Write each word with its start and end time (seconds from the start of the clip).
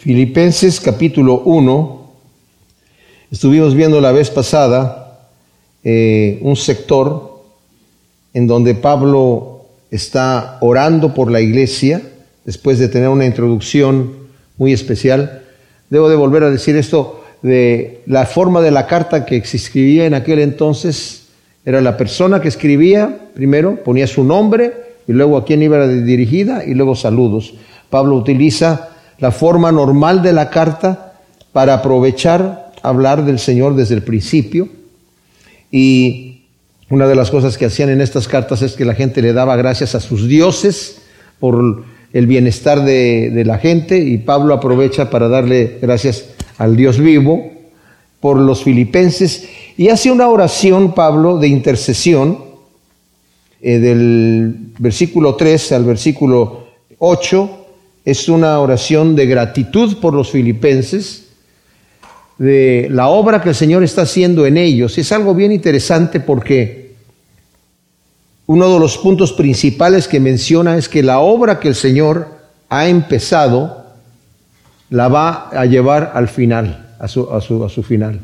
Filipenses 0.00 0.80
capítulo 0.80 1.42
1, 1.44 2.10
estuvimos 3.30 3.74
viendo 3.74 4.00
la 4.00 4.12
vez 4.12 4.30
pasada 4.30 5.28
eh, 5.84 6.38
un 6.40 6.56
sector 6.56 7.42
en 8.32 8.46
donde 8.46 8.74
Pablo 8.74 9.66
está 9.90 10.56
orando 10.62 11.12
por 11.12 11.30
la 11.30 11.42
iglesia, 11.42 12.00
después 12.46 12.78
de 12.78 12.88
tener 12.88 13.10
una 13.10 13.26
introducción 13.26 14.14
muy 14.56 14.72
especial. 14.72 15.42
Debo 15.90 16.08
de 16.08 16.16
volver 16.16 16.44
a 16.44 16.50
decir 16.50 16.76
esto 16.76 17.22
de 17.42 18.00
la 18.06 18.24
forma 18.24 18.62
de 18.62 18.70
la 18.70 18.86
carta 18.86 19.26
que 19.26 19.44
se 19.44 19.58
escribía 19.58 20.06
en 20.06 20.14
aquel 20.14 20.38
entonces. 20.38 21.26
Era 21.66 21.82
la 21.82 21.98
persona 21.98 22.40
que 22.40 22.48
escribía, 22.48 23.28
primero 23.34 23.84
ponía 23.84 24.06
su 24.06 24.24
nombre 24.24 24.72
y 25.06 25.12
luego 25.12 25.36
a 25.36 25.44
quién 25.44 25.62
iba 25.62 25.86
dirigida 25.86 26.64
y 26.64 26.72
luego 26.72 26.96
saludos. 26.96 27.52
Pablo 27.90 28.16
utiliza 28.16 28.89
la 29.20 29.30
forma 29.30 29.70
normal 29.70 30.22
de 30.22 30.32
la 30.32 30.50
carta 30.50 31.14
para 31.52 31.74
aprovechar 31.74 32.72
hablar 32.82 33.24
del 33.24 33.38
Señor 33.38 33.74
desde 33.74 33.94
el 33.94 34.02
principio. 34.02 34.68
Y 35.70 36.42
una 36.88 37.06
de 37.06 37.14
las 37.14 37.30
cosas 37.30 37.56
que 37.56 37.66
hacían 37.66 37.90
en 37.90 38.00
estas 38.00 38.26
cartas 38.26 38.62
es 38.62 38.72
que 38.72 38.84
la 38.84 38.94
gente 38.94 39.22
le 39.22 39.32
daba 39.32 39.56
gracias 39.56 39.94
a 39.94 40.00
sus 40.00 40.26
dioses 40.26 41.02
por 41.38 41.84
el 42.12 42.26
bienestar 42.26 42.84
de, 42.84 43.42
la 43.44 43.58
gente 43.58 43.98
y 43.98 44.18
Pablo 44.18 44.54
aprovecha 44.54 45.10
para 45.10 45.28
darle 45.28 45.78
gracias 45.80 46.24
al 46.58 46.76
Dios 46.76 46.98
vivo 46.98 47.52
por 48.18 48.36
los 48.36 48.64
filipenses 48.64 49.48
y 49.76 49.88
hace 49.88 50.10
una 50.10 50.28
oración, 50.28 50.92
Pablo, 50.94 51.38
de 51.38 51.48
intercesión 51.48 52.38
eh, 53.62 53.78
del 53.78 54.72
versículo 54.78 55.36
3 55.36 55.72
al 55.72 55.84
versículo 55.84 56.66
8 56.98 57.59
es 58.04 58.28
una 58.28 58.58
oración 58.60 59.16
de 59.16 59.26
gratitud 59.26 59.98
por 59.98 60.14
los 60.14 60.30
filipenses, 60.30 61.28
de 62.38 62.88
la 62.90 63.08
obra 63.08 63.42
que 63.42 63.50
el 63.50 63.54
Señor 63.54 63.84
está 63.84 64.02
haciendo 64.02 64.46
en 64.46 64.56
ellos. 64.56 64.96
Es 64.96 65.12
algo 65.12 65.34
bien 65.34 65.52
interesante 65.52 66.20
porque 66.20 66.94
uno 68.46 68.72
de 68.72 68.80
los 68.80 68.96
puntos 68.98 69.32
principales 69.32 70.08
que 70.08 70.20
menciona 70.20 70.76
es 70.76 70.88
que 70.88 71.02
la 71.02 71.20
obra 71.20 71.60
que 71.60 71.68
el 71.68 71.74
Señor 71.74 72.28
ha 72.70 72.88
empezado 72.88 73.84
la 74.88 75.08
va 75.08 75.50
a 75.50 75.66
llevar 75.66 76.12
al 76.14 76.28
final, 76.28 76.96
a 76.98 77.08
su, 77.08 77.84
final. 77.86 78.20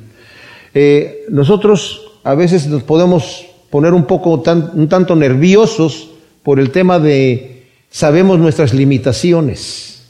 Eh, 0.75 1.27
nosotros 1.29 2.19
a 2.25 2.35
veces 2.35 2.67
nos 2.67 2.83
podemos 2.83 3.47
poner 3.71 3.93
un 3.93 4.05
poco 4.05 4.43
un 4.43 4.89
tanto 4.89 5.15
nerviosos 5.15 6.11
por 6.43 6.59
el 6.59 6.71
tema 6.71 6.99
de 6.99 7.56
sabemos 7.97 8.39
nuestras 8.39 8.75
limitaciones. 8.75 10.03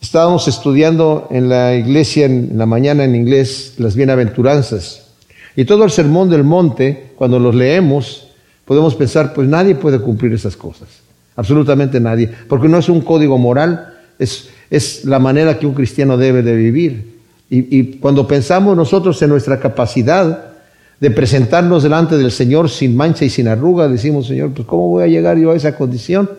Estábamos 0.00 0.46
estudiando 0.46 1.26
en 1.32 1.48
la 1.48 1.74
iglesia 1.74 2.26
en 2.26 2.52
la 2.54 2.66
mañana 2.66 3.02
en 3.02 3.16
inglés 3.16 3.74
las 3.78 3.96
bienaventuranzas. 3.96 5.08
Y 5.56 5.64
todo 5.64 5.82
el 5.82 5.90
sermón 5.90 6.30
del 6.30 6.44
monte, 6.44 7.10
cuando 7.16 7.40
los 7.40 7.52
leemos, 7.56 8.28
podemos 8.64 8.94
pensar, 8.94 9.34
pues 9.34 9.48
nadie 9.48 9.74
puede 9.74 9.98
cumplir 9.98 10.34
esas 10.34 10.56
cosas. 10.56 10.86
Absolutamente 11.34 11.98
nadie. 11.98 12.30
Porque 12.46 12.68
no 12.68 12.78
es 12.78 12.88
un 12.88 13.00
código 13.00 13.38
moral, 13.38 13.94
es, 14.20 14.48
es 14.70 15.04
la 15.04 15.18
manera 15.18 15.58
que 15.58 15.66
un 15.66 15.74
cristiano 15.74 16.16
debe 16.16 16.42
de 16.42 16.54
vivir. 16.54 17.18
Y, 17.50 17.76
y 17.76 17.96
cuando 17.96 18.28
pensamos 18.28 18.76
nosotros 18.76 19.20
en 19.20 19.30
nuestra 19.30 19.58
capacidad 19.58 20.52
de 21.00 21.10
presentarnos 21.10 21.82
delante 21.82 22.16
del 22.16 22.30
Señor 22.30 22.70
sin 22.70 22.96
mancha 22.96 23.24
y 23.24 23.30
sin 23.30 23.48
arruga, 23.48 23.88
decimos, 23.88 24.28
Señor, 24.28 24.52
pues 24.52 24.64
¿cómo 24.68 24.90
voy 24.90 25.02
a 25.02 25.08
llegar 25.08 25.36
yo 25.38 25.50
a 25.50 25.56
esa 25.56 25.74
condición? 25.76 26.30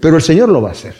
Pero 0.00 0.16
el 0.16 0.22
Señor 0.22 0.48
lo 0.48 0.62
va 0.62 0.70
a 0.70 0.72
hacer. 0.72 0.94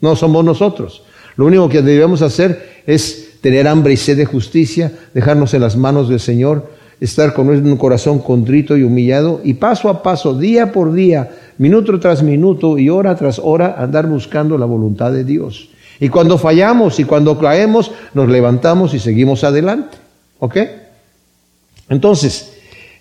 No 0.00 0.14
somos 0.14 0.44
nosotros. 0.44 1.02
Lo 1.36 1.46
único 1.46 1.68
que 1.68 1.82
debemos 1.82 2.22
hacer 2.22 2.82
es 2.86 3.40
tener 3.40 3.68
hambre 3.68 3.92
y 3.92 3.96
sed 3.96 4.16
de 4.16 4.24
justicia, 4.24 4.92
dejarnos 5.14 5.54
en 5.54 5.60
las 5.62 5.76
manos 5.76 6.08
del 6.08 6.20
Señor, 6.20 6.70
estar 7.00 7.34
con 7.34 7.48
un 7.48 7.76
corazón 7.76 8.20
contrito 8.20 8.76
y 8.76 8.82
humillado 8.82 9.40
y 9.44 9.54
paso 9.54 9.88
a 9.88 10.02
paso, 10.02 10.36
día 10.36 10.72
por 10.72 10.92
día, 10.92 11.30
minuto 11.58 11.98
tras 12.00 12.22
minuto 12.22 12.78
y 12.78 12.88
hora 12.88 13.14
tras 13.14 13.38
hora, 13.38 13.76
andar 13.78 14.06
buscando 14.06 14.56
la 14.56 14.66
voluntad 14.66 15.12
de 15.12 15.24
Dios. 15.24 15.68
Y 16.00 16.08
cuando 16.08 16.38
fallamos 16.38 16.98
y 17.00 17.04
cuando 17.04 17.38
caemos, 17.38 17.90
nos 18.14 18.28
levantamos 18.28 18.94
y 18.94 18.98
seguimos 18.98 19.44
adelante. 19.44 19.96
¿Ok? 20.38 20.56
Entonces, 21.88 22.52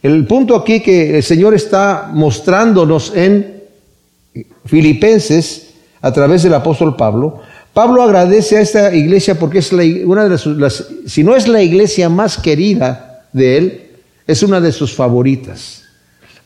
el 0.02 0.26
punto 0.26 0.56
aquí 0.56 0.82
que 0.82 1.18
el 1.18 1.24
Señor 1.24 1.54
está 1.54 2.10
mostrándonos 2.14 3.16
en 3.16 3.55
Filipenses, 4.66 5.74
a 6.02 6.12
través 6.12 6.44
del 6.44 6.54
apóstol 6.54 6.96
Pablo, 6.96 7.42
Pablo 7.74 8.04
agradece 8.04 8.58
a 8.58 8.62
esta 8.62 8.96
iglesia 8.96 9.38
porque 9.38 9.60
es 9.60 9.72
una 9.74 10.24
de 10.24 10.30
las, 10.58 10.86
si 11.06 11.24
no 11.24 11.36
es 11.36 11.48
la 11.48 11.62
iglesia 11.62 12.08
más 12.08 12.38
querida 12.38 13.26
de 13.34 13.58
él, 13.58 13.82
es 14.28 14.44
una 14.44 14.62
de 14.62 14.72
sus 14.72 14.94
favoritas, 14.94 15.84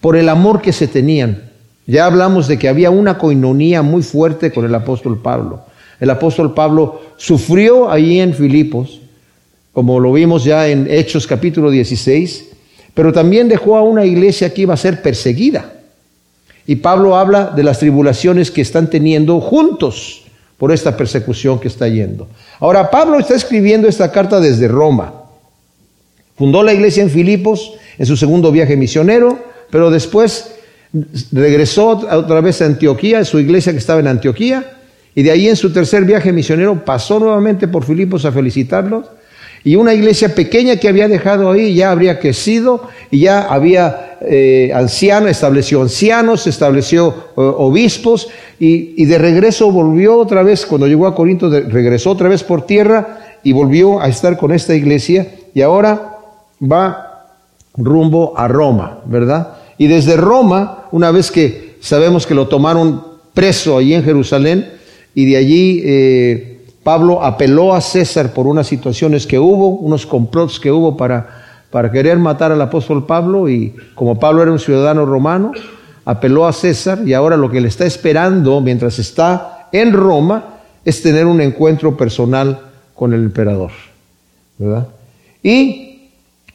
por 0.02 0.16
el 0.16 0.28
amor 0.28 0.62
que 0.62 0.74
se 0.74 0.88
tenían. 0.88 1.52
Ya 1.86 2.06
hablamos 2.06 2.48
de 2.48 2.58
que 2.58 2.70
había 2.70 2.90
una 2.90 3.18
coinonía 3.18 3.82
muy 3.82 4.02
fuerte 4.02 4.52
con 4.52 4.66
el 4.66 4.74
apóstol 4.74 5.22
Pablo. 5.22 5.62
El 6.00 6.10
apóstol 6.10 6.54
Pablo 6.54 7.02
sufrió 7.18 7.92
allí 7.92 8.20
en 8.20 8.34
Filipos, 8.34 9.02
como 9.74 10.00
lo 10.00 10.14
vimos 10.14 10.44
ya 10.44 10.68
en 10.68 10.88
Hechos 10.90 11.28
capítulo 11.28 11.70
16, 11.70 12.50
pero 12.94 13.14
también 13.14 13.48
dejó 13.48 13.78
a 13.78 13.84
una 13.84 14.06
iglesia 14.06 14.54
que 14.54 14.64
iba 14.64 14.74
a 14.74 14.78
ser 14.78 15.02
perseguida. 15.02 15.79
Y 16.66 16.78
Pablo 16.78 17.16
habla 17.18 17.52
de 17.56 17.64
las 17.64 17.80
tribulaciones 17.80 18.52
que 18.52 18.62
están 18.62 18.90
teniendo 18.90 19.40
juntos 19.40 20.24
por 20.58 20.72
esta 20.72 20.96
persecución 20.96 21.60
que 21.60 21.68
está 21.68 21.88
yendo. 21.88 22.28
Ahora, 22.60 22.92
Pablo 22.92 23.18
está 23.20 23.36
escribiendo 23.36 23.88
esta 23.88 24.12
carta 24.12 24.40
desde 24.40 24.68
Roma. 24.68 25.14
Fundó 26.38 26.64
la 26.64 26.74
iglesia 26.74 27.02
en 27.04 27.10
Filipos 27.10 27.74
en 27.98 28.06
su 28.06 28.16
segundo 28.16 28.52
viaje 28.52 28.78
misionero, 28.78 29.40
pero 29.70 29.90
después 29.90 30.56
regresó 31.32 31.88
otra 31.88 32.42
vez 32.42 32.62
a 32.62 32.66
Antioquía, 32.66 33.24
su 33.26 33.40
iglesia 33.40 33.72
que 33.72 33.80
estaba 33.80 34.00
en 34.00 34.08
Antioquía, 34.08 34.78
y 35.16 35.24
de 35.24 35.32
ahí 35.32 35.48
en 35.48 35.56
su 35.56 35.72
tercer 35.72 36.06
viaje 36.06 36.32
misionero 36.32 36.86
pasó 36.86 37.20
nuevamente 37.20 37.68
por 37.68 37.84
Filipos 37.84 38.26
a 38.26 38.32
felicitarlos 38.32 39.06
y 39.64 39.76
una 39.76 39.94
iglesia 39.94 40.34
pequeña 40.34 40.78
que 40.78 40.88
había 40.88 41.08
dejado 41.08 41.52
ahí 41.52 41.74
ya 41.74 41.92
habría 41.92 42.20
crecido 42.20 42.88
y 43.12 43.22
ya 43.22 43.42
había 43.42 44.18
eh, 44.22 44.72
ancianos, 44.74 45.32
estableció 45.32 45.82
ancianos, 45.82 46.48
estableció 46.48 47.10
eh, 47.10 47.32
obispos 47.36 48.30
y, 48.60 49.06
de 49.06 49.18
regreso 49.18 49.72
volvió 49.72 50.18
otra 50.18 50.44
vez, 50.44 50.66
cuando 50.66 50.88
llegó 50.88 51.08
a 51.08 51.16
Corinto, 51.16 51.50
regresó 51.50 52.12
otra 52.12 52.30
vez 52.30 52.44
por 52.44 52.66
tierra 52.66 53.38
y 53.44 53.52
volvió 53.52 54.02
a 54.02 54.08
estar 54.08 54.38
con 54.38 54.52
esta 54.52 54.76
iglesia 54.76 55.28
y 55.54 55.62
ahora 55.62 56.18
va 56.62 57.28
rumbo 57.76 58.34
a 58.38 58.48
Roma, 58.48 59.00
¿verdad? 59.06 59.58
Y 59.78 59.88
desde 59.88 60.18
Roma, 60.18 60.86
una 60.92 61.12
vez 61.12 61.32
que 61.32 61.76
sabemos 61.80 62.28
que 62.28 62.36
lo 62.36 62.48
tomaron 62.48 63.04
preso 63.34 63.78
allí 63.78 63.94
en 63.94 64.04
Jerusalén 64.04 64.72
y 65.14 65.26
de 65.26 65.38
allí... 65.38 65.82
Eh, 65.84 66.56
Pablo 66.90 67.24
apeló 67.24 67.76
a 67.76 67.82
César 67.82 68.34
por 68.34 68.48
unas 68.48 68.66
situaciones 68.66 69.28
que 69.28 69.38
hubo, 69.38 69.68
unos 69.68 70.08
complots 70.08 70.60
que 70.60 70.72
hubo 70.72 70.98
para, 70.98 71.30
para 71.70 71.92
querer 71.92 72.18
matar 72.18 72.52
al 72.52 72.60
apóstol 72.64 73.06
Pablo 73.06 73.48
y 73.48 73.76
como 73.94 74.20
Pablo 74.20 74.42
era 74.42 74.52
un 74.52 74.58
ciudadano 74.58 75.06
romano, 75.06 75.52
apeló 76.04 76.48
a 76.48 76.52
César 76.52 77.08
y 77.08 77.14
ahora 77.14 77.38
lo 77.38 77.52
que 77.52 77.62
le 77.62 77.68
está 77.68 77.86
esperando 77.86 78.60
mientras 78.60 78.98
está 78.98 79.68
en 79.72 79.94
Roma 79.94 80.62
es 80.84 81.04
tener 81.04 81.28
un 81.28 81.42
encuentro 81.42 81.96
personal 81.96 82.60
con 82.96 83.14
el 83.14 83.22
emperador. 83.24 83.70
¿verdad? 84.58 84.88
Y 85.44 86.10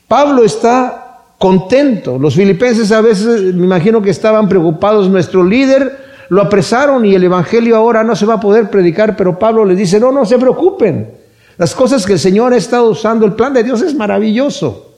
Pablo 0.09 0.43
está 0.43 1.27
contento. 1.39 2.19
Los 2.19 2.35
filipenses 2.35 2.91
a 2.91 3.01
veces 3.03 3.55
me 3.55 3.67
imagino 3.67 4.03
que 4.03 4.11
estaban 4.11 4.49
preocupados. 4.49 5.09
Nuestro 5.09 5.45
líder 5.45 5.97
lo 6.29 6.43
apresaron 6.43 7.05
y 7.05 7.15
el 7.15 7.25
Evangelio 7.25 7.77
ahora 7.77 8.05
no 8.05 8.17
se 8.17 8.27
va 8.27 8.35
a 8.35 8.41
poder 8.41 8.71
predicar, 8.71 9.17
pero 9.17 9.39
Pablo 9.39 9.65
le 9.65 9.75
dice, 9.75 10.01
no, 10.01 10.13
no 10.13 10.25
se 10.25 10.39
preocupen. 10.39 11.11
Las 11.57 11.75
cosas 11.75 12.05
que 12.07 12.15
el 12.15 12.19
Señor 12.19 12.53
ha 12.53 12.57
estado 12.57 12.91
usando, 12.91 13.27
el 13.27 13.35
plan 13.35 13.53
de 13.53 13.63
Dios 13.63 13.83
es 13.83 13.95
maravilloso. 13.95 14.93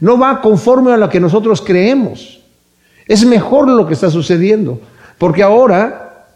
No 0.00 0.18
va 0.18 0.40
conforme 0.40 0.92
a 0.92 0.96
lo 0.96 1.08
que 1.08 1.20
nosotros 1.20 1.60
creemos. 1.60 2.40
Es 3.06 3.24
mejor 3.24 3.68
lo 3.68 3.86
que 3.86 3.94
está 3.94 4.10
sucediendo. 4.10 4.80
Porque 5.18 5.42
ahora, 5.42 6.26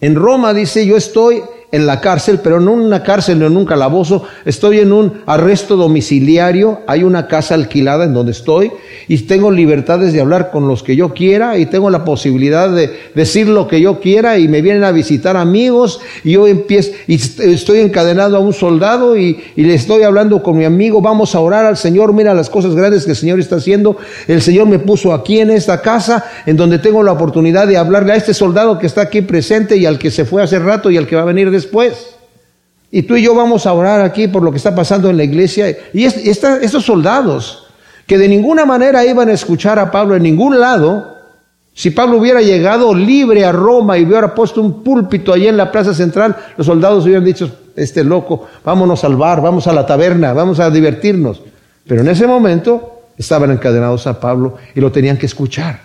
en 0.00 0.14
Roma 0.14 0.54
dice, 0.54 0.86
yo 0.86 0.96
estoy 0.96 1.42
en 1.74 1.86
la 1.86 2.00
cárcel, 2.00 2.38
pero 2.40 2.60
no 2.60 2.74
en 2.74 2.80
una 2.82 3.02
cárcel, 3.02 3.40
no 3.40 3.46
en 3.48 3.56
un 3.56 3.64
calabozo, 3.64 4.22
estoy 4.44 4.78
en 4.78 4.92
un 4.92 5.14
arresto 5.26 5.74
domiciliario, 5.74 6.82
hay 6.86 7.02
una 7.02 7.26
casa 7.26 7.54
alquilada 7.54 8.04
en 8.04 8.14
donde 8.14 8.30
estoy 8.30 8.70
y 9.08 9.18
tengo 9.18 9.50
libertades 9.50 10.12
de 10.12 10.20
hablar 10.20 10.52
con 10.52 10.68
los 10.68 10.84
que 10.84 10.94
yo 10.94 11.12
quiera 11.14 11.58
y 11.58 11.66
tengo 11.66 11.90
la 11.90 12.04
posibilidad 12.04 12.70
de 12.70 12.90
decir 13.16 13.48
lo 13.48 13.66
que 13.66 13.80
yo 13.80 13.98
quiera 13.98 14.38
y 14.38 14.46
me 14.46 14.62
vienen 14.62 14.84
a 14.84 14.92
visitar 14.92 15.36
amigos 15.36 16.00
y 16.22 16.32
yo 16.32 16.46
empiezo 16.46 16.92
y 17.08 17.14
estoy 17.16 17.80
encadenado 17.80 18.36
a 18.36 18.40
un 18.40 18.52
soldado 18.52 19.16
y, 19.16 19.42
le 19.56 19.74
estoy 19.74 20.02
hablando 20.02 20.42
con 20.42 20.56
mi 20.56 20.64
amigo, 20.64 21.00
vamos 21.00 21.34
a 21.34 21.40
orar 21.40 21.64
al 21.64 21.76
Señor, 21.76 22.12
mira 22.12 22.34
las 22.34 22.50
cosas 22.50 22.76
grandes 22.76 23.04
que 23.04 23.12
el 23.12 23.16
Señor 23.16 23.40
está 23.40 23.56
haciendo, 23.56 23.96
el 24.28 24.42
Señor 24.42 24.68
me 24.68 24.78
puso 24.78 25.12
aquí 25.12 25.40
en 25.40 25.50
esta 25.50 25.80
casa 25.80 26.24
en 26.46 26.56
donde 26.56 26.78
tengo 26.78 27.02
la 27.02 27.12
oportunidad 27.12 27.66
de 27.66 27.76
hablarle 27.78 28.12
a 28.12 28.16
este 28.16 28.32
soldado 28.32 28.78
que 28.78 28.86
está 28.86 29.00
aquí 29.00 29.22
presente 29.22 29.76
y 29.76 29.86
al 29.86 29.98
que 29.98 30.12
se 30.12 30.24
fue 30.24 30.42
hace 30.42 30.60
rato 30.60 30.90
y 30.90 30.98
al 30.98 31.08
que 31.08 31.16
va 31.16 31.22
a 31.22 31.24
venir 31.24 31.50
después. 31.64 32.16
Y 32.90 33.02
tú 33.02 33.16
y 33.16 33.22
yo 33.22 33.34
vamos 33.34 33.66
a 33.66 33.72
orar 33.72 34.00
aquí 34.02 34.28
por 34.28 34.42
lo 34.42 34.50
que 34.50 34.58
está 34.58 34.74
pasando 34.74 35.10
en 35.10 35.16
la 35.16 35.24
iglesia. 35.24 35.76
Y 35.92 36.04
estos 36.04 36.84
soldados, 36.84 37.66
que 38.06 38.18
de 38.18 38.28
ninguna 38.28 38.64
manera 38.64 39.04
iban 39.04 39.28
a 39.28 39.32
escuchar 39.32 39.78
a 39.78 39.90
Pablo 39.90 40.14
en 40.14 40.22
ningún 40.22 40.60
lado, 40.60 41.12
si 41.72 41.90
Pablo 41.90 42.18
hubiera 42.18 42.40
llegado 42.40 42.94
libre 42.94 43.44
a 43.44 43.50
Roma 43.50 43.98
y 43.98 44.04
hubiera 44.04 44.32
puesto 44.32 44.60
un 44.60 44.84
púlpito 44.84 45.32
allí 45.32 45.48
en 45.48 45.56
la 45.56 45.72
plaza 45.72 45.92
central, 45.92 46.36
los 46.56 46.66
soldados 46.66 47.04
hubieran 47.04 47.24
dicho, 47.24 47.50
este 47.74 48.04
loco, 48.04 48.46
vámonos 48.64 49.02
al 49.02 49.16
bar, 49.16 49.42
vamos 49.42 49.66
a 49.66 49.72
la 49.72 49.84
taberna, 49.84 50.32
vamos 50.32 50.60
a 50.60 50.70
divertirnos. 50.70 51.42
Pero 51.84 52.02
en 52.02 52.08
ese 52.08 52.28
momento 52.28 53.02
estaban 53.18 53.50
encadenados 53.50 54.06
a 54.06 54.20
Pablo 54.20 54.56
y 54.72 54.80
lo 54.80 54.92
tenían 54.92 55.16
que 55.16 55.26
escuchar. 55.26 55.80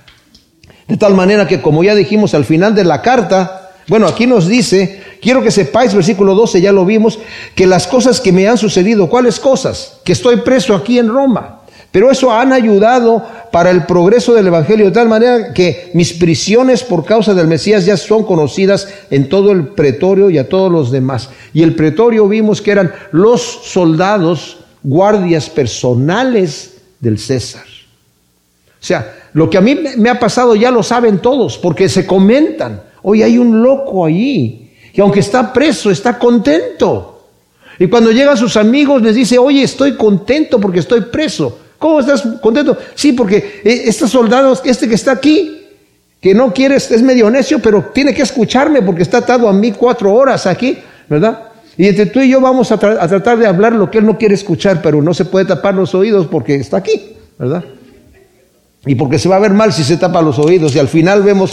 De 0.87 0.97
tal 0.97 1.15
manera 1.15 1.47
que, 1.47 1.59
como 1.59 1.83
ya 1.83 1.95
dijimos 1.95 2.35
al 2.35 2.45
final 2.45 2.75
de 2.75 2.83
la 2.83 3.01
carta, 3.01 3.71
bueno, 3.87 4.07
aquí 4.07 4.27
nos 4.27 4.47
dice, 4.47 5.01
quiero 5.21 5.42
que 5.42 5.51
sepáis, 5.51 5.94
versículo 5.94 6.36
12, 6.36 6.62
ya 6.62 6.71
lo 6.71 6.86
vimos, 6.86 7.19
que 7.56 7.68
las 7.68 7.88
cosas 7.88 8.19
que 8.19 8.31
me 8.31 8.48
han 8.48 8.57
sucedido, 8.57 9.10
¿cuáles 9.10 9.39
cosas? 9.39 10.00
Que 10.04 10.13
estoy 10.13 10.38
preso 10.38 10.75
aquí 10.75 11.00
en 11.00 11.10
Roma. 11.10 11.60
Pero 11.92 12.12
eso 12.12 12.31
han 12.31 12.54
ayudado 12.54 13.24
para 13.51 13.71
el 13.71 13.86
progreso 13.86 14.33
del 14.33 14.48
Evangelio 14.48 14.86
de 14.86 14.92
tal 14.92 15.10
manera 15.10 15.54
que 15.54 15.89
mis 15.95 16.13
prisiones 16.13 16.83
por 16.83 17.04
causa 17.04 17.33
del 17.33 17.48
Mesías 17.48 17.86
ya 17.86 17.98
son 17.98 18.24
conocidas 18.24 18.88
en 19.10 19.27
todo 19.27 19.51
el 19.51 19.69
pretorio 19.69 20.30
y 20.30 20.38
a 20.38 20.48
todos 20.48 20.71
los 20.71 20.92
demás. 20.92 21.30
Y 21.51 21.63
el 21.63 21.75
pretorio 21.75 22.27
vimos 22.27 22.62
que 22.62 22.72
eran 22.72 22.94
los 23.12 23.42
soldados, 23.42 24.60
guardias 24.83 25.50
personales 25.50 26.77
del 27.00 27.18
César. 27.18 27.65
O 28.80 28.86
sea, 28.86 29.15
lo 29.33 29.50
que 29.50 29.57
a 29.57 29.62
mí 29.62 29.77
me 29.98 30.10
ha 30.10 30.19
pasado 30.19 30.56
ya 30.56 30.69
lo 30.69 30.83
saben 30.83 31.19
todos, 31.19 31.57
porque 31.57 31.89
se 31.89 32.06
comentan. 32.06 32.83
Hoy 33.01 33.24
hay 33.24 33.38
un 33.38 33.63
loco 33.63 34.06
allí, 34.06 34.69
que 35.00 35.04
aunque 35.04 35.22
está 35.22 35.54
preso, 35.54 35.90
está 35.90 36.19
contento. 36.19 37.22
Y 37.80 37.88
cuando 37.88 38.12
llegan 38.12 38.36
sus 38.36 38.57
amigos 38.57 39.01
les 39.01 39.16
dice, 39.16 39.38
oye, 39.38 39.63
estoy 39.63 39.96
contento 39.96 40.60
porque 40.60 40.80
estoy 40.80 41.00
preso. 41.00 41.57
¿Cómo 41.78 42.01
estás 42.01 42.22
contento? 42.42 42.78
Sí, 42.96 43.13
porque 43.13 43.62
eh, 43.63 43.84
estos 43.86 44.10
soldados, 44.10 44.62
este 44.66 44.90
que 44.90 44.96
está 44.96 45.13
aquí, 45.13 45.68
que 46.19 46.34
no 46.34 46.54
quiere, 46.54 46.75
es 46.75 47.01
medio 47.01 47.30
necio, 47.30 47.60
pero 47.60 47.92
tiene 47.94 48.13
que 48.13 48.24
escucharme 48.24 48.81
porque 48.81 49.04
está 49.04 49.19
atado 49.19 49.48
a 49.48 49.54
mí 49.54 49.72
cuatro 49.72 50.13
horas 50.13 50.46
aquí, 50.46 50.78
¿verdad? 51.07 51.44
Y 51.78 51.88
entre 51.88 52.07
tú 52.07 52.19
y 52.19 52.30
yo 52.30 52.42
vamos 52.42 52.69
a, 52.74 52.75
a, 52.75 53.07
tratar 53.07 53.38
de 53.38 53.48
hablar 53.48 53.72
lo 53.72 53.90
que 53.90 54.00
él 54.00 54.06
no 54.06 54.18
quiere 54.18 54.36
escuchar, 54.36 54.81
pero 54.81 55.01
no 55.01 55.13
se 55.13 55.24
puede 55.24 55.46
tapar 55.46 55.75
los 55.75 55.96
oídos 55.96 56.28
porque 56.28 56.56
está 56.56 56.75
aquí, 56.75 57.13
¿verdad? 57.38 57.63
Y 58.86 58.96
porque 58.96 59.18
se 59.18 59.30
va 59.30 59.38
a 59.38 59.40
ver 59.40 59.54
mal 59.54 59.72
si 59.72 59.86
se 59.86 59.96
tapa 59.96 60.22
los 60.22 60.40
oídos. 60.40 60.75
Y 60.75 60.80
al 60.80 60.90
final 60.90 61.24
vemos 61.24 61.51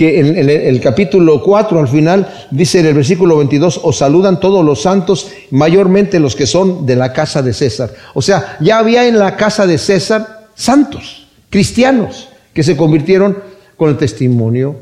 que 0.00 0.18
en, 0.18 0.48
el 0.48 0.80
capítulo 0.80 1.42
4 1.42 1.78
al 1.78 1.86
final 1.86 2.26
dice 2.50 2.80
en 2.80 2.86
el 2.86 2.94
versículo 2.94 3.36
22, 3.36 3.80
os 3.82 3.98
saludan 3.98 4.40
todos 4.40 4.64
los 4.64 4.80
santos, 4.80 5.30
mayormente 5.50 6.18
los 6.18 6.34
que 6.34 6.46
son 6.46 6.86
de 6.86 6.96
la 6.96 7.12
casa 7.12 7.42
de 7.42 7.52
César. 7.52 7.90
O 8.14 8.22
sea, 8.22 8.56
ya 8.60 8.78
había 8.78 9.06
en 9.06 9.18
la 9.18 9.36
casa 9.36 9.66
de 9.66 9.76
César 9.76 10.48
santos, 10.54 11.26
cristianos, 11.50 12.30
que 12.54 12.62
se 12.62 12.78
convirtieron 12.78 13.36
con 13.76 13.90
el 13.90 13.98
testimonio, 13.98 14.74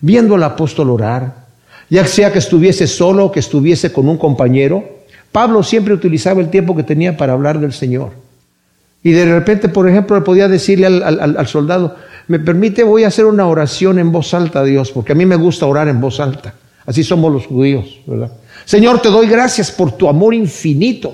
viendo 0.00 0.36
al 0.36 0.44
apóstol 0.44 0.90
orar, 0.90 1.46
ya 1.88 2.06
sea 2.06 2.32
que 2.32 2.38
estuviese 2.38 2.86
solo 2.86 3.24
o 3.24 3.32
que 3.32 3.40
estuviese 3.40 3.90
con 3.90 4.08
un 4.08 4.18
compañero. 4.18 4.84
Pablo 5.32 5.64
siempre 5.64 5.94
utilizaba 5.94 6.40
el 6.40 6.48
tiempo 6.48 6.76
que 6.76 6.84
tenía 6.84 7.16
para 7.16 7.32
hablar 7.32 7.58
del 7.58 7.72
Señor. 7.72 8.12
Y 9.02 9.10
de 9.10 9.24
repente, 9.24 9.68
por 9.68 9.88
ejemplo, 9.88 10.22
podía 10.22 10.46
decirle 10.46 10.86
al 10.86 11.46
soldado, 11.48 11.96
me 12.30 12.38
permite, 12.38 12.84
voy 12.84 13.02
a 13.02 13.08
hacer 13.08 13.24
una 13.24 13.48
oración 13.48 13.98
en 13.98 14.12
voz 14.12 14.34
alta 14.34 14.60
a 14.60 14.64
Dios, 14.64 14.92
porque 14.92 15.10
a 15.10 15.14
mí 15.16 15.26
me 15.26 15.34
gusta 15.34 15.66
orar 15.66 15.88
en 15.88 16.00
voz 16.00 16.20
alta. 16.20 16.54
Así 16.86 17.02
somos 17.02 17.32
los 17.32 17.48
judíos, 17.48 17.98
¿verdad? 18.06 18.30
Señor, 18.64 19.02
te 19.02 19.08
doy 19.08 19.26
gracias 19.26 19.72
por 19.72 19.90
tu 19.90 20.08
amor 20.08 20.32
infinito, 20.32 21.12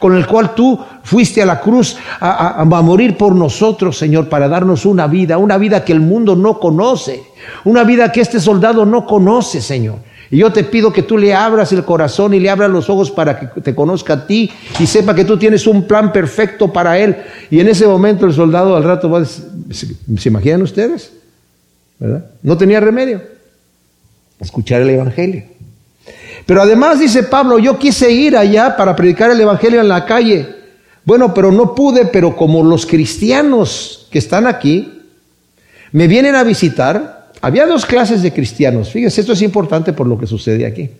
con 0.00 0.16
el 0.16 0.26
cual 0.26 0.56
tú 0.56 0.76
fuiste 1.04 1.40
a 1.40 1.46
la 1.46 1.60
cruz 1.60 1.96
a, 2.18 2.60
a, 2.60 2.64
morir 2.64 3.16
por 3.16 3.32
nosotros, 3.32 3.96
Señor, 3.96 4.28
para 4.28 4.48
darnos 4.48 4.84
una 4.86 5.06
vida, 5.06 5.38
una 5.38 5.56
vida 5.56 5.84
que 5.84 5.92
el 5.92 6.00
mundo 6.00 6.34
no 6.34 6.58
conoce, 6.58 7.22
una 7.64 7.84
vida 7.84 8.10
que 8.10 8.22
este 8.22 8.40
soldado 8.40 8.84
no 8.84 9.06
conoce, 9.06 9.62
Señor. 9.62 9.98
Y 10.30 10.38
yo 10.38 10.52
te 10.52 10.64
pido 10.64 10.92
que 10.92 11.02
tú 11.02 11.18
le 11.18 11.34
abras 11.34 11.72
el 11.72 11.84
corazón 11.84 12.34
y 12.34 12.40
le 12.40 12.50
abras 12.50 12.70
los 12.70 12.90
ojos 12.90 13.10
para 13.10 13.38
que 13.38 13.60
te 13.60 13.74
conozca 13.74 14.14
a 14.14 14.26
ti 14.26 14.50
y 14.80 14.86
sepa 14.86 15.14
que 15.14 15.24
tú 15.24 15.38
tienes 15.38 15.66
un 15.66 15.86
plan 15.86 16.12
perfecto 16.12 16.72
para 16.72 16.98
él. 16.98 17.16
Y 17.50 17.60
en 17.60 17.68
ese 17.68 17.86
momento 17.86 18.26
el 18.26 18.32
soldado 18.32 18.76
al 18.76 18.84
rato 18.84 19.08
va 19.08 19.18
a 19.18 19.20
decir, 19.20 19.96
¿se 20.18 20.28
imaginan 20.28 20.62
ustedes? 20.62 21.12
¿Verdad? 21.98 22.26
No 22.42 22.56
tenía 22.56 22.80
remedio. 22.80 23.22
Escuchar 24.40 24.82
el 24.82 24.90
Evangelio. 24.90 25.44
Pero 26.44 26.62
además 26.62 27.00
dice 27.00 27.22
Pablo, 27.24 27.58
yo 27.58 27.78
quise 27.78 28.10
ir 28.10 28.36
allá 28.36 28.76
para 28.76 28.94
predicar 28.94 29.30
el 29.30 29.40
Evangelio 29.40 29.80
en 29.80 29.88
la 29.88 30.04
calle. 30.04 30.54
Bueno, 31.04 31.32
pero 31.32 31.52
no 31.52 31.74
pude, 31.74 32.06
pero 32.06 32.36
como 32.36 32.64
los 32.64 32.84
cristianos 32.84 34.08
que 34.10 34.18
están 34.18 34.46
aquí 34.46 35.02
me 35.92 36.08
vienen 36.08 36.34
a 36.34 36.42
visitar, 36.42 37.15
había 37.46 37.64
dos 37.64 37.86
clases 37.86 38.22
de 38.22 38.32
cristianos. 38.32 38.90
Fíjense, 38.90 39.20
esto 39.20 39.32
es 39.32 39.42
importante 39.42 39.92
por 39.92 40.08
lo 40.08 40.18
que 40.18 40.26
sucede 40.26 40.66
aquí. 40.66 40.90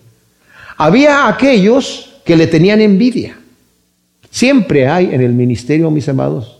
Había 0.76 1.26
aquellos 1.26 2.20
que 2.24 2.36
le 2.36 2.46
tenían 2.46 2.80
envidia. 2.80 3.36
Siempre 4.30 4.86
hay 4.86 5.12
en 5.12 5.22
el 5.22 5.32
ministerio, 5.32 5.90
mis 5.90 6.08
amados, 6.08 6.58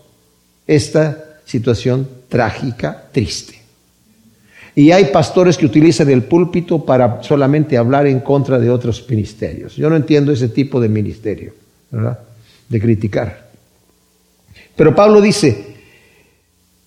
esta 0.67 1.39
situación 1.45 2.09
trágica, 2.29 3.05
triste. 3.13 3.63
Y 4.75 4.91
hay 4.91 5.05
pastores 5.05 5.57
que 5.57 5.67
utilizan 5.67 6.11
el 6.11 6.25
púlpito 6.25 6.85
para 6.85 7.23
solamente 7.23 7.77
hablar 7.77 8.09
en 8.09 8.19
contra 8.19 8.59
de 8.59 8.69
otros 8.69 9.09
ministerios. 9.09 9.77
Yo 9.77 9.89
no 9.89 9.95
entiendo 9.95 10.33
ese 10.33 10.49
tipo 10.49 10.81
de 10.81 10.89
ministerio, 10.89 11.55
¿verdad? 11.93 12.19
De 12.69 12.81
criticar. 12.81 13.51
Pero 14.75 14.97
Pablo 14.97 15.21
dice, 15.21 15.66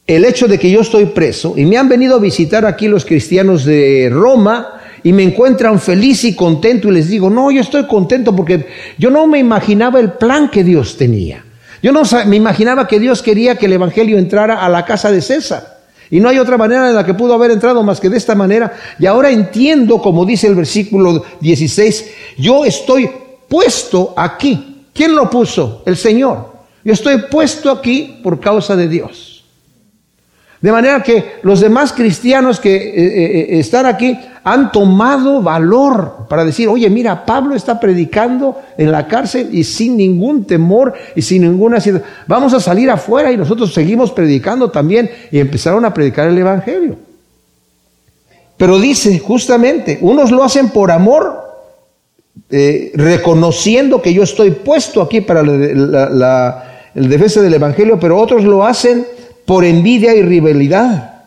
el 0.09 0.25
hecho 0.25 0.47
de 0.47 0.57
que 0.57 0.71
yo 0.71 0.81
estoy 0.81 1.05
preso 1.05 1.53
y 1.55 1.65
me 1.65 1.77
han 1.77 1.87
venido 1.87 2.15
a 2.15 2.19
visitar 2.19 2.65
aquí 2.65 2.87
los 2.87 3.05
cristianos 3.05 3.63
de 3.63 4.09
Roma 4.11 4.81
y 5.03 5.13
me 5.13 5.21
encuentran 5.21 5.79
feliz 5.79 6.23
y 6.23 6.35
contento 6.35 6.87
y 6.87 6.93
les 6.93 7.09
digo, 7.09 7.29
no, 7.29 7.51
yo 7.51 7.61
estoy 7.61 7.85
contento 7.85 8.35
porque 8.35 8.65
yo 8.97 9.11
no 9.11 9.27
me 9.27 9.37
imaginaba 9.37 9.99
el 9.99 10.13
plan 10.13 10.49
que 10.49 10.63
Dios 10.63 10.97
tenía. 10.97 11.45
Yo 11.83 11.91
no 11.91 12.01
me 12.25 12.35
imaginaba 12.35 12.87
que 12.87 12.99
Dios 12.99 13.21
quería 13.21 13.55
que 13.55 13.67
el 13.67 13.73
Evangelio 13.73 14.17
entrara 14.17 14.65
a 14.65 14.67
la 14.67 14.83
casa 14.83 15.11
de 15.11 15.21
César. 15.21 15.77
Y 16.09 16.19
no 16.19 16.27
hay 16.27 16.39
otra 16.39 16.57
manera 16.57 16.89
en 16.89 16.95
la 16.95 17.05
que 17.05 17.13
pudo 17.13 17.35
haber 17.35 17.51
entrado 17.51 17.83
más 17.83 17.99
que 17.99 18.09
de 18.09 18.17
esta 18.17 18.33
manera. 18.33 18.73
Y 18.97 19.05
ahora 19.05 19.29
entiendo, 19.29 20.01
como 20.01 20.25
dice 20.25 20.47
el 20.47 20.55
versículo 20.55 21.23
16, 21.39 22.11
yo 22.39 22.65
estoy 22.65 23.11
puesto 23.47 24.15
aquí. 24.17 24.87
¿Quién 24.91 25.15
lo 25.15 25.29
puso? 25.29 25.83
El 25.85 25.95
Señor. 25.95 26.51
Yo 26.83 26.93
estoy 26.93 27.17
puesto 27.29 27.69
aquí 27.69 28.19
por 28.23 28.39
causa 28.39 28.75
de 28.75 28.87
Dios. 28.87 29.28
De 30.61 30.73
manera 30.73 31.01
que 31.01 31.35
los 31.43 31.61
demás 31.61 31.93
cristianos 31.93 32.59
que 32.59 32.75
eh, 32.75 32.81
eh, 32.95 33.39
eh, 33.55 33.59
están 33.59 33.85
aquí 33.85 34.19
han 34.43 34.71
tomado 34.73 35.41
valor 35.41 36.27
para 36.27 36.43
decir, 36.43 36.67
oye, 36.67 36.89
mira, 36.89 37.25
Pablo 37.25 37.55
está 37.55 37.79
predicando 37.79 38.59
en 38.77 38.91
la 38.91 39.07
cárcel 39.07 39.49
y 39.53 39.63
sin 39.63 39.95
ningún 39.95 40.43
temor 40.45 40.93
y 41.15 41.21
sin 41.21 41.43
ninguna... 41.43 41.77
Vamos 42.27 42.53
a 42.53 42.59
salir 42.59 42.89
afuera 42.89 43.31
y 43.31 43.37
nosotros 43.37 43.73
seguimos 43.73 44.11
predicando 44.11 44.69
también 44.69 45.09
y 45.31 45.39
empezaron 45.39 45.85
a 45.85 45.93
predicar 45.93 46.27
el 46.27 46.37
Evangelio. 46.37 46.97
Pero 48.57 48.79
dice 48.79 49.17
justamente, 49.19 49.97
unos 50.01 50.29
lo 50.31 50.43
hacen 50.43 50.69
por 50.69 50.91
amor, 50.91 51.47
reconociendo 52.49 54.01
que 54.01 54.13
yo 54.13 54.23
estoy 54.23 54.51
puesto 54.51 55.01
aquí 55.01 55.21
para 55.21 55.41
el 55.41 57.09
defensa 57.09 57.41
del 57.41 57.53
Evangelio, 57.53 57.97
pero 57.99 58.17
otros 58.17 58.43
lo 58.43 58.65
hacen 58.65 59.05
por 59.49 59.65
envidia 59.65 60.13
y 60.13 60.21
rivalidad. 60.21 61.23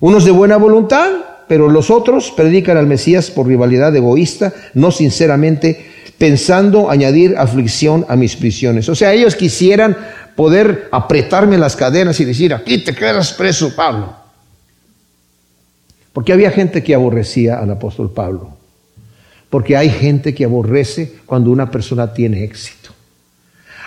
Unos 0.00 0.24
de 0.24 0.30
buena 0.30 0.56
voluntad, 0.56 1.10
pero 1.46 1.68
los 1.68 1.90
otros 1.90 2.30
predican 2.34 2.78
al 2.78 2.86
Mesías 2.86 3.30
por 3.30 3.46
rivalidad 3.46 3.94
egoísta, 3.94 4.54
no 4.72 4.90
sinceramente 4.90 5.90
pensando 6.16 6.90
añadir 6.90 7.36
aflicción 7.36 8.06
a 8.08 8.16
mis 8.16 8.34
prisiones. 8.34 8.88
O 8.88 8.94
sea, 8.94 9.12
ellos 9.12 9.36
quisieran 9.36 9.94
poder 10.34 10.88
apretarme 10.90 11.58
las 11.58 11.76
cadenas 11.76 12.18
y 12.18 12.24
decir, 12.24 12.54
aquí 12.54 12.78
te 12.78 12.94
quedas 12.94 13.34
preso, 13.34 13.76
Pablo. 13.76 14.16
Porque 16.14 16.32
había 16.32 16.50
gente 16.50 16.82
que 16.82 16.94
aborrecía 16.94 17.58
al 17.58 17.72
apóstol 17.72 18.10
Pablo. 18.10 18.56
Porque 19.50 19.76
hay 19.76 19.90
gente 19.90 20.34
que 20.34 20.46
aborrece 20.46 21.12
cuando 21.26 21.50
una 21.50 21.70
persona 21.70 22.14
tiene 22.14 22.42
éxito. 22.42 22.88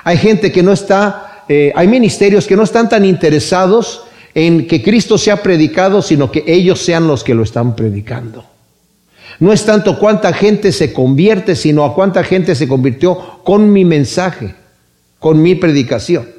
Hay 0.03 0.17
gente 0.17 0.51
que 0.51 0.62
no 0.62 0.72
está 0.72 1.35
eh, 1.47 1.71
hay 1.75 1.87
ministerios 1.87 2.47
que 2.47 2.55
no 2.55 2.63
están 2.63 2.89
tan 2.89 3.05
interesados 3.05 4.03
en 4.33 4.67
que 4.67 4.83
Cristo 4.83 5.17
sea 5.17 5.41
predicado, 5.41 6.01
sino 6.01 6.31
que 6.31 6.43
ellos 6.45 6.81
sean 6.81 7.07
los 7.07 7.23
que 7.23 7.33
lo 7.33 7.43
están 7.43 7.75
predicando. 7.75 8.45
No 9.39 9.51
es 9.51 9.65
tanto 9.65 9.99
cuánta 9.99 10.33
gente 10.33 10.71
se 10.71 10.93
convierte, 10.93 11.55
sino 11.55 11.83
a 11.83 11.93
cuánta 11.93 12.23
gente 12.23 12.55
se 12.55 12.67
convirtió 12.67 13.39
con 13.43 13.71
mi 13.71 13.85
mensaje, 13.85 14.55
con 15.19 15.41
mi 15.41 15.55
predicación. 15.55 16.35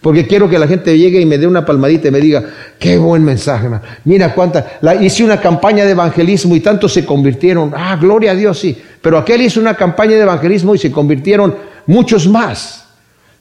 Porque 0.00 0.26
quiero 0.26 0.50
que 0.50 0.58
la 0.58 0.68
gente 0.68 0.98
llegue 0.98 1.20
y 1.20 1.24
me 1.24 1.38
dé 1.38 1.46
una 1.46 1.64
palmadita 1.64 2.08
y 2.08 2.10
me 2.10 2.20
diga, 2.20 2.44
qué 2.78 2.98
buen 2.98 3.24
mensaje, 3.24 3.70
mira 4.04 4.34
cuánta, 4.34 4.78
hice 5.00 5.24
una 5.24 5.40
campaña 5.40 5.86
de 5.86 5.92
evangelismo 5.92 6.54
y 6.54 6.60
tantos 6.60 6.92
se 6.92 7.06
convirtieron, 7.06 7.72
ah, 7.74 7.96
gloria 7.96 8.32
a 8.32 8.34
Dios, 8.34 8.58
sí, 8.58 8.76
pero 9.00 9.16
aquel 9.16 9.40
hizo 9.40 9.60
una 9.60 9.74
campaña 9.74 10.16
de 10.16 10.20
evangelismo 10.20 10.74
y 10.74 10.78
se 10.78 10.92
convirtieron 10.92 11.56
muchos 11.86 12.28
más. 12.28 12.83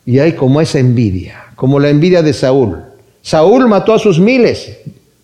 Y 0.05 0.19
hay 0.19 0.33
como 0.33 0.60
esa 0.62 0.79
envidia, 0.79 1.45
como 1.55 1.79
la 1.79 1.89
envidia 1.89 2.22
de 2.22 2.33
Saúl. 2.33 2.77
Saúl 3.22 3.67
mató 3.67 3.93
a 3.93 4.00
sus 4.00 4.19
miles. 4.19 4.77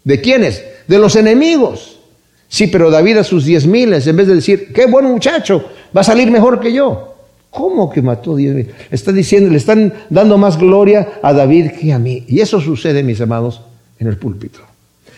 ¿De 0.03 0.21
quiénes? 0.21 0.63
De 0.88 0.98
los 0.98 1.15
enemigos. 1.15 2.00
Sí, 2.48 2.67
pero 2.67 2.89
David 2.89 3.17
a 3.17 3.24
sus 3.24 3.45
diez 3.45 3.67
miles, 3.67 4.07
en 4.07 4.15
vez 4.15 4.27
de 4.27 4.36
decir, 4.36 4.74
qué 4.74 4.88
buen 4.88 5.05
muchacho, 5.05 5.63
va 5.95 6.01
a 6.01 6.03
salir 6.03 6.31
mejor 6.31 6.59
que 6.59 6.74
yo. 6.74 7.15
¿Cómo 7.51 7.89
que 7.89 8.01
mató 8.01 8.36
diez 8.36 8.55
mil? 8.55 8.74
Está 8.89 9.12
diciendo, 9.12 9.50
le 9.51 9.57
están 9.57 9.93
dando 10.09 10.38
más 10.38 10.57
gloria 10.57 11.19
a 11.21 11.33
David 11.33 11.71
que 11.79 11.93
a 11.93 12.00
mí. 12.00 12.24
Y 12.27 12.39
eso 12.39 12.59
sucede, 12.59 13.03
mis 13.03 13.21
amados, 13.21 13.62
en 14.00 14.07
el 14.07 14.17
púlpito. 14.17 14.59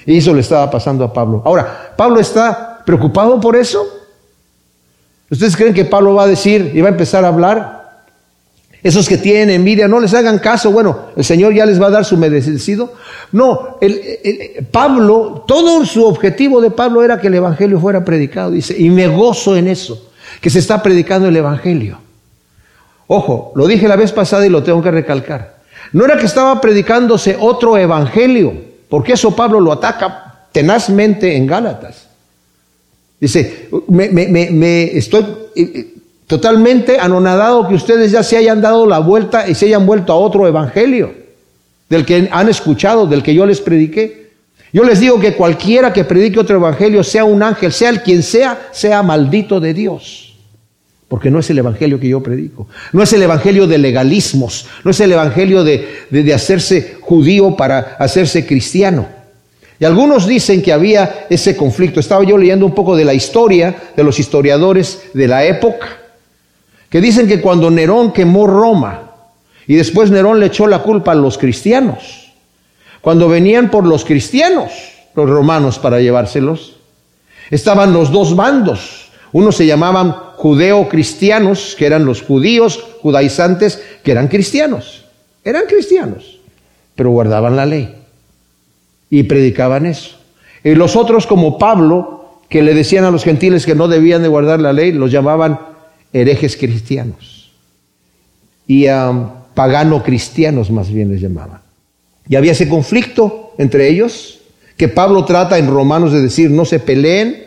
Y 0.05 0.17
eso 0.17 0.33
le 0.33 0.41
estaba 0.41 0.69
pasando 0.69 1.05
a 1.05 1.13
Pablo. 1.13 1.41
Ahora, 1.45 1.93
¿Pablo 1.95 2.19
está 2.19 2.83
preocupado 2.85 3.39
por 3.39 3.55
eso? 3.55 3.85
¿Ustedes 5.29 5.55
creen 5.55 5.73
que 5.73 5.85
Pablo 5.85 6.15
va 6.15 6.23
a 6.23 6.27
decir 6.27 6.71
y 6.73 6.81
va 6.81 6.89
a 6.89 6.91
empezar 6.91 7.23
a 7.23 7.29
hablar? 7.29 7.80
Esos 8.83 9.07
que 9.07 9.17
tienen 9.17 9.51
envidia, 9.51 9.87
no 9.87 9.99
les 9.99 10.13
hagan 10.13 10.39
caso. 10.39 10.71
Bueno, 10.71 11.09
el 11.15 11.23
Señor 11.23 11.53
ya 11.53 11.65
les 11.65 11.79
va 11.81 11.87
a 11.87 11.91
dar 11.91 12.05
su 12.05 12.17
merecido. 12.17 12.93
No, 13.31 13.77
Pablo, 14.71 15.45
todo 15.47 15.85
su 15.85 16.03
objetivo 16.05 16.61
de 16.61 16.71
Pablo 16.71 17.03
era 17.03 17.19
que 17.19 17.27
el 17.27 17.35
Evangelio 17.35 17.79
fuera 17.79 18.03
predicado. 18.03 18.51
Dice, 18.51 18.75
y 18.77 18.89
me 18.89 19.07
gozo 19.07 19.55
en 19.55 19.67
eso, 19.67 20.11
que 20.41 20.49
se 20.49 20.59
está 20.59 20.81
predicando 20.81 21.27
el 21.27 21.37
Evangelio. 21.37 21.99
Ojo, 23.07 23.51
lo 23.55 23.67
dije 23.67 23.87
la 23.87 23.97
vez 23.97 24.11
pasada 24.11 24.45
y 24.45 24.49
lo 24.49 24.63
tengo 24.63 24.81
que 24.81 24.89
recalcar. 24.89 25.61
No 25.93 26.05
era 26.05 26.17
que 26.17 26.25
estaba 26.25 26.59
predicándose 26.59 27.37
otro 27.39 27.77
Evangelio, 27.77 28.53
porque 28.89 29.13
eso 29.13 29.35
Pablo 29.35 29.59
lo 29.59 29.73
ataca 29.73 30.47
tenazmente 30.51 31.35
en 31.35 31.45
Gálatas. 31.45 32.07
Dice, 33.19 33.69
me, 33.89 34.97
estoy 34.97 35.25
totalmente 36.31 36.97
anonadado 36.97 37.67
que 37.67 37.75
ustedes 37.75 38.09
ya 38.09 38.23
se 38.23 38.37
hayan 38.37 38.61
dado 38.61 38.85
la 38.87 38.99
vuelta 38.99 39.49
y 39.49 39.53
se 39.53 39.65
hayan 39.65 39.85
vuelto 39.85 40.13
a 40.13 40.15
otro 40.15 40.47
evangelio, 40.47 41.13
del 41.89 42.05
que 42.05 42.29
han 42.31 42.47
escuchado, 42.47 43.05
del 43.05 43.21
que 43.21 43.33
yo 43.35 43.45
les 43.45 43.59
prediqué. 43.59 44.31
Yo 44.71 44.85
les 44.85 45.01
digo 45.01 45.19
que 45.19 45.33
cualquiera 45.33 45.91
que 45.91 46.05
predique 46.05 46.39
otro 46.39 46.55
evangelio, 46.55 47.03
sea 47.03 47.25
un 47.25 47.43
ángel, 47.43 47.73
sea 47.73 47.89
el 47.89 48.01
quien 48.01 48.23
sea, 48.23 48.69
sea 48.71 49.03
maldito 49.03 49.59
de 49.59 49.73
Dios. 49.73 50.33
Porque 51.09 51.29
no 51.29 51.39
es 51.39 51.49
el 51.49 51.57
evangelio 51.57 51.99
que 51.99 52.07
yo 52.07 52.23
predico. 52.23 52.69
No 52.93 53.03
es 53.03 53.11
el 53.11 53.23
evangelio 53.23 53.67
de 53.67 53.77
legalismos. 53.77 54.67
No 54.85 54.91
es 54.91 55.01
el 55.01 55.11
evangelio 55.11 55.65
de, 55.65 55.85
de 56.09 56.33
hacerse 56.33 56.95
judío 57.01 57.57
para 57.57 57.97
hacerse 57.99 58.45
cristiano. 58.45 59.05
Y 59.81 59.83
algunos 59.83 60.27
dicen 60.27 60.61
que 60.61 60.71
había 60.71 61.25
ese 61.29 61.57
conflicto. 61.57 61.99
Estaba 61.99 62.23
yo 62.23 62.37
leyendo 62.37 62.65
un 62.65 62.73
poco 62.73 62.95
de 62.95 63.03
la 63.03 63.13
historia 63.13 63.75
de 63.97 64.03
los 64.05 64.17
historiadores 64.17 65.09
de 65.13 65.27
la 65.27 65.43
época 65.43 66.00
que 66.91 66.99
dicen 66.99 67.25
que 67.27 67.39
cuando 67.39 67.71
Nerón 67.71 68.11
quemó 68.11 68.45
Roma 68.45 69.03
y 69.65 69.75
después 69.75 70.11
Nerón 70.11 70.41
le 70.41 70.47
echó 70.47 70.67
la 70.67 70.79
culpa 70.79 71.13
a 71.13 71.15
los 71.15 71.37
cristianos, 71.37 72.33
cuando 72.99 73.29
venían 73.29 73.71
por 73.71 73.87
los 73.87 74.03
cristianos, 74.03 74.71
los 75.15 75.29
romanos 75.29 75.79
para 75.79 76.01
llevárselos, 76.01 76.75
estaban 77.49 77.93
los 77.93 78.11
dos 78.11 78.35
bandos. 78.35 79.09
Unos 79.31 79.55
se 79.55 79.65
llamaban 79.65 80.11
judeo-cristianos, 80.35 81.75
que 81.79 81.85
eran 81.85 82.05
los 82.05 82.21
judíos 82.21 82.83
judaizantes, 83.01 83.81
que 84.03 84.11
eran 84.11 84.27
cristianos. 84.27 85.05
Eran 85.45 85.63
cristianos, 85.67 86.39
pero 86.95 87.11
guardaban 87.11 87.55
la 87.55 87.65
ley 87.65 87.95
y 89.09 89.23
predicaban 89.23 89.85
eso. 89.85 90.17
Y 90.61 90.75
los 90.75 90.97
otros, 90.97 91.25
como 91.25 91.57
Pablo, 91.57 92.41
que 92.49 92.61
le 92.61 92.73
decían 92.73 93.05
a 93.05 93.11
los 93.11 93.23
gentiles 93.23 93.65
que 93.65 93.75
no 93.75 93.87
debían 93.87 94.21
de 94.21 94.27
guardar 94.27 94.59
la 94.59 94.73
ley, 94.73 94.91
los 94.91 95.09
llamaban 95.09 95.70
herejes 96.13 96.57
cristianos 96.57 97.51
y 98.67 98.87
a 98.87 99.11
pagano 99.53 100.03
cristianos 100.03 100.71
más 100.71 100.91
bien 100.91 101.11
les 101.11 101.21
llamaban. 101.21 101.61
Y 102.27 102.35
había 102.35 102.53
ese 102.53 102.69
conflicto 102.69 103.53
entre 103.57 103.89
ellos 103.89 104.39
que 104.77 104.87
Pablo 104.87 105.25
trata 105.25 105.57
en 105.57 105.67
Romanos 105.67 106.11
de 106.13 106.21
decir 106.21 106.49
no 106.49 106.65
se 106.65 106.79
peleen, 106.79 107.43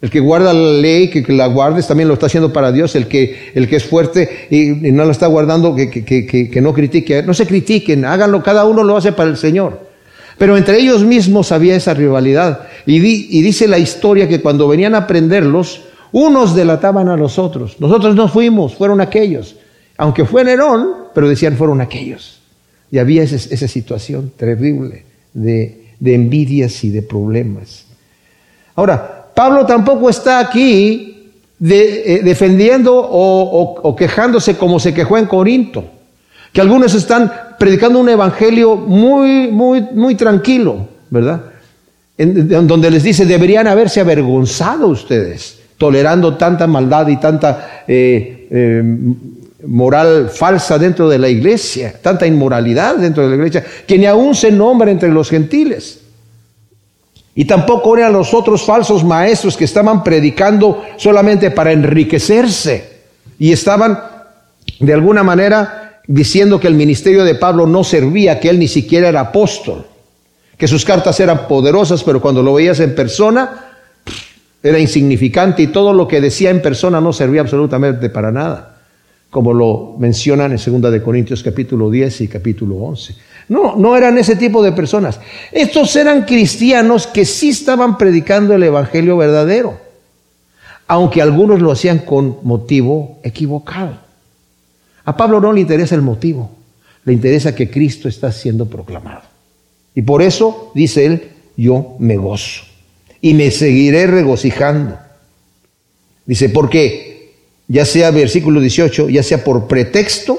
el 0.00 0.10
que 0.10 0.18
guarda 0.18 0.52
la 0.52 0.80
ley, 0.80 1.10
que, 1.10 1.32
la 1.32 1.46
guardes, 1.46 1.86
también 1.86 2.08
lo 2.08 2.14
está 2.14 2.26
haciendo 2.26 2.52
para 2.52 2.72
Dios, 2.72 2.96
el 2.96 3.06
que, 3.06 3.52
el 3.54 3.68
que 3.68 3.76
es 3.76 3.84
fuerte 3.84 4.48
y, 4.50 4.90
no 4.90 5.04
lo 5.04 5.12
está 5.12 5.28
guardando, 5.28 5.76
que, 5.76 5.90
que, 5.90 6.60
no 6.60 6.74
critique, 6.74 7.22
no 7.22 7.34
se 7.34 7.46
critiquen, 7.46 8.04
háganlo, 8.04 8.42
cada 8.42 8.64
uno 8.64 8.82
lo 8.82 8.96
hace 8.96 9.12
para 9.12 9.30
el 9.30 9.36
Señor. 9.36 9.86
Pero 10.38 10.56
entre 10.56 10.78
ellos 10.78 11.04
mismos 11.04 11.52
había 11.52 11.76
esa 11.76 11.94
rivalidad. 11.94 12.66
Y, 12.84 12.96
y 12.96 13.42
dice 13.42 13.68
la 13.68 13.78
historia 13.78 14.26
que 14.26 14.40
cuando 14.40 14.66
venían 14.66 14.96
a 14.96 15.06
prenderlos, 15.06 15.82
unos 16.12 16.54
delataban 16.54 17.08
a 17.08 17.16
los 17.16 17.38
otros. 17.38 17.80
Nosotros 17.80 18.14
no 18.14 18.28
fuimos, 18.28 18.74
fueron 18.74 19.00
aquellos. 19.00 19.56
Aunque 19.96 20.24
fue 20.24 20.44
Nerón, 20.44 20.88
pero 21.14 21.28
decían 21.28 21.56
fueron 21.56 21.80
aquellos. 21.80 22.40
Y 22.90 22.98
había 22.98 23.22
esa, 23.22 23.68
situación 23.68 24.32
terrible 24.36 25.06
de, 25.32 25.94
envidias 26.04 26.84
y 26.84 26.90
de 26.90 27.00
problemas. 27.00 27.86
Ahora, 28.74 29.28
Pablo 29.34 29.64
tampoco 29.64 30.10
está 30.10 30.38
aquí 30.40 31.30
eh, 31.64 32.20
defendiendo 32.22 32.94
o, 32.94 33.96
quejándose 33.96 34.56
como 34.56 34.78
se 34.78 34.92
quejó 34.92 35.16
en 35.16 35.26
Corinto, 35.26 35.84
que 36.52 36.60
algunos 36.60 36.94
están 36.94 37.32
predicando 37.58 37.98
un 37.98 38.10
evangelio 38.10 38.76
muy, 38.76 39.50
muy, 39.50 39.80
muy 39.94 40.14
tranquilo, 40.14 40.86
¿verdad? 41.08 41.44
En, 42.18 42.66
donde 42.66 42.90
les 42.90 43.02
dice, 43.02 43.24
deberían 43.24 43.66
haberse 43.66 44.00
avergonzado 44.00 44.88
ustedes 44.88 45.61
tolerando 45.82 46.36
tanta 46.36 46.68
maldad 46.68 47.08
y 47.08 47.16
tanta 47.16 47.82
eh, 47.88 48.46
eh, 48.52 48.84
moral 49.66 50.30
falsa 50.32 50.78
dentro 50.78 51.08
de 51.08 51.18
la 51.18 51.28
iglesia, 51.28 51.92
tanta 52.00 52.24
inmoralidad 52.24 52.98
dentro 52.98 53.24
de 53.24 53.30
la 53.30 53.34
iglesia, 53.34 53.64
que 53.84 53.98
ni 53.98 54.06
aún 54.06 54.32
se 54.36 54.52
nombra 54.52 54.92
entre 54.92 55.08
los 55.08 55.28
gentiles. 55.28 55.98
Y 57.34 57.46
tampoco 57.46 57.96
eran 57.96 58.12
los 58.12 58.32
otros 58.32 58.62
falsos 58.62 59.02
maestros 59.02 59.56
que 59.56 59.64
estaban 59.64 60.04
predicando 60.04 60.84
solamente 60.98 61.50
para 61.50 61.72
enriquecerse 61.72 63.00
y 63.36 63.50
estaban 63.50 63.98
de 64.78 64.92
alguna 64.92 65.24
manera 65.24 66.00
diciendo 66.06 66.60
que 66.60 66.68
el 66.68 66.74
ministerio 66.74 67.24
de 67.24 67.34
Pablo 67.34 67.66
no 67.66 67.82
servía, 67.82 68.38
que 68.38 68.50
él 68.50 68.60
ni 68.60 68.68
siquiera 68.68 69.08
era 69.08 69.18
apóstol, 69.18 69.84
que 70.56 70.68
sus 70.68 70.84
cartas 70.84 71.18
eran 71.18 71.48
poderosas, 71.48 72.04
pero 72.04 72.22
cuando 72.22 72.40
lo 72.40 72.54
veías 72.54 72.78
en 72.78 72.94
persona, 72.94 73.71
era 74.62 74.78
insignificante 74.78 75.62
y 75.62 75.66
todo 75.68 75.92
lo 75.92 76.06
que 76.06 76.20
decía 76.20 76.50
en 76.50 76.62
persona 76.62 77.00
no 77.00 77.12
servía 77.12 77.40
absolutamente 77.40 78.10
para 78.10 78.30
nada, 78.30 78.76
como 79.30 79.52
lo 79.52 79.96
mencionan 79.98 80.52
en 80.52 80.80
2 80.82 80.92
de 80.92 81.02
Corintios 81.02 81.42
capítulo 81.42 81.90
10 81.90 82.20
y 82.22 82.28
capítulo 82.28 82.76
11. 82.76 83.14
No, 83.48 83.74
no 83.76 83.96
eran 83.96 84.16
ese 84.18 84.36
tipo 84.36 84.62
de 84.62 84.72
personas. 84.72 85.20
Estos 85.50 85.96
eran 85.96 86.24
cristianos 86.24 87.08
que 87.08 87.24
sí 87.24 87.48
estaban 87.48 87.98
predicando 87.98 88.54
el 88.54 88.62
evangelio 88.62 89.16
verdadero, 89.16 89.78
aunque 90.86 91.20
algunos 91.20 91.60
lo 91.60 91.72
hacían 91.72 91.98
con 91.98 92.38
motivo 92.42 93.18
equivocado. 93.24 93.96
A 95.04 95.16
Pablo 95.16 95.40
no 95.40 95.52
le 95.52 95.60
interesa 95.60 95.96
el 95.96 96.02
motivo, 96.02 96.50
le 97.04 97.12
interesa 97.12 97.54
que 97.54 97.68
Cristo 97.68 98.08
está 98.08 98.30
siendo 98.30 98.66
proclamado. 98.66 99.22
Y 99.94 100.02
por 100.02 100.22
eso, 100.22 100.70
dice 100.74 101.04
él, 101.04 101.30
yo 101.56 101.96
me 101.98 102.16
gozo 102.16 102.71
y 103.22 103.32
me 103.32 103.50
seguiré 103.50 104.06
regocijando. 104.06 104.98
Dice, 106.26 106.50
porque 106.50 107.32
ya 107.68 107.86
sea 107.86 108.10
versículo 108.10 108.60
18, 108.60 109.08
ya 109.08 109.22
sea 109.22 109.44
por 109.44 109.66
pretexto 109.68 110.38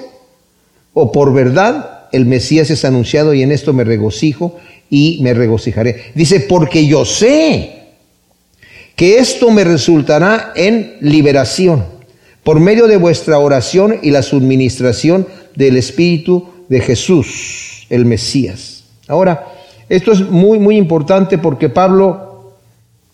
o 0.93 1.11
por 1.11 1.33
verdad, 1.33 2.09
el 2.11 2.27
Mesías 2.27 2.69
es 2.69 2.85
anunciado 2.85 3.33
y 3.33 3.41
en 3.41 3.51
esto 3.51 3.73
me 3.73 3.83
regocijo 3.83 4.59
y 4.89 5.19
me 5.23 5.33
regocijaré. 5.33 6.11
Dice, 6.13 6.41
porque 6.41 6.85
yo 6.85 7.05
sé 7.05 7.79
que 8.95 9.17
esto 9.17 9.49
me 9.49 9.63
resultará 9.63 10.51
en 10.55 10.97
liberación 10.99 11.85
por 12.43 12.59
medio 12.59 12.87
de 12.87 12.97
vuestra 12.97 13.39
oración 13.39 13.99
y 14.03 14.11
la 14.11 14.21
suministración 14.21 15.25
del 15.55 15.77
Espíritu 15.77 16.49
de 16.67 16.81
Jesús, 16.81 17.87
el 17.89 18.05
Mesías. 18.05 18.83
Ahora, 19.07 19.47
esto 19.89 20.11
es 20.11 20.19
muy, 20.29 20.59
muy 20.59 20.77
importante 20.77 21.37
porque 21.37 21.69
Pablo 21.69 22.32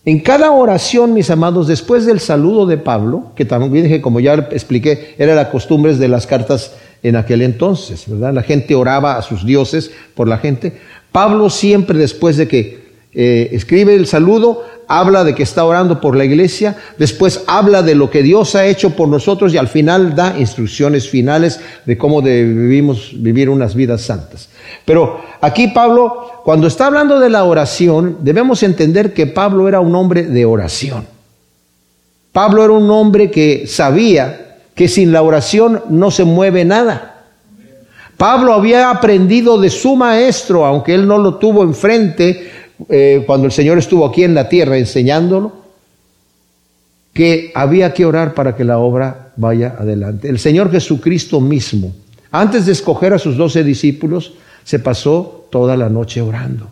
en 0.06 0.20
cada 0.22 0.52
oración, 0.52 1.14
mis 1.14 1.30
amados, 1.30 1.68
después 1.68 2.06
del 2.06 2.20
saludo 2.20 2.66
de 2.66 2.78
Pablo, 2.78 3.32
que 3.36 3.46
también 3.46 3.84
dije, 3.84 4.02
como 4.02 4.20
ya 4.20 4.34
expliqué, 4.52 5.16
era 5.18 5.36
la 5.36 5.52
costumbre 5.52 5.96
de 5.96 6.08
las 6.08 6.26
cartas 6.26 6.74
en 7.04 7.16
aquel 7.16 7.42
entonces, 7.42 8.06
¿verdad? 8.08 8.34
La 8.34 8.44
gente 8.44 8.76
oraba 8.76 9.18
a 9.18 9.22
sus 9.22 9.46
dioses 9.46 9.92
por 10.16 10.28
la 10.28 10.38
gente. 10.38 10.74
Pablo 11.12 11.50
siempre 11.50 11.98
después 11.98 12.38
de 12.38 12.48
que 12.48 12.90
eh, 13.14 13.50
escribe 13.52 13.96
el 13.96 14.08
saludo, 14.08 14.64
habla 14.90 15.24
de 15.24 15.36
que 15.36 15.44
está 15.44 15.64
orando 15.64 16.02
por 16.02 16.16
la 16.16 16.26
iglesia, 16.26 16.76
después 16.98 17.44
habla 17.46 17.84
de 17.84 17.94
lo 17.94 18.10
que 18.10 18.24
Dios 18.24 18.56
ha 18.56 18.66
hecho 18.66 18.90
por 18.90 19.08
nosotros 19.08 19.54
y 19.54 19.58
al 19.58 19.68
final 19.68 20.16
da 20.16 20.38
instrucciones 20.40 21.08
finales 21.08 21.62
de 21.86 21.96
cómo 21.96 22.24
debemos 22.24 23.12
vivir 23.14 23.50
unas 23.50 23.76
vidas 23.76 24.02
santas. 24.02 24.50
Pero 24.86 25.22
aquí 25.42 25.68
Pablo, 25.68 26.42
cuando 26.44 26.66
está 26.66 26.88
hablando 26.88 27.20
de 27.20 27.30
la 27.30 27.44
oración, 27.44 28.18
debemos 28.22 28.64
entender 28.64 29.14
que 29.14 29.28
Pablo 29.28 29.68
era 29.68 29.80
un 29.80 29.94
hombre 29.94 30.24
de 30.24 30.44
oración. 30.46 31.06
Pablo 32.32 32.64
era 32.64 32.74
un 32.74 32.90
hombre 32.90 33.30
que 33.30 33.68
sabía 33.68 34.58
que 34.74 34.88
sin 34.88 35.12
la 35.12 35.22
oración 35.22 35.84
no 35.90 36.10
se 36.10 36.24
mueve 36.24 36.66
nada. 36.66 37.26
Pablo 38.18 38.54
había 38.54 38.90
aprendido 38.90 39.60
de 39.62 39.70
su 39.70 39.96
maestro, 39.96 40.66
aunque 40.66 40.96
él 40.96 41.08
no 41.08 41.20
lo 41.20 41.36
tuvo 41.36 41.62
enfrente 41.62 42.69
eh, 42.88 43.24
cuando 43.26 43.48
el 43.48 43.52
Señor 43.52 43.78
estuvo 43.78 44.06
aquí 44.06 44.24
en 44.24 44.34
la 44.34 44.48
tierra 44.48 44.78
enseñándolo, 44.78 45.52
que 47.14 47.52
había 47.54 47.94
que 47.94 48.06
orar 48.06 48.34
para 48.34 48.56
que 48.56 48.64
la 48.64 48.78
obra 48.78 49.34
vaya 49.36 49.76
adelante. 49.78 50.30
El 50.30 50.40
Señor 50.40 50.72
Jesucristo 50.72 51.42
mismo, 51.42 51.94
antes 52.32 52.66
de 52.66 52.72
escoger 52.72 53.14
a 53.14 53.20
sus 53.20 53.36
doce 53.36 53.64
discípulos, 53.64 54.34
se 54.64 54.80
pasó 54.80 55.48
toda 55.50 55.76
la 55.76 55.90
noche 55.90 56.22
orando. 56.22 56.70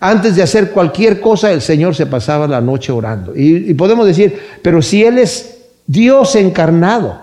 Antes 0.00 0.34
de 0.34 0.42
hacer 0.42 0.72
cualquier 0.72 1.20
cosa, 1.20 1.52
el 1.52 1.62
Señor 1.62 1.94
se 1.94 2.06
pasaba 2.06 2.48
la 2.48 2.60
noche 2.60 2.90
orando. 2.90 3.32
Y, 3.36 3.72
podemos 3.74 4.04
decir, 4.04 4.36
pero 4.60 4.82
si 4.82 5.04
Él 5.04 5.16
es 5.18 5.58
Dios 5.86 6.34
encarnado, 6.34 7.22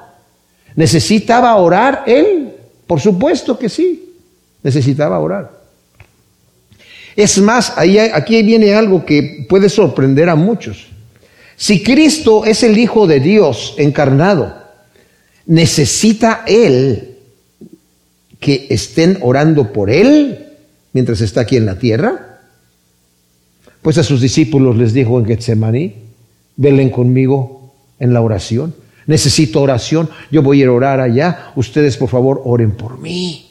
¿necesitaba 0.75 1.53
orar 1.57 2.03
Él? 2.07 2.53
Por 2.87 3.01
supuesto 3.01 3.59
que 3.59 3.67
sí, 3.67 4.15
necesitaba 4.63 5.19
orar. 5.19 5.58
Es 7.19 7.37
más, 7.41 7.73
aquí 7.75 8.41
viene 8.43 8.73
algo 8.73 9.03
que 9.03 9.45
puede 9.49 9.67
sorprender 9.67 10.29
a 10.29 10.37
muchos. 10.37 10.87
Si 11.57 11.83
Cristo 11.83 12.45
es 12.45 12.63
el 12.63 12.77
Hijo 12.77 13.07
de 13.07 13.19
Dios 13.19 13.75
encarnado, 13.77 14.55
¿necesita 15.45 16.45
Él 16.47 17.17
que 18.39 18.67
estén 18.69 19.17
orando 19.19 19.73
por 19.73 19.89
Él 19.89 20.47
mientras 20.93 21.19
está 21.19 21.41
aquí 21.41 21.57
en 21.57 21.65
la 21.65 21.77
tierra? 21.77 22.39
Pues 23.81 23.97
a 23.97 24.03
sus 24.03 24.21
discípulos 24.21 24.77
les 24.77 24.93
dijo 24.93 25.19
en 25.19 25.25
Getsemaní, 25.25 25.95
velen 26.55 26.89
conmigo 26.89 27.73
en 27.99 28.13
la 28.13 28.21
oración. 28.21 28.73
Necesito 29.07 29.61
oración, 29.61 30.09
yo 30.31 30.41
voy 30.41 30.61
a 30.61 30.63
ir 30.63 30.67
a 30.69 30.71
orar 30.71 31.01
allá, 31.01 31.51
ustedes 31.57 31.97
por 31.97 32.07
favor 32.07 32.41
oren 32.45 32.77
por 32.77 32.97
mí, 32.97 33.49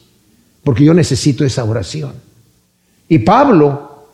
porque 0.65 0.85
yo 0.85 0.95
necesito 0.95 1.45
esa 1.45 1.65
oración. 1.65 2.28
Y 3.09 3.21
Pablo 3.21 4.07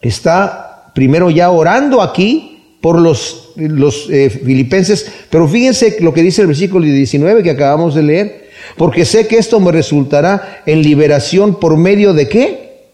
está 0.00 0.92
primero 0.94 1.30
ya 1.30 1.50
orando 1.50 2.02
aquí 2.02 2.76
por 2.80 2.98
los, 2.98 3.50
los 3.56 4.08
eh, 4.10 4.30
filipenses, 4.30 5.10
pero 5.30 5.46
fíjense 5.46 5.98
lo 6.00 6.14
que 6.14 6.22
dice 6.22 6.42
el 6.42 6.48
versículo 6.48 6.84
19 6.84 7.42
que 7.42 7.50
acabamos 7.50 7.94
de 7.94 8.02
leer, 8.02 8.50
porque 8.76 9.04
sé 9.04 9.26
que 9.26 9.38
esto 9.38 9.60
me 9.60 9.72
resultará 9.72 10.62
en 10.66 10.82
liberación 10.82 11.58
por 11.58 11.76
medio 11.76 12.14
de 12.14 12.28
qué? 12.28 12.88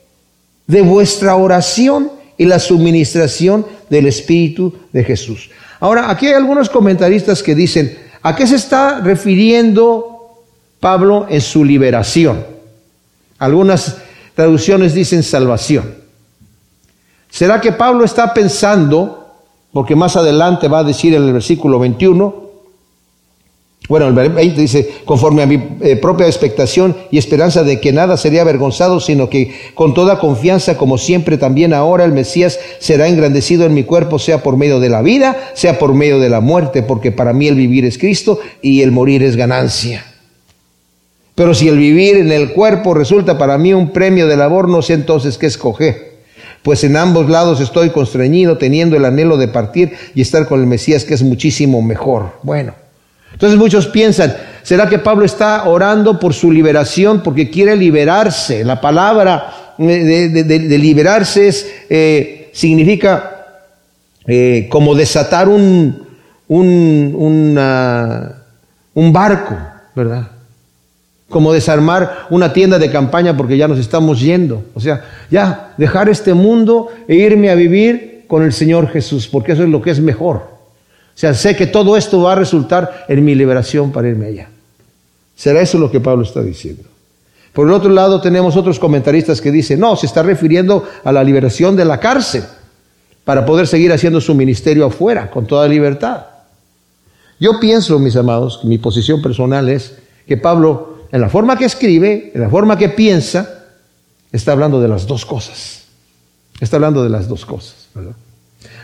De 0.66 0.82
vuestra 0.82 1.36
oración 1.36 2.10
y 2.36 2.46
la 2.46 2.58
suministración 2.58 3.66
del 3.88 4.06
Espíritu 4.06 4.74
de 4.92 5.04
Jesús. 5.04 5.50
Ahora, 5.78 6.10
aquí 6.10 6.26
hay 6.26 6.34
algunos 6.34 6.68
comentaristas 6.68 7.42
que 7.42 7.54
dicen, 7.54 7.96
¿a 8.22 8.34
qué 8.34 8.46
se 8.46 8.56
está 8.56 9.00
refiriendo 9.00 10.42
Pablo 10.80 11.26
en 11.28 11.40
su 11.40 11.64
liberación? 11.64 12.44
Algunas 13.38 13.98
traducciones 14.36 14.94
dicen 14.94 15.22
salvación. 15.24 15.94
¿Será 17.30 17.60
que 17.60 17.72
Pablo 17.72 18.04
está 18.04 18.32
pensando, 18.32 19.34
porque 19.72 19.96
más 19.96 20.14
adelante 20.14 20.68
va 20.68 20.80
a 20.80 20.84
decir 20.84 21.14
en 21.14 21.24
el 21.24 21.32
versículo 21.32 21.78
21, 21.78 22.46
bueno, 23.88 24.08
el 24.08 24.14
20 24.14 24.60
dice, 24.60 24.90
conforme 25.04 25.42
a 25.42 25.46
mi 25.46 25.62
eh, 25.80 25.96
propia 25.96 26.26
expectación 26.26 26.96
y 27.10 27.18
esperanza 27.18 27.62
de 27.62 27.80
que 27.80 27.92
nada 27.92 28.16
sería 28.16 28.42
avergonzado, 28.42 29.00
sino 29.00 29.30
que 29.30 29.54
con 29.74 29.94
toda 29.94 30.18
confianza, 30.18 30.76
como 30.76 30.98
siempre 30.98 31.38
también 31.38 31.72
ahora, 31.72 32.04
el 32.04 32.12
Mesías 32.12 32.58
será 32.78 33.06
engrandecido 33.06 33.64
en 33.64 33.74
mi 33.74 33.84
cuerpo, 33.84 34.18
sea 34.18 34.42
por 34.42 34.56
medio 34.56 34.80
de 34.80 34.90
la 34.90 35.02
vida, 35.02 35.50
sea 35.54 35.78
por 35.78 35.94
medio 35.94 36.18
de 36.18 36.28
la 36.28 36.40
muerte, 36.40 36.82
porque 36.82 37.12
para 37.12 37.32
mí 37.32 37.46
el 37.46 37.54
vivir 37.54 37.84
es 37.84 37.96
Cristo 37.96 38.40
y 38.60 38.82
el 38.82 38.90
morir 38.90 39.22
es 39.22 39.36
ganancia. 39.36 40.15
Pero 41.36 41.54
si 41.54 41.68
el 41.68 41.76
vivir 41.76 42.16
en 42.16 42.32
el 42.32 42.52
cuerpo 42.52 42.94
resulta 42.94 43.36
para 43.36 43.58
mí 43.58 43.74
un 43.74 43.92
premio 43.92 44.26
de 44.26 44.38
labor, 44.38 44.68
no 44.70 44.80
sé 44.80 44.94
entonces 44.94 45.36
qué 45.36 45.46
escoger. 45.46 46.16
Pues 46.62 46.82
en 46.82 46.96
ambos 46.96 47.28
lados 47.28 47.60
estoy 47.60 47.90
constreñido, 47.90 48.56
teniendo 48.56 48.96
el 48.96 49.04
anhelo 49.04 49.36
de 49.36 49.46
partir 49.46 49.92
y 50.14 50.22
estar 50.22 50.48
con 50.48 50.60
el 50.60 50.66
Mesías, 50.66 51.04
que 51.04 51.12
es 51.12 51.22
muchísimo 51.22 51.82
mejor. 51.82 52.32
Bueno. 52.42 52.74
Entonces 53.32 53.58
muchos 53.58 53.86
piensan, 53.86 54.34
¿será 54.62 54.88
que 54.88 54.98
Pablo 54.98 55.26
está 55.26 55.68
orando 55.68 56.18
por 56.18 56.32
su 56.32 56.50
liberación 56.50 57.22
porque 57.22 57.50
quiere 57.50 57.76
liberarse? 57.76 58.64
La 58.64 58.80
palabra 58.80 59.74
eh, 59.78 60.30
de, 60.32 60.78
liberarse 60.78 61.50
eh, 61.90 62.50
significa 62.54 63.60
eh, 64.26 64.68
como 64.70 64.94
desatar 64.94 65.50
un, 65.50 66.02
un 66.48 67.52
barco, 69.12 69.54
¿verdad? 69.94 70.30
Como 71.28 71.52
desarmar 71.52 72.26
una 72.30 72.52
tienda 72.52 72.78
de 72.78 72.90
campaña 72.90 73.36
porque 73.36 73.56
ya 73.56 73.68
nos 73.68 73.78
estamos 73.78 74.20
yendo. 74.20 74.64
O 74.74 74.80
sea, 74.80 75.04
ya 75.30 75.74
dejar 75.76 76.08
este 76.08 76.34
mundo 76.34 76.88
e 77.08 77.16
irme 77.16 77.50
a 77.50 77.54
vivir 77.54 78.24
con 78.28 78.42
el 78.42 78.52
Señor 78.52 78.88
Jesús, 78.88 79.28
porque 79.28 79.52
eso 79.52 79.64
es 79.64 79.68
lo 79.68 79.82
que 79.82 79.90
es 79.90 80.00
mejor. 80.00 80.36
O 80.36 81.18
sea, 81.18 81.34
sé 81.34 81.56
que 81.56 81.66
todo 81.66 81.96
esto 81.96 82.22
va 82.22 82.32
a 82.32 82.36
resultar 82.36 83.06
en 83.08 83.24
mi 83.24 83.34
liberación 83.34 83.90
para 83.90 84.08
irme 84.08 84.26
allá. 84.26 84.48
¿Será 85.34 85.60
eso 85.60 85.78
lo 85.78 85.90
que 85.90 86.00
Pablo 86.00 86.24
está 86.24 86.42
diciendo? 86.42 86.84
Por 87.52 87.66
el 87.66 87.72
otro 87.72 87.90
lado, 87.90 88.20
tenemos 88.20 88.54
otros 88.54 88.78
comentaristas 88.78 89.40
que 89.40 89.50
dicen, 89.50 89.80
no, 89.80 89.96
se 89.96 90.04
está 90.04 90.22
refiriendo 90.22 90.84
a 91.04 91.10
la 91.10 91.24
liberación 91.24 91.74
de 91.74 91.86
la 91.86 91.98
cárcel 91.98 92.44
para 93.24 93.46
poder 93.46 93.66
seguir 93.66 93.92
haciendo 93.92 94.20
su 94.20 94.34
ministerio 94.34 94.84
afuera 94.84 95.30
con 95.30 95.46
toda 95.46 95.66
libertad. 95.66 96.26
Yo 97.40 97.58
pienso, 97.58 97.98
mis 97.98 98.16
amados, 98.16 98.58
que 98.60 98.68
mi 98.68 98.78
posición 98.78 99.22
personal 99.22 99.68
es 99.68 99.96
que 100.26 100.36
Pablo, 100.36 100.95
en 101.12 101.20
la 101.20 101.28
forma 101.28 101.56
que 101.56 101.64
escribe, 101.64 102.32
en 102.34 102.40
la 102.40 102.48
forma 102.48 102.76
que 102.76 102.88
piensa, 102.88 103.64
está 104.32 104.52
hablando 104.52 104.80
de 104.80 104.88
las 104.88 105.06
dos 105.06 105.24
cosas. 105.24 105.84
Está 106.60 106.76
hablando 106.76 107.02
de 107.02 107.10
las 107.10 107.28
dos 107.28 107.44
cosas. 107.44 107.88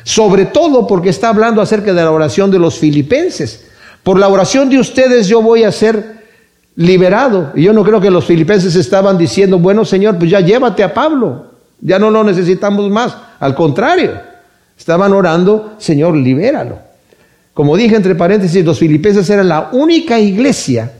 Sobre 0.04 0.46
todo 0.46 0.86
porque 0.86 1.10
está 1.10 1.28
hablando 1.28 1.62
acerca 1.62 1.92
de 1.92 2.02
la 2.02 2.10
oración 2.10 2.50
de 2.50 2.58
los 2.58 2.78
filipenses. 2.78 3.66
Por 4.02 4.18
la 4.18 4.28
oración 4.28 4.68
de 4.68 4.78
ustedes 4.78 5.28
yo 5.28 5.42
voy 5.42 5.64
a 5.64 5.72
ser 5.72 6.22
liberado. 6.76 7.52
Y 7.54 7.62
yo 7.62 7.72
no 7.72 7.84
creo 7.84 8.00
que 8.00 8.10
los 8.10 8.24
filipenses 8.24 8.74
estaban 8.76 9.16
diciendo, 9.16 9.58
bueno 9.58 9.84
Señor, 9.84 10.18
pues 10.18 10.30
ya 10.30 10.40
llévate 10.40 10.82
a 10.82 10.92
Pablo. 10.92 11.46
Ya 11.80 11.98
no 11.98 12.10
lo 12.10 12.22
necesitamos 12.24 12.88
más. 12.90 13.16
Al 13.40 13.54
contrario, 13.54 14.12
estaban 14.78 15.12
orando, 15.12 15.74
Señor, 15.78 16.14
libéralo. 16.14 16.78
Como 17.54 17.76
dije 17.76 17.96
entre 17.96 18.14
paréntesis, 18.14 18.64
los 18.64 18.78
filipenses 18.78 19.28
eran 19.28 19.48
la 19.48 19.70
única 19.72 20.18
iglesia 20.18 20.90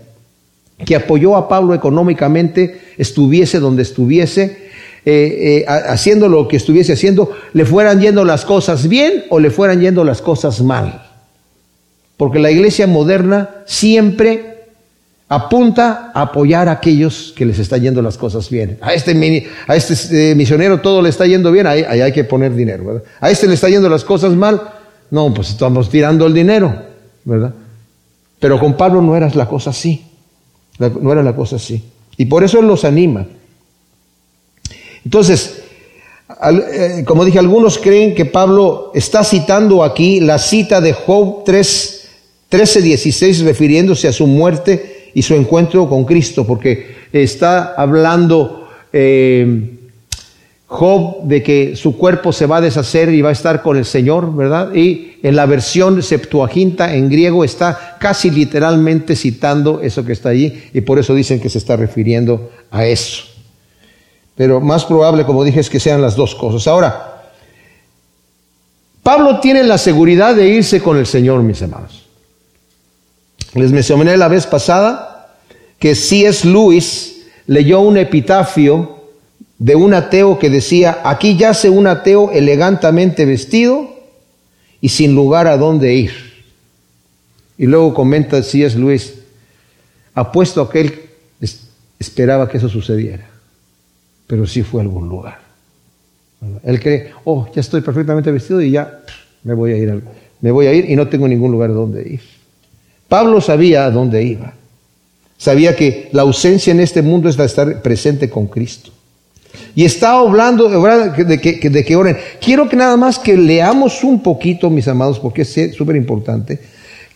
que 0.84 0.96
apoyó 0.96 1.36
a 1.36 1.48
Pablo 1.48 1.74
económicamente, 1.74 2.80
estuviese 2.98 3.60
donde 3.60 3.82
estuviese, 3.82 4.70
eh, 5.04 5.64
eh, 5.64 5.64
haciendo 5.66 6.28
lo 6.28 6.46
que 6.46 6.56
estuviese 6.56 6.92
haciendo, 6.92 7.32
le 7.52 7.64
fueran 7.64 8.00
yendo 8.00 8.24
las 8.24 8.44
cosas 8.44 8.88
bien 8.88 9.24
o 9.30 9.40
le 9.40 9.50
fueran 9.50 9.80
yendo 9.80 10.04
las 10.04 10.22
cosas 10.22 10.60
mal. 10.60 11.08
Porque 12.16 12.38
la 12.38 12.50
iglesia 12.50 12.86
moderna 12.86 13.50
siempre 13.66 14.52
apunta 15.28 16.12
a 16.14 16.22
apoyar 16.22 16.68
a 16.68 16.72
aquellos 16.72 17.32
que 17.34 17.46
les 17.46 17.58
están 17.58 17.80
yendo 17.80 18.02
las 18.02 18.18
cosas 18.18 18.50
bien. 18.50 18.78
A 18.82 18.92
este, 18.92 19.12
este 19.68 20.30
eh, 20.30 20.34
misionero 20.34 20.80
todo 20.80 21.00
le 21.00 21.08
está 21.08 21.26
yendo 21.26 21.50
bien, 21.50 21.66
ahí, 21.66 21.82
hay 21.82 22.12
que 22.12 22.22
poner 22.22 22.54
dinero. 22.54 23.02
A 23.18 23.30
este 23.30 23.48
le 23.48 23.54
está 23.54 23.68
yendo 23.70 23.88
las 23.88 24.04
cosas 24.04 24.34
mal, 24.34 24.60
no, 25.10 25.32
pues 25.32 25.48
estamos 25.50 25.88
tirando 25.88 26.26
el 26.26 26.34
dinero, 26.34 26.74
¿verdad? 27.24 27.54
Pero 28.38 28.60
con 28.60 28.76
Pablo 28.76 29.00
no 29.00 29.16
era 29.16 29.30
la 29.34 29.48
cosa 29.48 29.70
así, 29.70 30.04
no 30.78 31.12
era 31.12 31.22
la 31.22 31.34
cosa 31.34 31.56
así. 31.56 31.82
Y 32.16 32.26
por 32.26 32.44
eso 32.44 32.60
él 32.60 32.66
los 32.66 32.84
anima. 32.84 33.26
Entonces, 35.04 35.62
eh, 36.72 37.04
como 37.04 37.24
dije, 37.24 37.38
algunos 37.38 37.78
creen 37.78 38.14
que 38.14 38.24
Pablo 38.24 38.92
está 38.94 39.24
citando 39.24 39.82
aquí 39.82 40.20
la 40.20 40.38
cita 40.38 40.80
de 40.80 40.92
Job 40.92 41.44
3, 41.44 42.08
13, 42.48 42.82
16, 42.82 43.40
refiriéndose 43.40 44.08
a 44.08 44.12
su 44.12 44.26
muerte 44.26 45.10
y 45.14 45.22
su 45.22 45.34
encuentro 45.34 45.88
con 45.88 46.04
Cristo, 46.04 46.46
porque 46.46 46.96
está 47.12 47.74
hablando 47.74 48.68
eh, 48.92 49.78
Job 50.72 51.24
de 51.24 51.42
que 51.42 51.76
su 51.76 51.98
cuerpo 51.98 52.32
se 52.32 52.46
va 52.46 52.56
a 52.56 52.60
deshacer 52.62 53.12
y 53.12 53.20
va 53.20 53.28
a 53.28 53.32
estar 53.32 53.60
con 53.60 53.76
el 53.76 53.84
Señor, 53.84 54.34
¿verdad? 54.34 54.74
Y 54.74 55.18
en 55.22 55.36
la 55.36 55.44
versión 55.44 56.02
Septuaginta 56.02 56.94
en 56.94 57.10
griego 57.10 57.44
está 57.44 57.98
casi 58.00 58.30
literalmente 58.30 59.14
citando 59.14 59.82
eso 59.82 60.02
que 60.02 60.14
está 60.14 60.30
allí, 60.30 60.70
y 60.72 60.80
por 60.80 60.98
eso 60.98 61.14
dicen 61.14 61.40
que 61.40 61.50
se 61.50 61.58
está 61.58 61.76
refiriendo 61.76 62.50
a 62.70 62.86
eso. 62.86 63.24
Pero 64.34 64.62
más 64.62 64.86
probable, 64.86 65.26
como 65.26 65.44
dije, 65.44 65.60
es 65.60 65.68
que 65.68 65.78
sean 65.78 66.00
las 66.00 66.16
dos 66.16 66.34
cosas. 66.34 66.66
Ahora, 66.66 67.22
Pablo 69.02 69.40
tiene 69.40 69.64
la 69.64 69.76
seguridad 69.76 70.34
de 70.34 70.48
irse 70.48 70.80
con 70.80 70.96
el 70.96 71.06
Señor, 71.06 71.42
mis 71.42 71.60
hermanos. 71.60 72.06
Les 73.52 73.72
mencioné 73.72 74.16
la 74.16 74.28
vez 74.28 74.46
pasada 74.46 75.36
que 75.78 75.94
C.S. 75.94 76.48
Lewis 76.48 77.26
leyó 77.46 77.80
un 77.80 77.98
epitafio 77.98 79.01
de 79.62 79.76
un 79.76 79.94
ateo 79.94 80.40
que 80.40 80.50
decía, 80.50 80.98
aquí 81.04 81.36
yace 81.36 81.70
un 81.70 81.86
ateo 81.86 82.32
elegantemente 82.32 83.24
vestido 83.24 83.94
y 84.80 84.88
sin 84.88 85.14
lugar 85.14 85.46
a 85.46 85.56
dónde 85.56 85.94
ir. 85.94 86.10
Y 87.56 87.66
luego 87.66 87.94
comenta 87.94 88.42
C.S. 88.42 88.76
Luis, 88.76 89.14
apuesto 90.14 90.62
a 90.62 90.68
que 90.68 90.80
él 90.80 91.00
esperaba 91.96 92.48
que 92.48 92.56
eso 92.56 92.68
sucediera, 92.68 93.30
pero 94.26 94.48
sí 94.48 94.64
fue 94.64 94.80
a 94.80 94.82
algún 94.82 95.08
lugar. 95.08 95.38
Él 96.64 96.80
cree, 96.80 97.12
oh, 97.22 97.48
ya 97.54 97.60
estoy 97.60 97.82
perfectamente 97.82 98.32
vestido 98.32 98.60
y 98.60 98.72
ya 98.72 99.04
me 99.44 99.54
voy 99.54 99.74
a 99.74 99.76
ir, 99.76 100.02
me 100.40 100.50
voy 100.50 100.66
a 100.66 100.74
ir 100.74 100.90
y 100.90 100.96
no 100.96 101.06
tengo 101.06 101.28
ningún 101.28 101.52
lugar 101.52 101.72
donde 101.72 102.02
ir. 102.14 102.20
Pablo 103.06 103.40
sabía 103.40 103.84
a 103.84 103.92
dónde 103.92 104.24
iba. 104.24 104.54
Sabía 105.38 105.76
que 105.76 106.08
la 106.10 106.22
ausencia 106.22 106.72
en 106.72 106.80
este 106.80 107.00
mundo 107.00 107.28
es 107.28 107.38
la 107.38 107.44
estar 107.44 107.80
presente 107.80 108.28
con 108.28 108.48
Cristo. 108.48 108.90
Y 109.74 109.84
está 109.84 110.12
hablando 110.12 110.68
de 110.68 111.40
que, 111.40 111.70
de 111.70 111.84
que 111.84 111.96
oren. 111.96 112.16
Quiero 112.40 112.68
que 112.68 112.76
nada 112.76 112.96
más 112.96 113.18
que 113.18 113.36
leamos 113.36 114.04
un 114.04 114.22
poquito, 114.22 114.70
mis 114.70 114.88
amados, 114.88 115.18
porque 115.18 115.42
es 115.42 115.74
súper 115.74 115.96
importante, 115.96 116.60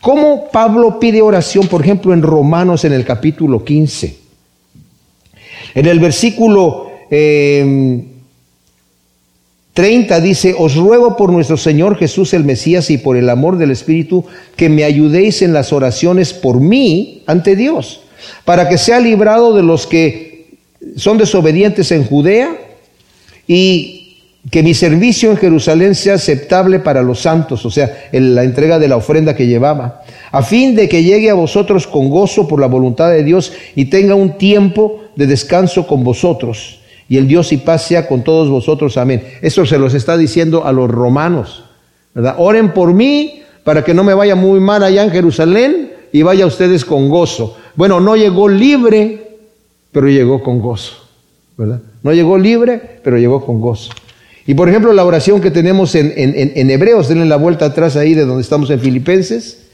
cómo 0.00 0.48
Pablo 0.50 0.98
pide 0.98 1.20
oración, 1.20 1.66
por 1.66 1.82
ejemplo, 1.82 2.14
en 2.14 2.22
Romanos 2.22 2.84
en 2.84 2.92
el 2.92 3.04
capítulo 3.04 3.64
15. 3.64 4.16
En 5.74 5.86
el 5.86 6.00
versículo 6.00 6.90
30 7.10 8.06
em, 9.76 10.22
dice, 10.22 10.54
os 10.58 10.76
ruego 10.76 11.16
por 11.16 11.30
nuestro 11.30 11.58
Señor 11.58 11.98
Jesús 11.98 12.32
el 12.32 12.44
Mesías 12.44 12.90
y 12.90 12.98
por 12.98 13.16
el 13.16 13.28
amor 13.28 13.58
del 13.58 13.70
Espíritu 13.70 14.24
que 14.56 14.70
me 14.70 14.84
ayudéis 14.84 15.42
en 15.42 15.52
las 15.52 15.74
oraciones 15.74 16.32
por 16.32 16.60
mí 16.60 17.22
ante 17.26 17.56
Dios, 17.56 18.00
para 18.46 18.68
que 18.68 18.78
sea 18.78 19.00
librado 19.00 19.54
de 19.54 19.62
los 19.62 19.86
que 19.86 20.35
son 20.96 21.18
desobedientes 21.18 21.90
en 21.92 22.04
Judea 22.04 22.56
y 23.46 24.18
que 24.50 24.62
mi 24.62 24.74
servicio 24.74 25.30
en 25.30 25.36
Jerusalén 25.36 25.94
sea 25.94 26.14
aceptable 26.14 26.78
para 26.78 27.02
los 27.02 27.20
santos, 27.20 27.66
o 27.66 27.70
sea, 27.70 28.08
en 28.12 28.34
la 28.34 28.44
entrega 28.44 28.78
de 28.78 28.86
la 28.86 28.96
ofrenda 28.96 29.34
que 29.34 29.46
llevaba, 29.46 30.02
a 30.30 30.42
fin 30.42 30.76
de 30.76 30.88
que 30.88 31.02
llegue 31.02 31.30
a 31.30 31.34
vosotros 31.34 31.86
con 31.86 32.08
gozo 32.08 32.46
por 32.46 32.60
la 32.60 32.68
voluntad 32.68 33.10
de 33.10 33.24
Dios 33.24 33.52
y 33.74 33.86
tenga 33.86 34.14
un 34.14 34.38
tiempo 34.38 35.02
de 35.16 35.26
descanso 35.26 35.86
con 35.86 36.04
vosotros. 36.04 36.80
Y 37.08 37.18
el 37.18 37.28
Dios 37.28 37.52
y 37.52 37.58
paz 37.58 37.86
sea 37.86 38.06
con 38.08 38.22
todos 38.24 38.48
vosotros. 38.48 38.96
Amén. 38.96 39.22
Esto 39.40 39.64
se 39.64 39.78
los 39.78 39.94
está 39.94 40.16
diciendo 40.16 40.64
a 40.64 40.72
los 40.72 40.90
romanos. 40.90 41.64
¿verdad? 42.14 42.34
Oren 42.38 42.72
por 42.72 42.92
mí 42.92 43.42
para 43.62 43.84
que 43.84 43.94
no 43.94 44.04
me 44.04 44.14
vaya 44.14 44.34
muy 44.34 44.58
mal 44.58 44.82
allá 44.82 45.04
en 45.04 45.10
Jerusalén 45.10 45.92
y 46.12 46.22
vaya 46.22 46.46
ustedes 46.46 46.84
con 46.84 47.08
gozo. 47.08 47.56
Bueno, 47.74 48.00
no 48.00 48.16
llegó 48.16 48.48
libre, 48.48 49.25
pero 49.96 50.10
llegó 50.10 50.42
con 50.42 50.60
gozo. 50.60 50.92
¿verdad? 51.56 51.80
No 52.02 52.12
llegó 52.12 52.36
libre, 52.36 53.00
pero 53.02 53.16
llegó 53.16 53.46
con 53.46 53.62
gozo. 53.62 53.92
Y 54.46 54.52
por 54.52 54.68
ejemplo, 54.68 54.92
la 54.92 55.06
oración 55.06 55.40
que 55.40 55.50
tenemos 55.50 55.94
en, 55.94 56.12
en, 56.14 56.70
Hebreos, 56.70 57.08
denle 57.08 57.24
la 57.24 57.38
vuelta 57.38 57.64
atrás 57.64 57.96
ahí 57.96 58.12
de 58.12 58.26
donde 58.26 58.42
estamos 58.42 58.68
en 58.68 58.78
Filipenses. 58.78 59.68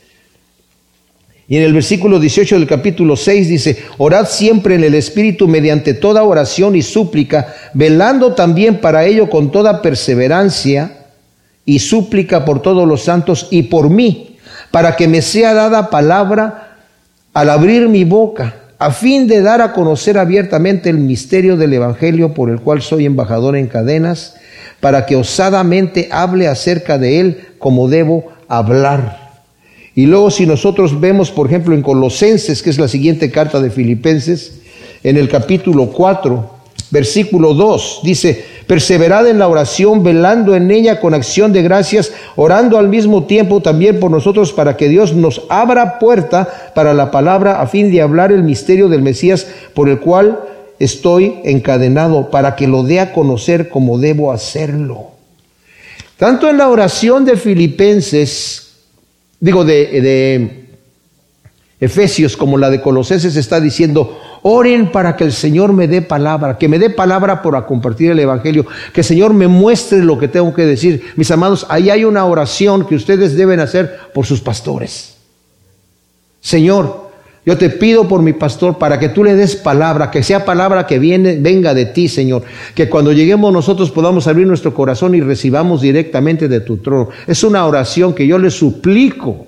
Y 1.48 1.56
en 1.56 1.64
el 1.64 1.72
versículo 1.72 2.20
18 2.20 2.54
del 2.54 2.68
capítulo 2.68 3.16
6 3.16 3.48
dice, 3.48 3.82
orad 3.98 4.28
siempre 4.28 4.76
en 4.76 4.85
el 4.85 4.94
Espíritu 4.94 5.48
mediante 5.48 5.92
toda 5.92 6.22
oración 6.22 6.76
y 6.76 6.82
súplica, 6.82 7.52
velando 7.74 8.35
también 8.35 8.80
para 8.80 9.04
ello 9.04 9.28
con 9.28 9.50
toda 9.50 9.82
perseverancia 9.82 11.08
y 11.64 11.80
súplica 11.80 12.44
por 12.44 12.62
todos 12.62 12.87
los 12.87 13.02
santos 13.02 13.48
y 13.50 13.64
por 13.64 13.90
mí, 13.90 14.38
para 14.70 14.94
que 14.94 15.08
me 15.08 15.20
sea 15.20 15.52
dada 15.52 15.90
palabra 15.90 16.76
al 17.35 17.50
abrir 17.50 17.88
mi 17.88 18.04
boca, 18.04 18.62
a 18.83 18.90
fin 18.90 19.29
de 19.29 19.42
dar 19.42 19.61
a 19.61 19.73
conocer 19.73 20.18
abiertamente 20.18 20.90
el 20.90 20.99
misterio 20.99 21.57
del 21.57 21.73
Evangelio 21.73 22.35
por 22.35 22.51
el 22.51 22.61
cual 22.61 22.83
soy 22.83 23.07
embajador 23.07 23.57
en 23.57 23.68
cadenas 23.68 24.35
para 24.81 25.07
que 25.07 25.14
osadamente 25.14 26.09
hable 26.11 26.49
acerca 26.49 26.99
de 26.99 27.21
él 27.21 27.45
como 27.59 27.88
debo 27.88 28.33
hablar. 28.49 29.45
Y 29.95 30.07
luego 30.07 30.33
si 30.33 30.47
nosotros 30.47 31.01
vemos, 31.01 31.31
por 31.31 31.47
ejemplo, 31.47 31.77
en 31.77 31.83
Colosenses, 31.83 32.61
que 32.61 32.71
es 32.71 32.79
la 32.81 32.88
siguiente 32.88 33.31
carta 33.31 33.61
de 33.61 33.71
Filipenses, 33.71 34.55
en 35.05 35.16
el 35.16 35.29
capítulo 35.29 35.92
4, 35.92 36.51
versículo 36.92 37.55
2, 37.55 38.00
dice, 38.05 38.44
perseverad 38.66 39.26
en 39.26 39.38
la 39.38 39.48
oración, 39.48 40.05
velando 40.05 40.55
en 40.55 40.70
ella 40.70 41.00
con 41.00 41.14
acción 41.14 41.50
de 41.52 41.62
gracias, 41.62 42.12
orando 42.37 42.78
al 42.78 42.88
mismo 42.88 43.24
tiempo 43.24 43.62
también 43.62 43.98
por 43.98 44.11
nosotros 44.11 44.52
para 44.52 44.76
que 44.76 44.90
Dios 44.90 45.14
nos 45.14 45.42
abra 45.48 45.98
puerta 45.98 46.72
para 46.74 46.92
la 46.92 47.11
palabra 47.11 47.62
a 47.62 47.66
fin 47.66 47.90
de 47.90 48.02
hablar 48.02 48.31
el 48.31 48.42
misterio 48.42 48.90
del 48.90 49.00
Mesías 49.00 49.46
por 49.74 49.88
el 49.88 50.00
cual 50.00 50.40
estoy 50.78 51.37
encadenado 51.44 52.31
para 52.31 52.57
que 52.57 52.68
lo 52.68 52.83
dé 52.83 53.00
a 53.00 53.14
conocer 53.14 53.70
como 53.70 53.98
debo 53.98 54.31
hacerlo. 54.31 55.12
Tanto 56.18 56.50
en 56.50 56.59
la 56.59 56.68
oración 56.68 57.24
de 57.24 57.38
Filipenses, 57.38 58.74
digo 59.40 59.64
de, 59.64 59.87
de 60.02 60.62
Efesios 61.81 62.37
como 62.37 62.59
la 62.59 62.68
de 62.68 62.83
Colosenses 62.83 63.35
está 63.35 63.61
diciendo, 63.61 64.18
oren 64.42 64.90
para 64.90 65.16
que 65.16 65.24
el 65.24 65.33
Señor 65.33 65.72
me 65.72 65.88
dé 65.88 66.02
palabra, 66.02 66.59
que 66.59 66.68
me 66.68 66.78
dé 66.78 66.90
palabra 66.90 67.42
para 67.42 67.64
compartir 67.64 68.11
el 68.11 68.18
Evangelio, 68.18 68.66
que 68.92 69.00
el 69.00 69.07
Señor 69.07 69.33
me 69.33 69.48
muestre 69.48 70.02
lo 70.02 70.18
que 70.18 70.28
tengo 70.28 70.52
que 70.52 70.66
decir. 70.66 71.12
Mis 71.16 71.31
amados, 71.31 71.66
ahí 71.68 71.90
hay 71.90 72.05
una 72.05 72.24
oración 72.24 72.87
que 72.87 72.96
ustedes 72.96 73.37
deben 73.37 73.61
hacer 73.61 73.98
por 74.12 74.26
sus 74.26 74.40
pastores. 74.40 75.16
Señor, 76.40 77.12
yo 77.44 77.59
te 77.59 77.70
pido 77.70 78.07
por 78.07 78.22
mi 78.22 78.33
pastor 78.33 78.78
para 78.78 78.98
que 78.98 79.09
tú 79.09 79.24
le 79.24 79.35
des 79.35 79.57
palabra, 79.57 80.11
que 80.11 80.22
sea 80.22 80.44
palabra 80.44 80.87
que 80.87 80.98
viene, 80.98 81.38
venga 81.40 81.74
de 81.74 81.87
ti, 81.87 82.09
Señor. 82.09 82.42
Que 82.74 82.88
cuando 82.88 83.12
lleguemos 83.12 83.52
nosotros 83.52 83.90
podamos 83.90 84.26
abrir 84.28 84.46
nuestro 84.46 84.74
corazón 84.74 85.14
y 85.14 85.20
recibamos 85.20 85.81
directamente 85.81 86.48
de 86.48 86.61
tu 86.61 86.78
trono. 86.78 87.09
Es 87.26 87.42
una 87.42 87.66
oración 87.66 88.14
que 88.14 88.26
yo 88.26 88.38
le 88.38 88.50
suplico 88.50 89.46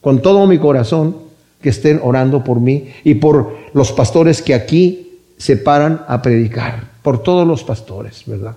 con 0.00 0.22
todo 0.22 0.46
mi 0.46 0.58
corazón 0.58 1.29
que 1.60 1.70
estén 1.70 2.00
orando 2.02 2.42
por 2.42 2.60
mí 2.60 2.92
y 3.04 3.14
por 3.14 3.56
los 3.74 3.92
pastores 3.92 4.42
que 4.42 4.54
aquí 4.54 5.18
se 5.36 5.56
paran 5.56 6.02
a 6.08 6.20
predicar. 6.22 6.90
Por 7.02 7.22
todos 7.22 7.46
los 7.46 7.64
pastores, 7.64 8.22
¿verdad? 8.26 8.56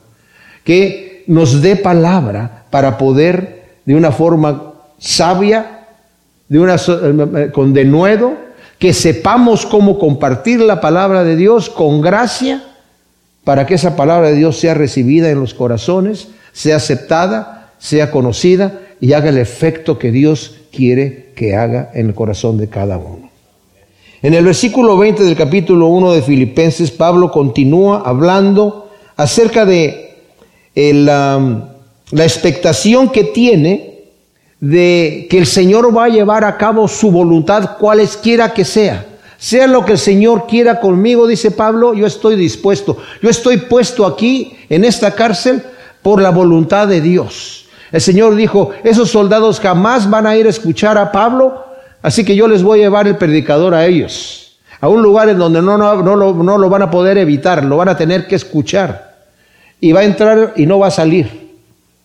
Que 0.64 1.24
nos 1.28 1.62
dé 1.62 1.76
palabra 1.76 2.66
para 2.70 2.98
poder 2.98 3.78
de 3.86 3.96
una 3.96 4.12
forma 4.12 4.74
sabia, 4.98 5.88
de 6.48 6.60
una, 6.60 6.76
eh, 6.76 7.52
con 7.54 7.74
denuedo, 7.74 8.36
que 8.80 8.94
sepamos 8.94 9.66
cómo 9.66 9.98
compartir 9.98 10.60
la 10.60 10.82
palabra 10.82 11.24
de 11.24 11.36
Dios 11.36 11.70
con 11.70 12.02
gracia 12.02 12.64
para 13.44 13.66
que 13.66 13.76
esa 13.76 13.96
palabra 13.96 14.30
de 14.30 14.36
Dios 14.36 14.60
sea 14.60 14.74
recibida 14.74 15.30
en 15.30 15.40
los 15.40 15.54
corazones, 15.54 16.30
sea 16.52 16.78
aceptada, 16.78 17.72
sea 17.80 18.12
conocida 18.12 18.80
y 19.00 19.14
haga 19.14 19.30
el 19.30 19.38
efecto 19.38 20.00
que 20.00 20.12
Dios 20.12 20.56
quiere 20.76 21.32
que 21.36 21.56
haga 21.56 21.92
en 21.94 22.08
el 22.08 22.16
corazón 22.16 22.58
de 22.58 22.68
cada 22.68 22.98
uno. 22.98 23.30
En 24.22 24.34
el 24.34 24.46
versículo 24.46 24.98
20 24.98 25.24
del 25.24 25.36
capítulo 25.36 25.88
1 25.88 26.14
de 26.14 26.22
Filipenses, 26.22 26.92
Pablo 26.92 27.32
continúa 27.32 28.04
hablando 28.06 28.90
acerca 29.16 29.66
de 29.66 30.16
la, 30.76 31.70
la 32.12 32.24
expectación 32.24 33.10
que 33.10 33.26
tiene 33.26 33.94
de 34.60 35.28
que 35.30 35.38
el 35.38 35.46
Señor 35.46 35.96
va 35.96 36.06
a 36.06 36.10
llevar 36.10 36.46
a 36.46 36.58
cabo 36.58 36.88
su 36.88 37.12
voluntad 37.12 37.78
cualesquiera 37.78 38.54
que 38.54 38.64
sea. 38.64 39.06
Sea 39.38 39.68
lo 39.68 39.84
que 39.84 39.92
el 39.92 39.98
Señor 39.98 40.48
quiera 40.48 40.80
conmigo, 40.80 41.28
dice 41.28 41.52
Pablo, 41.52 41.94
yo 41.94 42.08
estoy 42.08 42.38
dispuesto. 42.38 42.98
Yo 43.22 43.30
estoy 43.30 43.58
puesto 43.58 44.06
aquí 44.06 44.56
en 44.70 44.86
esta 44.86 45.12
cárcel 45.12 45.62
por 46.02 46.22
la 46.22 46.30
voluntad 46.30 46.88
de 46.88 47.02
Dios. 47.02 47.63
El 47.94 48.02
Señor 48.02 48.36
dijo, 48.36 48.72
esos 48.84 49.12
soldados 49.12 49.60
jamás 49.60 50.10
van 50.10 50.26
a 50.26 50.36
ir 50.36 50.48
a 50.48 50.50
escuchar 50.50 50.98
a 50.98 51.12
Pablo, 51.12 51.64
así 52.02 52.26
que 52.26 52.36
yo 52.36 52.48
les 52.48 52.64
voy 52.64 52.80
a 52.80 52.84
llevar 52.86 53.08
el 53.08 53.18
predicador 53.18 53.76
a 53.76 53.86
ellos, 53.86 54.58
a 54.82 54.90
un 54.90 55.04
lugar 55.04 55.30
en 55.30 55.38
donde 55.38 55.62
no, 55.62 55.78
no, 55.78 56.02
no, 56.02 56.16
lo, 56.16 56.34
no 56.34 56.58
lo 56.58 56.70
van 56.72 56.82
a 56.82 56.90
poder 56.90 57.20
evitar, 57.20 57.64
lo 57.64 57.78
van 57.78 57.90
a 57.90 57.96
tener 57.96 58.26
que 58.26 58.34
escuchar. 58.34 59.14
Y 59.80 59.92
va 59.92 60.00
a 60.00 60.06
entrar 60.06 60.54
y 60.56 60.66
no 60.66 60.80
va 60.80 60.88
a 60.88 60.92
salir. 60.92 61.52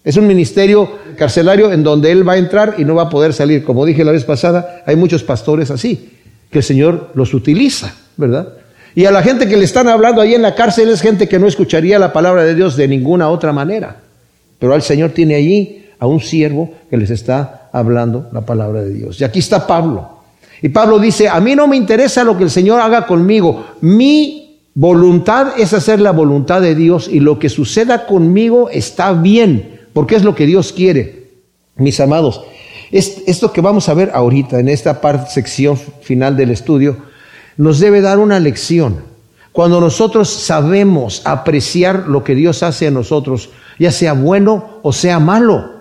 Es 0.04 0.18
un 0.18 0.26
ministerio 0.26 0.90
carcelario 1.16 1.72
en 1.72 1.82
donde 1.82 2.12
él 2.12 2.28
va 2.28 2.34
a 2.34 2.38
entrar 2.38 2.74
y 2.76 2.84
no 2.84 2.94
va 2.94 3.04
a 3.04 3.08
poder 3.08 3.32
salir. 3.32 3.64
Como 3.64 3.86
dije 3.86 4.04
la 4.04 4.12
vez 4.12 4.24
pasada, 4.24 4.82
hay 4.84 4.94
muchos 4.94 5.22
pastores 5.22 5.70
así, 5.70 6.10
que 6.50 6.58
el 6.58 6.64
Señor 6.64 7.12
los 7.14 7.32
utiliza, 7.32 7.94
¿verdad? 8.18 8.48
Y 8.94 9.06
a 9.06 9.10
la 9.10 9.22
gente 9.22 9.48
que 9.48 9.56
le 9.56 9.64
están 9.64 9.88
hablando 9.88 10.20
ahí 10.20 10.34
en 10.34 10.42
la 10.42 10.54
cárcel 10.54 10.90
es 10.90 11.00
gente 11.00 11.28
que 11.28 11.38
no 11.38 11.46
escucharía 11.46 11.98
la 11.98 12.12
palabra 12.12 12.44
de 12.44 12.54
Dios 12.54 12.76
de 12.76 12.88
ninguna 12.88 13.30
otra 13.30 13.54
manera. 13.54 14.07
Pero 14.58 14.74
el 14.74 14.82
Señor 14.82 15.10
tiene 15.10 15.34
allí 15.34 15.86
a 15.98 16.06
un 16.06 16.20
siervo 16.20 16.70
que 16.90 16.96
les 16.96 17.10
está 17.10 17.68
hablando 17.72 18.28
la 18.32 18.42
palabra 18.42 18.82
de 18.82 18.92
Dios. 18.92 19.20
Y 19.20 19.24
aquí 19.24 19.38
está 19.38 19.66
Pablo. 19.66 20.18
Y 20.62 20.68
Pablo 20.70 20.98
dice, 20.98 21.28
a 21.28 21.40
mí 21.40 21.54
no 21.54 21.68
me 21.68 21.76
interesa 21.76 22.24
lo 22.24 22.36
que 22.36 22.44
el 22.44 22.50
Señor 22.50 22.80
haga 22.80 23.06
conmigo. 23.06 23.64
Mi 23.80 24.60
voluntad 24.74 25.58
es 25.58 25.72
hacer 25.72 26.00
la 26.00 26.12
voluntad 26.12 26.60
de 26.60 26.74
Dios 26.74 27.08
y 27.10 27.20
lo 27.20 27.38
que 27.38 27.48
suceda 27.48 28.06
conmigo 28.06 28.68
está 28.70 29.12
bien 29.12 29.78
porque 29.92 30.16
es 30.16 30.24
lo 30.24 30.34
que 30.34 30.46
Dios 30.46 30.72
quiere. 30.72 31.28
Mis 31.76 32.00
amados, 32.00 32.42
esto 32.90 33.52
que 33.52 33.60
vamos 33.60 33.88
a 33.88 33.94
ver 33.94 34.10
ahorita 34.14 34.58
en 34.58 34.68
esta 34.68 35.00
parte, 35.00 35.30
sección 35.30 35.76
final 35.76 36.36
del 36.36 36.50
estudio, 36.50 36.96
nos 37.56 37.80
debe 37.80 38.00
dar 38.00 38.18
una 38.18 38.40
lección. 38.40 39.02
Cuando 39.52 39.80
nosotros 39.80 40.28
sabemos 40.28 41.22
apreciar 41.24 42.06
lo 42.08 42.22
que 42.22 42.34
Dios 42.34 42.62
hace 42.62 42.86
a 42.86 42.92
nosotros, 42.92 43.50
ya 43.78 43.92
sea 43.92 44.12
bueno 44.12 44.80
o 44.82 44.92
sea 44.92 45.18
malo, 45.18 45.78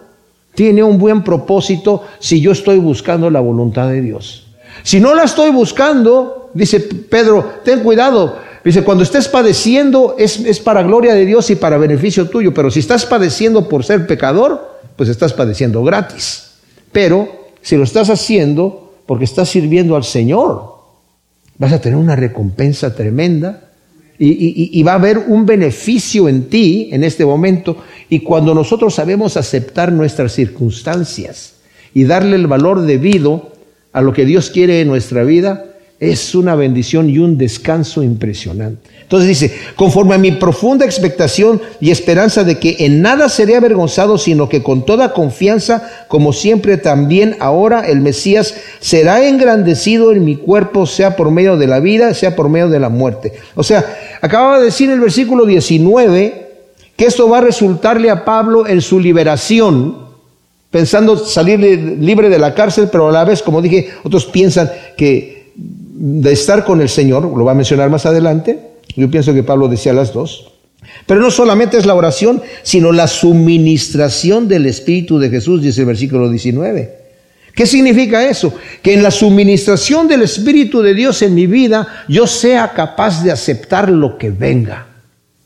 tiene 0.55 0.83
un 0.83 0.97
buen 0.97 1.23
propósito 1.23 2.03
si 2.19 2.41
yo 2.41 2.51
estoy 2.51 2.79
buscando 2.79 3.29
la 3.29 3.39
voluntad 3.39 3.89
de 3.89 4.01
Dios. 4.01 4.47
Si 4.83 4.99
no 4.99 5.13
la 5.13 5.23
estoy 5.23 5.51
buscando, 5.51 6.49
dice 6.53 6.79
Pedro, 6.79 7.45
ten 7.63 7.81
cuidado. 7.81 8.38
Dice, 8.63 8.83
cuando 8.83 9.03
estés 9.03 9.27
padeciendo 9.27 10.15
es, 10.17 10.39
es 10.39 10.60
para 10.60 10.83
gloria 10.83 11.13
de 11.13 11.25
Dios 11.25 11.49
y 11.49 11.55
para 11.55 11.77
beneficio 11.77 12.29
tuyo, 12.29 12.53
pero 12.53 12.69
si 12.69 12.79
estás 12.79 13.05
padeciendo 13.05 13.69
por 13.69 13.86
ser 13.86 14.07
pecador, 14.07 14.79
pues 14.95 15.10
estás 15.10 15.31
padeciendo 15.31 15.83
gratis. 15.83 16.51
Pero 16.91 17.29
si 17.62 17.77
lo 17.77 17.83
estás 17.83 18.10
haciendo 18.10 18.93
porque 19.05 19.25
estás 19.25 19.49
sirviendo 19.49 19.95
al 19.95 20.03
Señor, 20.03 20.75
vas 21.57 21.71
a 21.71 21.79
tener 21.79 21.97
una 21.97 22.15
recompensa 22.15 22.95
tremenda 22.95 23.66
y, 24.19 24.82
va 24.84 24.93
a 24.93 24.95
haber 24.95 25.19
un 25.19 25.45
beneficio 25.45 26.27
en 26.27 26.49
ti 26.49 26.89
en 26.91 27.03
este 27.03 27.25
momento. 27.25 27.77
Y 28.10 28.19
cuando 28.19 28.56
nosotros 28.56 28.95
sabemos 28.95 29.38
aceptar 29.38 29.91
nuestras 29.91 30.34
circunstancias 30.34 31.56
y 31.93 32.06
darle 32.06 32.36
el 32.36 32.47
valor 32.47 32.82
debido 32.82 33.53
a 33.93 34.01
lo 34.01 34.13
que 34.13 34.25
Dios 34.25 34.49
quiere 34.49 34.82
en 34.82 34.88
nuestra 34.88 35.23
vida, 35.23 35.65
es 35.99 36.36
una 36.36 36.56
bendición 36.56 37.10
y 37.10 37.19
un 37.19 37.38
descanso 37.38 38.03
impresionante. 38.03 38.89
Entonces 39.08 39.30
dice, 39.30 39.58
conforme 39.78 40.15
a 40.15 40.17
mi 40.17 40.34
profunda 40.34 40.84
expectación 40.84 41.62
y 41.80 41.91
esperanza 41.91 42.43
de 42.43 42.60
que 42.60 42.76
en 42.80 43.02
nada 43.02 43.30
seré 43.30 43.56
avergonzado, 43.56 44.17
sino 44.17 44.50
que 44.50 44.62
con 44.62 44.86
toda 44.86 45.13
confianza, 45.13 45.89
como 46.10 46.34
siempre 46.34 46.76
también 46.76 47.38
ahora 47.39 47.88
el 47.88 48.02
Mesías 48.02 48.56
será 48.82 49.26
engrandecido 49.26 50.12
en 50.12 50.26
mi 50.26 50.36
cuerpo, 50.36 50.86
sea 50.86 51.15
por 51.15 51.32
medio 51.32 51.56
de 51.56 51.67
la 51.67 51.80
vida, 51.80 52.13
sea 52.13 52.36
por 52.36 52.50
medio 52.50 52.67
de 52.67 52.82
la 52.82 52.89
muerte. 52.89 53.32
O 53.56 53.63
sea, 53.63 53.86
acababa 54.20 54.60
de 54.60 54.65
decir 54.65 54.89
el 54.89 55.00
versículo 55.00 55.46
19 55.46 56.65
que 56.98 57.06
esto 57.06 57.30
va 57.30 57.38
a 57.38 57.41
resultarle 57.41 58.10
a 58.10 58.26
Pablo 58.26 58.67
en 58.67 58.82
su 58.82 59.00
liberación, 59.00 60.00
pensando 60.70 61.15
salir 61.15 61.62
libre 61.62 62.28
de 62.28 62.39
la 62.39 62.54
cárcel, 62.54 62.89
pero 62.91 63.08
a 63.08 63.13
la 63.13 63.24
vez, 63.24 63.41
como 63.41 63.62
dije, 63.62 63.88
otros 64.04 64.26
piensan 64.26 64.70
que 64.98 65.54
de 65.56 66.34
estar 66.34 66.65
con 66.65 66.82
el 66.82 66.89
Señor, 66.89 67.24
lo 67.24 67.46
va 67.46 67.54
a 67.54 67.56
mencionar 67.56 67.89
más 67.89 68.06
adelante, 68.06 68.66
yo 68.97 69.12
pienso 69.12 69.33
que 69.33 69.43
Pablo 69.43 69.67
decía 69.67 69.93
las 69.93 70.12
dos, 70.12 70.51
pero 71.05 71.21
no 71.21 71.29
solamente 71.29 71.77
es 71.77 71.86
la 71.86 71.93
oración, 71.93 72.41
sino 72.63 72.91
la 72.91 73.07
suministración 73.07 74.47
del 74.47 74.65
Espíritu 74.65 75.19
de 75.19 75.29
Jesús, 75.29 75.62
dice 75.62 75.81
el 75.81 75.88
versículo 75.88 76.29
19. 76.29 76.97
¿Qué 77.53 77.65
significa 77.65 78.27
eso? 78.27 78.53
Que 78.81 78.95
en 78.95 79.03
la 79.03 79.12
suministración 79.12 80.07
del 80.07 80.23
Espíritu 80.23 80.81
de 80.81 80.95
Dios 80.95 81.21
en 81.21 81.36
mi 81.36 81.45
vida, 81.45 82.05
yo 82.07 82.25
sea 82.25 82.73
capaz 82.73 83.23
de 83.23 83.31
aceptar 83.31 83.89
lo 83.89 84.17
que 84.17 84.31
venga 84.31 84.88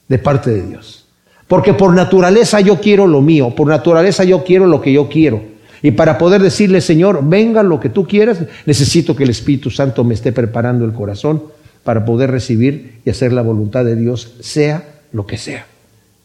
de 0.08 0.18
parte 0.18 0.50
de 0.52 0.68
Dios. 0.68 1.06
Porque 1.48 1.74
por 1.74 1.94
naturaleza 1.94 2.62
yo 2.62 2.80
quiero 2.80 3.06
lo 3.06 3.22
mío, 3.22 3.54
por 3.54 3.68
naturaleza 3.68 4.24
yo 4.24 4.44
quiero 4.46 4.66
lo 4.66 4.82
que 4.82 4.94
yo 4.94 5.10
quiero. 5.10 5.42
Y 5.82 5.92
para 5.92 6.18
poder 6.18 6.42
decirle, 6.42 6.80
Señor, 6.80 7.22
venga 7.24 7.64
lo 7.64 7.80
que 7.80 7.90
tú 7.90 8.08
quieras, 8.08 8.40
necesito 8.66 9.16
que 9.16 9.24
el 9.24 9.32
Espíritu 9.32 9.70
Santo 9.70 10.04
me 10.04 10.14
esté 10.14 10.32
preparando 10.32 10.86
el 10.86 10.94
corazón 10.94 11.44
para 11.84 12.06
poder 12.06 12.32
recibir 12.32 13.00
y 13.06 13.10
hacer 13.10 13.34
la 13.34 13.42
voluntad 13.42 13.86
de 13.86 13.96
Dios, 13.96 14.34
sea 14.40 14.84
lo 15.12 15.26
que 15.26 15.38
sea. 15.38 15.66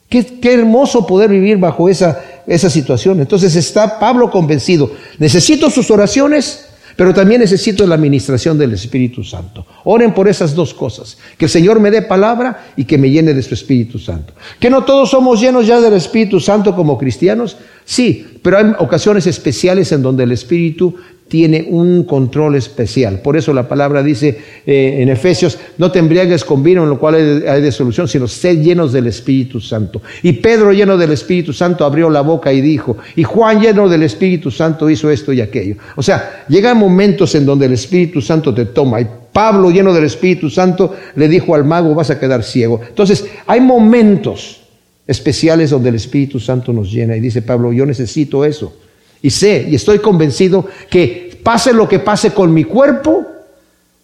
Qué, 0.09 0.25
hermoso 0.43 1.07
poder 1.07 1.31
vivir 1.31 1.57
bajo 1.57 1.89
esa, 1.89 2.23
esa 2.47 2.71
situación. 2.71 3.21
Entonces 3.21 3.57
está 3.57 3.99
Pablo 3.99 4.31
convencido, 4.31 4.93
necesito 5.19 5.69
sus 5.69 5.91
oraciones, 5.91 6.67
pero 6.97 7.13
también 7.13 7.43
necesito 7.43 7.87
la 7.87 7.97
administración 7.97 8.57
del 8.57 8.73
Espíritu 8.73 9.23
Santo. 9.23 9.67
Oren 9.85 10.15
por 10.15 10.29
esas 10.29 10.55
dos 10.55 10.73
cosas. 10.73 11.19
Que 11.37 11.45
el 11.45 11.51
Señor 11.51 11.79
me 11.79 11.91
dé 11.91 12.01
palabra 12.01 12.69
y 12.75 12.85
que 12.85 12.97
me 12.97 13.11
llene 13.11 13.35
de 13.35 13.43
su 13.43 13.53
Espíritu 13.53 13.99
Santo. 13.99 14.33
Que 14.59 14.71
no 14.71 14.85
todos 14.85 15.11
somos 15.11 15.41
llenos 15.41 15.67
ya 15.67 15.81
del 15.81 15.93
Espíritu 15.93 16.41
Santo 16.41 16.75
como 16.75 16.97
cristianos. 16.97 17.59
Sí, 17.85 18.39
pero 18.43 18.59
hay 18.59 18.73
ocasiones 18.79 19.27
especiales 19.27 19.93
en 19.93 20.01
donde 20.01 20.25
el 20.25 20.33
Espíritu 20.33 20.97
tiene 21.29 21.67
un 21.69 22.05
control 22.05 22.55
especial. 22.55 23.21
Por 23.21 23.37
eso 23.37 23.53
la 23.53 23.69
palabra 23.69 24.03
dice 24.03 24.39
eh, 24.65 24.99
en 25.01 25.09
Efesios, 25.09 25.59
no 25.77 25.91
te 25.91 25.99
embriagues 25.99 26.45
con 26.45 26.63
vino 26.63 26.85
en 26.85 26.89
lo 26.89 26.99
cual 26.99 27.17
hay, 27.47 27.61
de 27.61 27.73
solución, 27.73 28.07
sino 28.07 28.29
sed 28.29 28.63
llenos 28.63 28.93
del 28.93 29.09
Espíritu 29.09 29.61
Santo. 29.61 30.03
Y 30.23 30.35
Pedro 30.35 30.73
lleno 30.73 30.97
del 30.97 31.13
Espíritu 31.13 31.53
Santo 31.53 31.85
abrió 31.85 32.09
la 32.11 32.21
boca 32.21 32.53
y 32.53 32.61
dijo, 32.61 32.97
y 33.17 33.25
Juan 33.25 33.61
lleno 33.61 33.89
del 33.89 34.05
Espíritu 34.05 34.51
Santo 34.51 34.89
hizo 34.89 35.11
esto 35.11 35.33
y 35.33 35.41
aquello. 35.41 35.77
O 35.97 36.03
sea, 36.03 36.45
llegan 36.49 36.79
momentos 36.79 37.35
en 37.35 37.45
donde 37.45 37.67
el 37.67 37.73
Espíritu 37.73 38.21
Santo 38.21 38.55
te 38.55 38.67
toma. 38.67 39.01
Y 39.01 39.09
Pablo 39.33 39.71
lleno 39.71 39.93
del 39.93 40.05
Espíritu 40.05 40.49
Santo 40.49 40.95
le 41.17 41.29
dijo 41.29 41.57
al 41.57 41.65
mago, 41.65 41.95
vas 41.95 42.11
a 42.11 42.21
quedar 42.21 42.45
ciego. 42.45 42.81
Entonces, 42.89 43.27
hay 43.47 43.61
momentos 43.61 44.63
especiales 45.09 45.71
donde 45.71 45.89
el 45.89 45.97
Espíritu 45.97 46.39
Santo 46.39 46.73
nos 46.73 46.93
llena. 46.93 47.17
Y 47.17 47.21
dice 47.21 47.43
Pablo, 47.43 47.73
yo 47.73 47.85
necesito 47.85 48.45
eso. 48.45 48.86
Y 49.23 49.31
sé 49.31 49.67
y 49.69 49.75
estoy 49.75 49.99
convencido 49.99 50.67
que 50.91 51.41
pase 51.43 51.73
lo 51.73 51.89
que 51.89 51.99
pase 51.99 52.33
con 52.33 52.53
mi 52.53 52.65
cuerpo, 52.65 53.25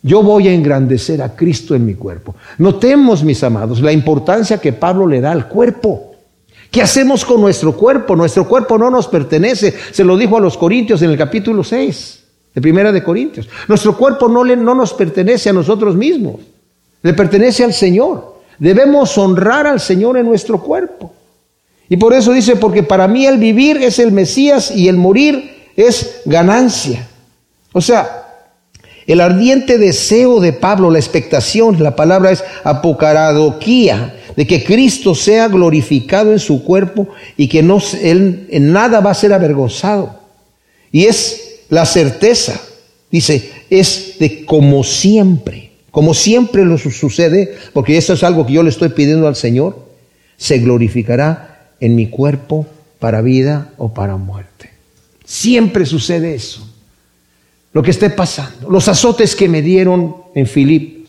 yo 0.02 0.22
voy 0.22 0.48
a 0.48 0.52
engrandecer 0.52 1.22
a 1.22 1.34
Cristo 1.36 1.74
en 1.74 1.86
mi 1.86 1.94
cuerpo. 1.94 2.34
Notemos, 2.58 3.22
mis 3.22 3.42
amados, 3.44 3.80
la 3.80 3.92
importancia 3.92 4.58
que 4.58 4.72
Pablo 4.72 5.06
le 5.06 5.20
da 5.20 5.30
al 5.30 5.48
cuerpo. 5.48 6.14
¿Qué 6.70 6.82
hacemos 6.82 7.24
con 7.24 7.40
nuestro 7.40 7.76
cuerpo? 7.76 8.16
Nuestro 8.16 8.48
cuerpo 8.48 8.78
no 8.78 8.90
nos 8.90 9.06
pertenece. 9.06 9.74
Se 9.92 10.02
lo 10.02 10.16
dijo 10.16 10.36
a 10.36 10.40
los 10.40 10.56
Corintios 10.56 11.02
en 11.02 11.10
el 11.10 11.18
capítulo 11.18 11.62
6, 11.62 12.24
de 12.54 12.60
Primera 12.60 12.90
de 12.90 13.04
Corintios. 13.04 13.48
Nuestro 13.68 13.96
cuerpo 13.96 14.28
no, 14.28 14.42
le, 14.42 14.56
no 14.56 14.74
nos 14.74 14.92
pertenece 14.92 15.50
a 15.50 15.52
nosotros 15.52 15.94
mismos. 15.94 16.40
Le 17.02 17.12
pertenece 17.12 17.62
al 17.62 17.72
Señor. 17.72 18.36
Debemos 18.58 19.16
honrar 19.18 19.66
al 19.66 19.80
Señor 19.80 20.16
en 20.16 20.26
nuestro 20.26 20.60
cuerpo. 20.60 21.12
Y 21.92 21.98
por 21.98 22.14
eso 22.14 22.32
dice, 22.32 22.56
porque 22.56 22.82
para 22.82 23.06
mí 23.06 23.26
el 23.26 23.36
vivir 23.36 23.76
es 23.76 23.98
el 23.98 24.12
Mesías 24.12 24.70
y 24.74 24.88
el 24.88 24.96
morir 24.96 25.68
es 25.76 26.22
ganancia. 26.24 27.06
O 27.74 27.82
sea, 27.82 28.46
el 29.06 29.20
ardiente 29.20 29.76
deseo 29.76 30.40
de 30.40 30.54
Pablo, 30.54 30.90
la 30.90 30.98
expectación, 30.98 31.82
la 31.82 31.94
palabra 31.94 32.30
es 32.30 32.42
apocaradoquía, 32.64 34.18
de 34.34 34.46
que 34.46 34.64
Cristo 34.64 35.14
sea 35.14 35.48
glorificado 35.48 36.32
en 36.32 36.38
su 36.38 36.64
cuerpo 36.64 37.08
y 37.36 37.48
que 37.48 37.62
no, 37.62 37.78
él 38.00 38.46
en 38.50 38.72
nada 38.72 39.00
va 39.00 39.10
a 39.10 39.14
ser 39.14 39.34
avergonzado. 39.34 40.18
Y 40.92 41.04
es 41.04 41.58
la 41.68 41.84
certeza, 41.84 42.58
dice, 43.10 43.50
es 43.68 44.14
de 44.18 44.46
como 44.46 44.82
siempre, 44.82 45.72
como 45.90 46.14
siempre 46.14 46.64
lo 46.64 46.78
sucede, 46.78 47.54
porque 47.74 47.98
eso 47.98 48.14
es 48.14 48.22
algo 48.22 48.46
que 48.46 48.54
yo 48.54 48.62
le 48.62 48.70
estoy 48.70 48.88
pidiendo 48.88 49.28
al 49.28 49.36
Señor, 49.36 49.92
se 50.38 50.56
glorificará 50.56 51.51
en 51.82 51.96
mi 51.96 52.06
cuerpo 52.06 52.64
para 53.00 53.20
vida 53.22 53.72
o 53.76 53.92
para 53.92 54.16
muerte. 54.16 54.70
Siempre 55.24 55.84
sucede 55.84 56.32
eso. 56.32 56.66
Lo 57.72 57.82
que 57.82 57.90
esté 57.90 58.08
pasando. 58.08 58.70
Los 58.70 58.86
azotes 58.86 59.34
que 59.34 59.48
me 59.48 59.62
dieron 59.62 60.14
en 60.36 60.46
Filip. 60.46 61.08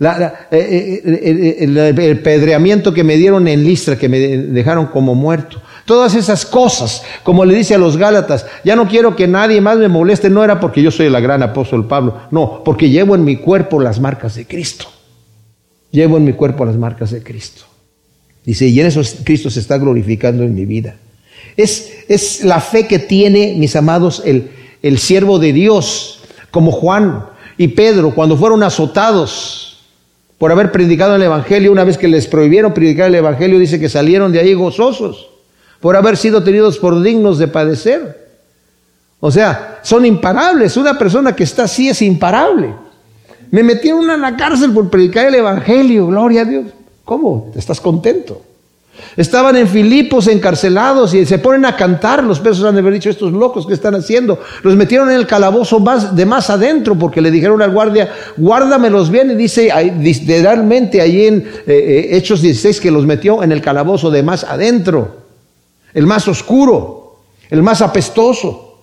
Eh, 0.00 0.30
eh, 0.52 1.56
el, 1.58 2.20
pedreamiento 2.20 2.94
que 2.94 3.02
me 3.02 3.16
dieron 3.16 3.48
en 3.48 3.64
Listra, 3.64 3.98
que 3.98 4.08
me 4.08 4.20
dejaron 4.20 4.86
como 4.86 5.16
muerto. 5.16 5.60
Todas 5.84 6.14
esas 6.14 6.46
cosas, 6.46 7.02
como 7.24 7.44
le 7.44 7.56
dice 7.56 7.74
a 7.74 7.78
los 7.78 7.96
Gálatas, 7.96 8.46
ya 8.62 8.76
no 8.76 8.86
quiero 8.86 9.16
que 9.16 9.26
nadie 9.26 9.60
más 9.60 9.78
me 9.78 9.88
moleste, 9.88 10.30
no 10.30 10.44
era 10.44 10.60
porque 10.60 10.80
yo 10.80 10.92
soy 10.92 11.06
el 11.06 11.20
gran 11.20 11.42
apóstol 11.42 11.88
Pablo, 11.88 12.20
no, 12.30 12.62
porque 12.62 12.90
llevo 12.90 13.16
en 13.16 13.24
mi 13.24 13.36
cuerpo 13.36 13.80
las 13.80 13.98
marcas 13.98 14.36
de 14.36 14.46
Cristo. 14.46 14.86
Llevo 15.90 16.18
en 16.18 16.24
mi 16.24 16.34
cuerpo 16.34 16.64
las 16.64 16.76
marcas 16.76 17.10
de 17.10 17.20
Cristo. 17.20 17.67
Dice, 18.48 18.66
y 18.66 18.80
en 18.80 18.86
eso 18.86 19.02
Cristo 19.24 19.50
se 19.50 19.60
está 19.60 19.76
glorificando 19.76 20.42
en 20.42 20.54
mi 20.54 20.64
vida. 20.64 20.96
Es, 21.54 21.92
es 22.08 22.42
la 22.44 22.62
fe 22.62 22.86
que 22.86 22.98
tiene, 22.98 23.54
mis 23.58 23.76
amados, 23.76 24.22
el, 24.24 24.48
el 24.82 24.96
siervo 24.96 25.38
de 25.38 25.52
Dios, 25.52 26.22
como 26.50 26.72
Juan 26.72 27.26
y 27.58 27.68
Pedro, 27.68 28.14
cuando 28.14 28.38
fueron 28.38 28.62
azotados 28.62 29.84
por 30.38 30.50
haber 30.50 30.72
predicado 30.72 31.14
el 31.14 31.22
Evangelio, 31.24 31.70
una 31.70 31.84
vez 31.84 31.98
que 31.98 32.08
les 32.08 32.26
prohibieron 32.26 32.72
predicar 32.72 33.08
el 33.08 33.16
Evangelio, 33.16 33.58
dice 33.58 33.78
que 33.78 33.90
salieron 33.90 34.32
de 34.32 34.40
ahí 34.40 34.54
gozosos, 34.54 35.28
por 35.78 35.94
haber 35.94 36.16
sido 36.16 36.42
tenidos 36.42 36.78
por 36.78 37.02
dignos 37.02 37.38
de 37.38 37.48
padecer. 37.48 38.30
O 39.20 39.30
sea, 39.30 39.80
son 39.82 40.06
imparables. 40.06 40.74
Una 40.78 40.96
persona 40.96 41.36
que 41.36 41.44
está 41.44 41.64
así 41.64 41.90
es 41.90 42.00
imparable. 42.00 42.74
Me 43.50 43.62
metieron 43.62 44.08
en 44.08 44.22
la 44.22 44.38
cárcel 44.38 44.72
por 44.72 44.88
predicar 44.88 45.26
el 45.26 45.34
Evangelio, 45.34 46.06
gloria 46.06 46.40
a 46.40 46.44
Dios. 46.46 46.64
¿Cómo? 47.08 47.52
¿Estás 47.56 47.80
contento? 47.80 48.42
Estaban 49.16 49.56
en 49.56 49.66
Filipos 49.66 50.26
encarcelados 50.26 51.14
y 51.14 51.24
se 51.24 51.38
ponen 51.38 51.64
a 51.64 51.74
cantar. 51.74 52.22
Los 52.22 52.38
presos 52.38 52.66
han 52.66 52.74
de 52.74 52.82
haber 52.82 52.92
dicho, 52.92 53.08
estos 53.08 53.32
locos 53.32 53.66
que 53.66 53.72
están 53.72 53.94
haciendo. 53.94 54.38
Los 54.62 54.76
metieron 54.76 55.08
en 55.08 55.16
el 55.16 55.26
calabozo 55.26 55.82
de 56.12 56.26
más 56.26 56.50
adentro 56.50 56.98
porque 56.98 57.22
le 57.22 57.30
dijeron 57.30 57.62
al 57.62 57.70
guardia, 57.70 58.12
guárdamelos 58.36 59.08
bien. 59.08 59.30
Y 59.30 59.36
dice 59.36 59.70
literalmente 59.98 61.00
ahí 61.00 61.28
en 61.28 61.38
eh, 61.38 61.62
eh, 61.66 62.08
Hechos 62.10 62.42
16 62.42 62.78
que 62.78 62.90
los 62.90 63.06
metió 63.06 63.42
en 63.42 63.52
el 63.52 63.62
calabozo 63.62 64.10
de 64.10 64.22
más 64.22 64.44
adentro. 64.44 65.16
El 65.94 66.06
más 66.06 66.28
oscuro, 66.28 67.20
el 67.48 67.62
más 67.62 67.80
apestoso. 67.80 68.80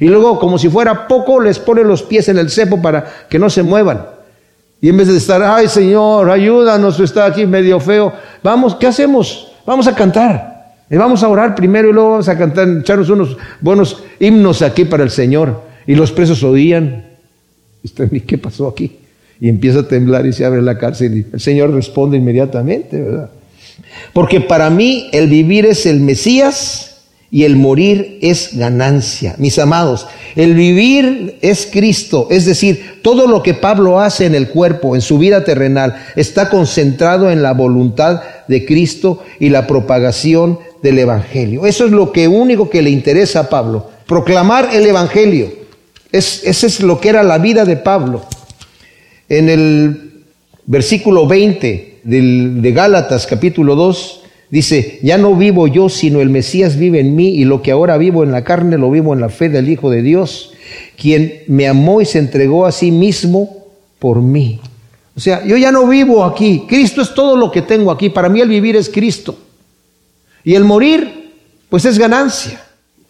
Y 0.00 0.06
luego, 0.06 0.40
como 0.40 0.58
si 0.58 0.68
fuera 0.68 1.06
poco, 1.06 1.38
les 1.38 1.60
pone 1.60 1.84
los 1.84 2.02
pies 2.02 2.28
en 2.28 2.38
el 2.38 2.50
cepo 2.50 2.82
para 2.82 3.28
que 3.30 3.38
no 3.38 3.48
se 3.48 3.62
muevan. 3.62 4.17
Y 4.80 4.88
en 4.88 4.96
vez 4.96 5.08
de 5.08 5.16
estar, 5.16 5.42
ay 5.42 5.68
Señor, 5.68 6.30
ayúdanos, 6.30 7.00
está 7.00 7.26
aquí 7.26 7.46
medio 7.46 7.80
feo, 7.80 8.12
vamos, 8.42 8.74
¿qué 8.76 8.86
hacemos? 8.86 9.52
Vamos 9.66 9.86
a 9.86 9.94
cantar. 9.94 10.58
Y 10.90 10.96
vamos 10.96 11.22
a 11.22 11.28
orar 11.28 11.54
primero 11.54 11.90
y 11.90 11.92
luego 11.92 12.10
vamos 12.10 12.28
a 12.28 12.38
cantar, 12.38 12.68
echarnos 12.68 13.10
unos 13.10 13.36
buenos 13.60 14.02
himnos 14.18 14.62
aquí 14.62 14.84
para 14.84 15.02
el 15.02 15.10
Señor. 15.10 15.62
Y 15.86 15.94
los 15.94 16.12
presos 16.12 16.42
oían. 16.42 17.06
¿Y 17.82 18.20
qué 18.20 18.38
pasó 18.38 18.68
aquí? 18.68 18.96
Y 19.40 19.48
empieza 19.48 19.80
a 19.80 19.88
temblar 19.88 20.26
y 20.26 20.32
se 20.32 20.44
abre 20.44 20.62
la 20.62 20.78
cárcel 20.78 21.18
y 21.18 21.26
el 21.32 21.40
Señor 21.40 21.72
responde 21.72 22.16
inmediatamente, 22.16 23.00
¿verdad? 23.00 23.30
Porque 24.12 24.40
para 24.40 24.70
mí 24.70 25.08
el 25.12 25.28
vivir 25.28 25.66
es 25.66 25.86
el 25.86 26.00
Mesías 26.00 26.87
y 27.30 27.44
el 27.44 27.56
morir 27.56 28.18
es 28.22 28.56
ganancia. 28.56 29.34
Mis 29.38 29.58
amados, 29.58 30.06
el 30.34 30.54
vivir 30.54 31.38
es 31.42 31.68
Cristo, 31.70 32.28
es 32.30 32.46
decir, 32.46 33.00
todo 33.02 33.26
lo 33.26 33.42
que 33.42 33.54
Pablo 33.54 34.00
hace 34.00 34.24
en 34.24 34.34
el 34.34 34.48
cuerpo, 34.48 34.94
en 34.94 35.02
su 35.02 35.18
vida 35.18 35.44
terrenal, 35.44 36.06
está 36.16 36.48
concentrado 36.48 37.30
en 37.30 37.42
la 37.42 37.52
voluntad 37.52 38.22
de 38.48 38.64
Cristo 38.64 39.22
y 39.38 39.50
la 39.50 39.66
propagación 39.66 40.58
del 40.82 40.98
Evangelio. 40.98 41.66
Eso 41.66 41.84
es 41.84 41.90
lo 41.90 42.12
que 42.12 42.28
único 42.28 42.70
que 42.70 42.82
le 42.82 42.90
interesa 42.90 43.40
a 43.40 43.48
Pablo, 43.50 43.90
proclamar 44.06 44.70
el 44.72 44.86
Evangelio. 44.86 45.52
Es, 46.10 46.42
ese 46.44 46.66
es 46.66 46.80
lo 46.80 46.98
que 46.98 47.10
era 47.10 47.22
la 47.22 47.36
vida 47.36 47.66
de 47.66 47.76
Pablo. 47.76 48.24
En 49.28 49.50
el 49.50 50.24
versículo 50.64 51.26
20 51.26 52.00
de 52.04 52.72
Gálatas 52.72 53.26
capítulo 53.26 53.74
2 53.74 54.22
dice, 54.50 54.98
ya 55.02 55.18
no 55.18 55.34
vivo 55.34 55.66
yo, 55.66 55.88
sino 55.88 56.20
el 56.20 56.30
Mesías 56.30 56.76
vive 56.76 57.00
en 57.00 57.14
mí 57.14 57.28
y 57.28 57.44
lo 57.44 57.62
que 57.62 57.70
ahora 57.70 57.96
vivo 57.98 58.24
en 58.24 58.32
la 58.32 58.44
carne 58.44 58.78
lo 58.78 58.90
vivo 58.90 59.14
en 59.14 59.20
la 59.20 59.28
fe 59.28 59.48
del 59.48 59.68
Hijo 59.68 59.90
de 59.90 60.02
Dios, 60.02 60.52
quien 60.96 61.42
me 61.46 61.68
amó 61.68 62.00
y 62.00 62.06
se 62.06 62.18
entregó 62.18 62.66
a 62.66 62.72
sí 62.72 62.90
mismo 62.90 63.66
por 63.98 64.22
mí. 64.22 64.60
O 65.16 65.20
sea, 65.20 65.44
yo 65.44 65.56
ya 65.56 65.72
no 65.72 65.86
vivo 65.86 66.24
aquí. 66.24 66.64
Cristo 66.68 67.02
es 67.02 67.12
todo 67.12 67.36
lo 67.36 67.50
que 67.50 67.62
tengo 67.62 67.90
aquí. 67.90 68.08
Para 68.08 68.28
mí 68.28 68.40
el 68.40 68.48
vivir 68.48 68.76
es 68.76 68.88
Cristo. 68.88 69.36
Y 70.44 70.54
el 70.54 70.62
morir, 70.62 71.34
pues 71.68 71.84
es 71.84 71.98
ganancia. 71.98 72.62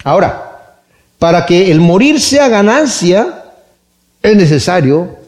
Ahora, 0.05 0.81
para 1.19 1.45
que 1.45 1.71
el 1.71 1.81
morir 1.81 2.19
sea 2.19 2.49
ganancia, 2.49 3.45
es 4.23 4.37
necesario 4.37 5.19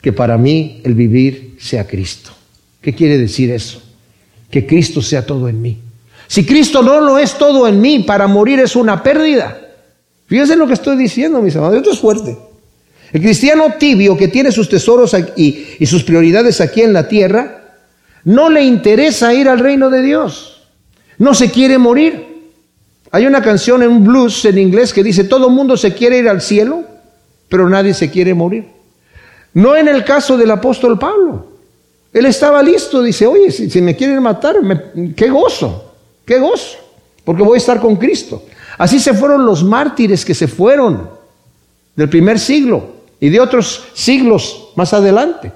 que 0.00 0.12
para 0.12 0.38
mí 0.38 0.80
el 0.84 0.94
vivir 0.94 1.56
sea 1.60 1.86
Cristo. 1.86 2.30
¿Qué 2.80 2.94
quiere 2.94 3.18
decir 3.18 3.50
eso? 3.50 3.82
Que 4.50 4.66
Cristo 4.66 5.00
sea 5.00 5.24
todo 5.24 5.48
en 5.48 5.60
mí. 5.62 5.78
Si 6.26 6.46
Cristo 6.46 6.82
no 6.82 7.00
lo 7.00 7.18
es 7.18 7.34
todo 7.34 7.66
en 7.66 7.80
mí, 7.80 8.00
para 8.00 8.26
morir 8.26 8.60
es 8.60 8.76
una 8.76 9.02
pérdida. 9.02 9.58
Fíjense 10.26 10.54
lo 10.54 10.68
que 10.68 10.74
estoy 10.74 10.96
diciendo, 10.96 11.42
mis 11.42 11.56
amados. 11.56 11.78
Esto 11.78 11.90
es 11.90 11.98
fuerte. 11.98 12.38
El 13.12 13.20
cristiano 13.20 13.74
tibio 13.78 14.16
que 14.16 14.28
tiene 14.28 14.52
sus 14.52 14.68
tesoros 14.68 15.16
y, 15.36 15.84
sus 15.84 16.04
prioridades 16.04 16.60
aquí 16.60 16.82
en 16.82 16.92
la 16.92 17.08
tierra, 17.08 17.78
no 18.24 18.48
le 18.48 18.62
interesa 18.62 19.34
ir 19.34 19.48
al 19.48 19.58
reino 19.58 19.90
de 19.90 20.02
Dios. 20.02 20.68
No 21.18 21.34
se 21.34 21.50
quiere 21.50 21.78
morir. 21.78 22.28
Hay 23.10 23.26
una 23.26 23.42
canción 23.42 23.82
en 23.82 24.04
blues 24.04 24.44
en 24.44 24.58
inglés 24.58 24.92
que 24.92 25.02
dice, 25.02 25.24
todo 25.24 25.50
mundo 25.50 25.76
se 25.76 25.94
quiere 25.94 26.18
ir 26.18 26.28
al 26.28 26.40
cielo, 26.40 26.84
pero 27.48 27.68
nadie 27.68 27.92
se 27.92 28.08
quiere 28.08 28.34
morir. 28.34 28.68
No 29.52 29.74
en 29.74 29.88
el 29.88 30.04
caso 30.04 30.36
del 30.36 30.52
apóstol 30.52 30.96
Pablo. 30.96 31.49
Él 32.12 32.26
estaba 32.26 32.62
listo, 32.62 33.02
dice, 33.02 33.26
oye, 33.26 33.50
si, 33.52 33.80
me 33.80 33.94
quieren 33.94 34.22
matar, 34.22 34.56
qué 35.16 35.30
gozo, 35.30 35.94
qué 36.24 36.38
gozo, 36.38 36.78
porque 37.24 37.42
voy 37.42 37.56
a 37.56 37.58
estar 37.58 37.80
con 37.80 37.96
Cristo. 37.96 38.42
Así 38.78 38.98
se 38.98 39.14
fueron 39.14 39.46
los 39.46 39.62
mártires 39.62 40.24
que 40.24 40.34
se 40.34 40.48
fueron 40.48 41.08
del 41.94 42.08
primer 42.08 42.38
siglo 42.38 43.00
y 43.20 43.28
de 43.28 43.40
otros 43.40 43.84
siglos 43.94 44.70
más 44.74 44.92
adelante, 44.92 45.52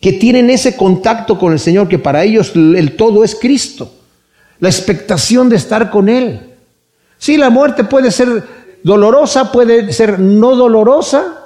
que 0.00 0.12
tienen 0.12 0.48
ese 0.48 0.76
contacto 0.76 1.38
con 1.38 1.52
el 1.52 1.58
Señor, 1.58 1.88
que 1.88 1.98
para 1.98 2.24
ellos 2.24 2.52
el 2.54 2.96
todo 2.96 3.24
es 3.24 3.34
Cristo, 3.34 3.92
la 4.60 4.68
expectación 4.68 5.48
de 5.48 5.56
estar 5.56 5.90
con 5.90 6.08
Él. 6.08 6.40
Sí, 7.18 7.36
la 7.36 7.50
muerte 7.50 7.84
puede 7.84 8.10
ser 8.10 8.44
dolorosa, 8.82 9.50
puede 9.50 9.92
ser 9.92 10.18
no 10.20 10.54
dolorosa, 10.56 11.44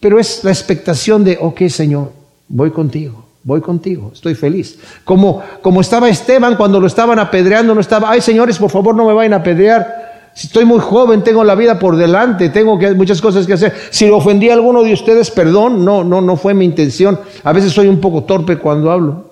pero 0.00 0.18
es 0.18 0.42
la 0.44 0.50
expectación 0.50 1.24
de, 1.24 1.38
ok 1.40 1.68
Señor, 1.68 2.12
voy 2.48 2.70
contigo, 2.70 3.27
voy 3.44 3.60
contigo, 3.60 4.10
estoy 4.12 4.34
feliz. 4.34 4.78
Como, 5.04 5.42
como 5.62 5.80
estaba 5.80 6.08
Esteban 6.08 6.56
cuando 6.56 6.80
lo 6.80 6.86
estaban 6.86 7.18
apedreando, 7.18 7.74
no 7.74 7.80
estaba, 7.80 8.10
ay 8.10 8.20
señores, 8.20 8.58
por 8.58 8.70
favor 8.70 8.94
no 8.94 9.06
me 9.06 9.12
vayan 9.12 9.34
a 9.34 9.36
apedrear. 9.36 10.30
Estoy 10.36 10.64
muy 10.64 10.78
joven, 10.78 11.24
tengo 11.24 11.42
la 11.42 11.54
vida 11.54 11.78
por 11.78 11.96
delante, 11.96 12.50
tengo 12.50 12.78
que, 12.78 12.94
muchas 12.94 13.20
cosas 13.20 13.46
que 13.46 13.54
hacer. 13.54 13.74
Si 13.90 14.08
ofendí 14.08 14.50
a 14.50 14.54
alguno 14.54 14.82
de 14.82 14.92
ustedes, 14.92 15.30
perdón, 15.30 15.84
no, 15.84 16.04
no, 16.04 16.20
no 16.20 16.36
fue 16.36 16.54
mi 16.54 16.64
intención. 16.64 17.18
A 17.42 17.52
veces 17.52 17.72
soy 17.72 17.88
un 17.88 18.00
poco 18.00 18.22
torpe 18.24 18.56
cuando 18.56 18.92
hablo. 18.92 19.28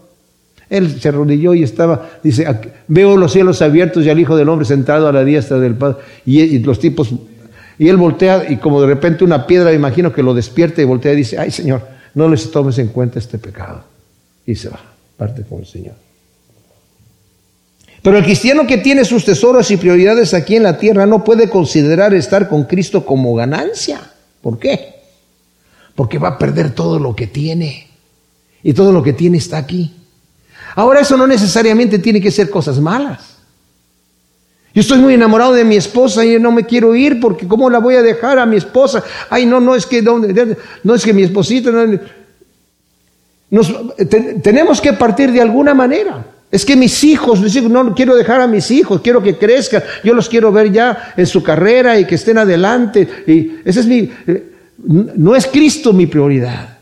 Él 0.68 1.00
se 1.00 1.08
arrodilló 1.08 1.54
y 1.54 1.62
estaba, 1.62 2.08
dice, 2.24 2.44
veo 2.88 3.16
los 3.16 3.32
cielos 3.32 3.62
abiertos 3.62 4.04
y 4.04 4.10
al 4.10 4.18
Hijo 4.18 4.34
del 4.34 4.48
Hombre 4.48 4.66
sentado 4.66 5.06
a 5.06 5.12
la 5.12 5.22
diestra 5.22 5.60
del 5.60 5.76
Padre. 5.76 5.98
y 6.24 6.58
los 6.58 6.80
tipos 6.80 7.14
y 7.78 7.88
él 7.88 7.96
voltea 7.96 8.46
y 8.48 8.56
como 8.56 8.80
de 8.80 8.86
repente 8.86 9.24
una 9.24 9.46
piedra, 9.46 9.72
imagino 9.72 10.12
que 10.12 10.22
lo 10.22 10.34
despierta 10.34 10.80
y 10.80 10.84
voltea 10.84 11.12
y 11.12 11.16
dice, 11.16 11.38
ay 11.38 11.50
Señor, 11.50 11.82
no 12.14 12.28
les 12.28 12.50
tomes 12.50 12.78
en 12.78 12.88
cuenta 12.88 13.18
este 13.18 13.38
pecado. 13.38 13.84
Y 14.46 14.54
se 14.54 14.68
va, 14.68 14.80
parte 15.16 15.42
con 15.42 15.58
el 15.58 15.66
Señor. 15.66 15.94
Pero 18.02 18.18
el 18.18 18.24
cristiano 18.24 18.66
que 18.66 18.78
tiene 18.78 19.04
sus 19.04 19.24
tesoros 19.24 19.68
y 19.72 19.76
prioridades 19.76 20.32
aquí 20.32 20.54
en 20.54 20.62
la 20.62 20.78
tierra 20.78 21.06
no 21.06 21.24
puede 21.24 21.50
considerar 21.50 22.14
estar 22.14 22.48
con 22.48 22.64
Cristo 22.64 23.04
como 23.04 23.34
ganancia. 23.34 24.00
¿Por 24.40 24.60
qué? 24.60 24.94
Porque 25.96 26.18
va 26.18 26.28
a 26.28 26.38
perder 26.38 26.70
todo 26.70 27.00
lo 27.00 27.16
que 27.16 27.26
tiene. 27.26 27.88
Y 28.62 28.74
todo 28.74 28.92
lo 28.92 29.02
que 29.02 29.12
tiene 29.12 29.38
está 29.38 29.58
aquí. 29.58 29.92
Ahora 30.76 31.00
eso 31.00 31.16
no 31.16 31.26
necesariamente 31.26 31.98
tiene 31.98 32.20
que 32.20 32.30
ser 32.30 32.48
cosas 32.48 32.78
malas. 32.78 33.38
Yo 34.72 34.82
estoy 34.82 34.98
muy 34.98 35.14
enamorado 35.14 35.54
de 35.54 35.64
mi 35.64 35.74
esposa 35.74 36.24
y 36.24 36.38
no 36.38 36.52
me 36.52 36.66
quiero 36.66 36.94
ir 36.94 37.18
porque 37.18 37.48
¿cómo 37.48 37.70
la 37.70 37.78
voy 37.78 37.94
a 37.94 38.02
dejar 38.02 38.38
a 38.38 38.44
mi 38.44 38.56
esposa? 38.56 39.02
Ay, 39.30 39.46
no, 39.46 39.58
no 39.58 39.74
es 39.74 39.86
que, 39.86 40.02
no, 40.02 40.94
es 40.94 41.02
que 41.02 41.12
mi 41.12 41.22
esposita... 41.22 41.72
tenemos 44.42 44.80
que 44.80 44.92
partir 44.92 45.32
de 45.32 45.40
alguna 45.40 45.74
manera. 45.74 46.24
Es 46.50 46.64
que 46.64 46.76
mis 46.76 47.02
hijos, 47.04 47.40
no 47.62 47.94
quiero 47.94 48.14
dejar 48.14 48.40
a 48.40 48.46
mis 48.46 48.70
hijos, 48.70 49.00
quiero 49.02 49.22
que 49.22 49.36
crezcan, 49.36 49.82
yo 50.04 50.14
los 50.14 50.28
quiero 50.28 50.52
ver 50.52 50.72
ya 50.72 51.12
en 51.16 51.26
su 51.26 51.42
carrera 51.42 51.98
y 51.98 52.04
que 52.04 52.14
estén 52.14 52.38
adelante. 52.38 53.08
Ese 53.64 53.80
es 53.80 53.86
mi, 53.86 54.10
eh, 54.26 54.52
no 54.78 55.34
es 55.34 55.46
Cristo 55.46 55.92
mi 55.92 56.06
prioridad. 56.06 56.76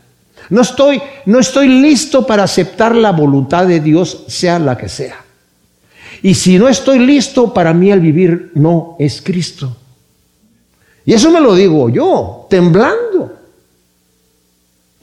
No 0.49 0.61
estoy, 0.61 1.01
no 1.25 1.39
estoy 1.39 1.67
listo 1.67 2.25
para 2.25 2.43
aceptar 2.43 2.95
la 2.95 3.11
voluntad 3.11 3.65
de 3.65 3.79
Dios, 3.79 4.25
sea 4.27 4.59
la 4.59 4.77
que 4.77 4.87
sea. 4.87 5.25
Y 6.21 6.35
si 6.35 6.57
no 6.57 6.67
estoy 6.67 6.99
listo, 6.99 7.53
para 7.53 7.73
mí 7.73 7.91
el 7.91 7.99
vivir 7.99 8.51
no 8.53 8.95
es 8.99 9.21
Cristo. 9.21 9.75
Y 11.05 11.13
eso 11.13 11.31
me 11.31 11.39
lo 11.39 11.55
digo 11.55 11.89
yo, 11.89 12.47
temblando. 12.49 13.33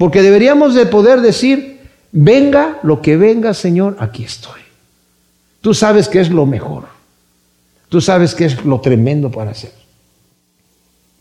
Porque 0.02 0.20
deberíamos 0.20 0.74
de 0.74 0.86
poder 0.86 1.20
decir, 1.20 1.78
venga 2.10 2.80
lo 2.82 3.00
que 3.00 3.16
venga, 3.16 3.54
Señor, 3.54 3.94
aquí 4.00 4.24
estoy. 4.24 4.60
Tú 5.60 5.74
sabes 5.74 6.08
que 6.08 6.18
es 6.18 6.28
lo 6.28 6.44
mejor. 6.44 6.86
Tú 7.88 8.00
sabes 8.00 8.34
que 8.34 8.46
es 8.46 8.64
lo 8.64 8.80
tremendo 8.80 9.30
para 9.30 9.52
hacer. 9.52 9.70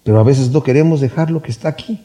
Pero 0.01 0.19
a 0.19 0.23
veces 0.23 0.49
no 0.49 0.63
queremos 0.63 0.99
dejar 0.99 1.29
lo 1.29 1.43
que 1.43 1.51
está 1.51 1.69
aquí. 1.69 2.01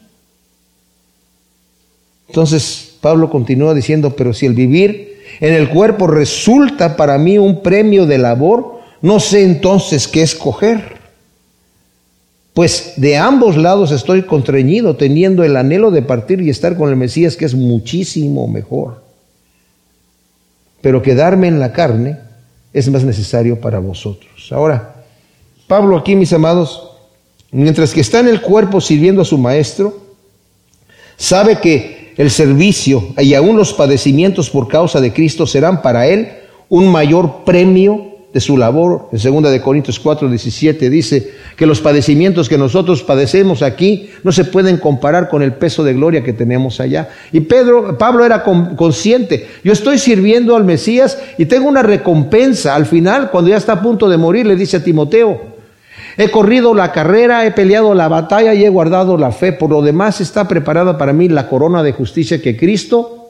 Entonces 2.27 2.95
Pablo 3.01 3.31
continúa 3.31 3.73
diciendo, 3.73 4.15
pero 4.15 4.31
si 4.31 4.45
el 4.45 4.53
vivir 4.53 5.23
en 5.39 5.55
el 5.55 5.69
cuerpo 5.69 6.05
resulta 6.05 6.95
para 6.95 7.17
mí 7.17 7.39
un 7.39 7.63
premio 7.63 8.05
de 8.05 8.19
labor, 8.19 8.81
no 9.01 9.19
sé 9.19 9.41
entonces 9.43 10.07
qué 10.07 10.21
escoger. 10.21 10.96
Pues 12.57 12.93
de 12.95 13.17
ambos 13.17 13.55
lados 13.55 13.91
estoy 13.91 14.23
contrañido, 14.23 14.95
teniendo 14.95 15.43
el 15.43 15.57
anhelo 15.57 15.91
de 15.91 16.01
partir 16.01 16.41
y 16.41 16.49
estar 16.49 16.75
con 16.75 16.89
el 16.89 16.95
Mesías, 16.95 17.37
que 17.37 17.45
es 17.45 17.53
muchísimo 17.53 18.47
mejor. 18.47 19.03
Pero 20.81 21.03
quedarme 21.03 21.49
en 21.49 21.59
la 21.59 21.71
carne 21.71 22.17
es 22.73 22.89
más 22.89 23.03
necesario 23.03 23.61
para 23.61 23.77
vosotros. 23.77 24.51
Ahora, 24.51 25.03
Pablo 25.67 25.97
aquí, 25.97 26.15
mis 26.15 26.33
amados, 26.33 26.93
mientras 27.51 27.93
que 27.93 28.01
está 28.01 28.21
en 28.21 28.27
el 28.27 28.41
cuerpo 28.41 28.81
sirviendo 28.81 29.21
a 29.21 29.25
su 29.25 29.37
maestro, 29.37 29.95
sabe 31.15 31.59
que 31.59 32.15
el 32.17 32.31
servicio 32.31 33.09
y 33.19 33.35
aún 33.35 33.55
los 33.55 33.71
padecimientos 33.71 34.49
por 34.49 34.67
causa 34.67 34.99
de 34.99 35.13
Cristo 35.13 35.45
serán 35.45 35.83
para 35.83 36.07
él 36.07 36.29
un 36.69 36.91
mayor 36.91 37.43
premio 37.43 38.06
de 38.33 38.39
su 38.39 38.57
labor. 38.57 39.09
En 39.11 39.41
2 39.41 39.51
de 39.51 39.61
Corintios 39.61 39.99
4, 39.99 40.29
17 40.29 40.89
dice 40.89 41.31
que 41.55 41.65
los 41.65 41.81
padecimientos 41.81 42.49
que 42.49 42.57
nosotros 42.57 43.03
padecemos 43.03 43.61
aquí 43.61 44.09
no 44.23 44.31
se 44.31 44.45
pueden 44.45 44.77
comparar 44.77 45.29
con 45.29 45.41
el 45.41 45.53
peso 45.53 45.83
de 45.83 45.93
gloria 45.93 46.23
que 46.23 46.33
tenemos 46.33 46.79
allá. 46.79 47.09
Y 47.31 47.41
Pedro, 47.41 47.97
Pablo 47.97 48.25
era 48.25 48.43
consciente, 48.43 49.47
yo 49.63 49.73
estoy 49.73 49.97
sirviendo 49.97 50.55
al 50.55 50.65
Mesías 50.65 51.17
y 51.37 51.45
tengo 51.45 51.67
una 51.67 51.83
recompensa. 51.83 52.75
Al 52.75 52.85
final, 52.85 53.31
cuando 53.31 53.49
ya 53.49 53.57
está 53.57 53.73
a 53.73 53.81
punto 53.81 54.09
de 54.09 54.17
morir, 54.17 54.45
le 54.45 54.55
dice 54.55 54.77
a 54.77 54.83
Timoteo, 54.83 55.57
He 56.19 56.31
corrido 56.31 56.73
la 56.73 56.91
carrera, 56.91 57.45
he 57.45 57.51
peleado 57.51 57.93
la 57.93 58.07
batalla 58.07 58.55
y 58.55 58.65
he 58.65 58.69
guardado 58.69 59.17
la 59.17 59.31
fe. 59.31 59.53
Por 59.53 59.69
lo 59.69 59.83
demás 59.83 60.19
está 60.19 60.47
preparada 60.47 60.97
para 60.97 61.13
mí 61.13 61.29
la 61.29 61.47
corona 61.47 61.83
de 61.83 61.91
justicia 61.91 62.41
que 62.41 62.57
Cristo 62.57 63.27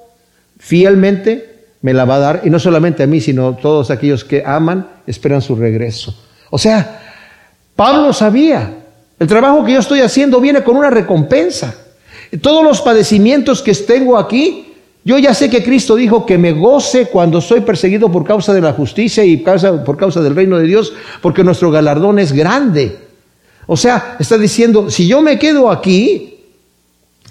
fielmente 0.57 1.56
me 1.87 1.93
la 1.93 2.03
va 2.03 2.15
a 2.15 2.19
dar, 2.19 2.41
y 2.43 2.49
no 2.49 2.59
solamente 2.59 3.03
a 3.03 3.07
mí, 3.07 3.21
sino 3.21 3.47
a 3.47 3.55
todos 3.55 3.91
aquellos 3.91 4.25
que 4.25 4.43
aman, 4.45 4.85
esperan 5.07 5.41
su 5.41 5.55
regreso. 5.55 6.13
O 6.49 6.57
sea, 6.57 6.99
Pablo 7.77 8.11
sabía, 8.11 8.73
el 9.17 9.25
trabajo 9.25 9.63
que 9.63 9.71
yo 9.71 9.79
estoy 9.79 10.01
haciendo 10.01 10.41
viene 10.41 10.65
con 10.65 10.75
una 10.75 10.89
recompensa. 10.89 11.73
Todos 12.41 12.61
los 12.61 12.81
padecimientos 12.81 13.61
que 13.61 13.73
tengo 13.73 14.17
aquí, 14.17 14.73
yo 15.05 15.17
ya 15.17 15.33
sé 15.33 15.49
que 15.49 15.63
Cristo 15.63 15.95
dijo 15.95 16.25
que 16.25 16.37
me 16.37 16.51
goce 16.51 17.05
cuando 17.05 17.39
soy 17.39 17.61
perseguido 17.61 18.11
por 18.11 18.25
causa 18.25 18.53
de 18.53 18.59
la 18.59 18.73
justicia 18.73 19.23
y 19.23 19.37
por 19.37 19.95
causa 19.95 20.19
del 20.19 20.35
reino 20.35 20.57
de 20.57 20.67
Dios, 20.67 20.91
porque 21.21 21.41
nuestro 21.41 21.71
galardón 21.71 22.19
es 22.19 22.33
grande. 22.33 22.97
O 23.65 23.77
sea, 23.77 24.17
está 24.19 24.37
diciendo, 24.37 24.89
si 24.89 25.07
yo 25.07 25.21
me 25.21 25.39
quedo 25.39 25.71
aquí, 25.71 26.43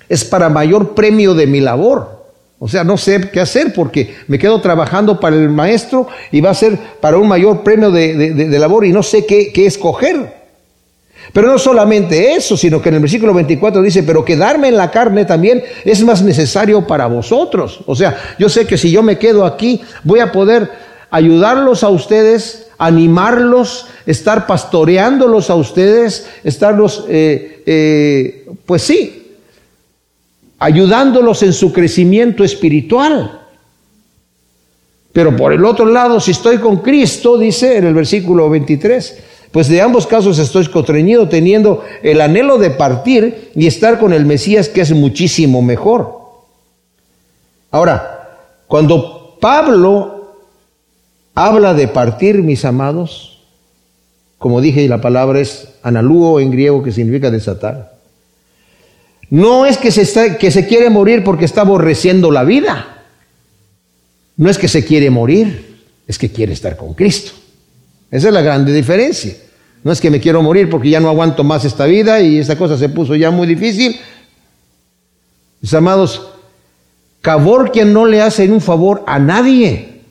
es 0.09 0.25
para 0.25 0.49
mayor 0.49 0.95
premio 0.95 1.35
de 1.35 1.47
mi 1.47 1.61
labor. 1.61 2.16
O 2.59 2.69
sea, 2.69 2.85
no 2.85 2.97
sé 2.97 3.31
qué 3.31 3.41
hacer 3.41 3.75
porque 3.75 4.17
me 4.29 4.39
quedo 4.39 4.61
trabajando 4.61 5.21
para 5.21 5.37
el 5.37 5.51
maestro 5.51 6.09
y 6.33 6.41
va 6.41 6.51
a 6.51 6.55
ser 6.55 6.79
para 7.01 7.19
un 7.19 7.29
mayor 7.29 7.63
premio 7.63 7.91
de, 7.91 8.49
labor 8.59 8.87
y 8.87 8.93
no 8.93 9.03
sé 9.03 9.27
qué, 9.27 9.53
qué 9.53 9.67
escoger. 9.67 10.47
Pero 11.33 11.49
no 11.49 11.59
solamente 11.59 12.33
eso, 12.33 12.57
sino 12.57 12.81
que 12.81 12.89
en 12.89 12.95
el 12.95 13.01
versículo 13.01 13.35
24 13.35 13.83
dice, 13.83 14.03
pero 14.03 14.25
quedarme 14.25 14.69
en 14.69 14.77
la 14.77 14.91
carne 14.91 15.25
también 15.25 15.63
es 15.85 16.03
más 16.03 16.23
necesario 16.23 16.87
para 16.87 17.07
vosotros. 17.07 17.81
O 17.87 17.95
sea, 17.95 18.17
yo 18.39 18.49
sé 18.49 18.67
que 18.67 18.79
si 18.79 18.91
yo 18.91 19.03
me 19.03 19.19
quedo 19.19 19.45
aquí, 19.45 19.83
voy 20.05 20.21
a 20.21 20.33
poder 20.33 20.71
ayudarlos 21.11 21.85
a 21.85 21.89
ustedes, 21.89 22.69
animarlos, 22.79 23.87
estar 24.07 24.47
pastoreándolos 24.47 25.51
a 25.51 25.57
ustedes, 25.57 26.27
estarlos, 26.45 27.05
eh, 27.09 27.63
eh, 27.67 28.47
pues 28.65 28.83
sí, 28.83 29.26
ayudándolos 30.59 31.43
en 31.43 31.53
su 31.53 31.73
crecimiento 31.73 32.45
espiritual. 32.45 33.43
Pero 35.13 35.35
por 35.35 35.53
el 35.53 35.65
otro 35.65 35.87
lado, 35.87 36.21
si 36.21 36.33
estoy 36.33 36.59
con 36.59 36.79
Cristo, 36.79 37.39
dice 37.39 37.79
en 37.79 37.87
el 37.87 37.95
versículo 37.95 38.51
23, 38.51 39.23
pues 39.51 39.69
de 39.69 39.81
ambos 39.81 40.07
casos 40.07 40.39
estoy 40.39 40.67
constreñido 40.67 41.29
teniendo 41.29 41.83
el 42.03 42.21
anhelo 42.21 42.59
de 42.59 42.71
partir 42.71 43.51
y 43.55 43.67
estar 43.67 43.99
con 43.99 44.13
el 44.13 44.27
Mesías 44.27 44.69
que 44.69 44.83
es 44.83 44.93
muchísimo 44.93 45.63
mejor. 45.63 46.21
Ahora, 47.71 48.39
cuando 48.67 49.39
Pablo 49.41 50.37
habla 51.35 51.73
de 51.73 51.89
partir, 51.89 52.43
mis 52.43 52.65
amados, 52.65 53.43
como 54.39 54.61
dije, 54.61 54.87
la 54.89 55.01
palabra 55.01 55.41
es 55.41 55.69
analúo 55.83 56.41
en 56.41 56.51
griego 56.51 56.83
que 56.83 56.93
significa 56.93 57.31
desatar. 57.31 57.96
No 59.31 59.67
es 59.67 59.77
que 59.77 59.91
se, 59.91 60.67
quiere 60.67 60.91
morir 60.91 61.25
porque 61.25 61.45
está 61.45 61.63
aborreciendo 61.63 62.31
la 62.31 62.45
vida. 62.45 63.03
No 64.37 64.51
es 64.51 64.59
que 64.59 64.69
se 64.69 64.85
quiere 64.85 65.11
morir, 65.11 65.81
es 66.07 66.19
que 66.19 66.31
quiere 66.31 66.53
estar 66.53 66.77
con 66.77 66.95
Cristo. 66.95 67.33
Esa 68.11 68.29
es 68.29 68.35
la 68.35 68.43
grande 68.43 68.73
diferencia. 68.73 69.35
No 69.83 69.93
es 69.93 70.01
que 70.01 70.11
me 70.11 70.21
quiero 70.21 70.43
morir 70.43 70.71
porque 70.71 70.91
ya 70.91 71.01
no 71.01 71.09
aguanto 71.09 71.43
más 71.43 71.65
esta 71.65 71.87
vida 71.87 72.21
y 72.21 72.39
esta 72.39 72.57
cosa 72.57 72.77
se 72.79 72.89
puso 72.89 73.15
ya 73.15 73.31
muy 73.31 73.47
difícil. 73.47 73.99
Mis 75.61 75.75
amados, 75.75 76.29
Caborquian 77.21 77.93
no 77.93 78.07
le 78.07 78.23
hace 78.23 78.49
un 78.51 78.61
favor 78.61 79.03
a 79.07 79.19
nadie. 79.19 80.03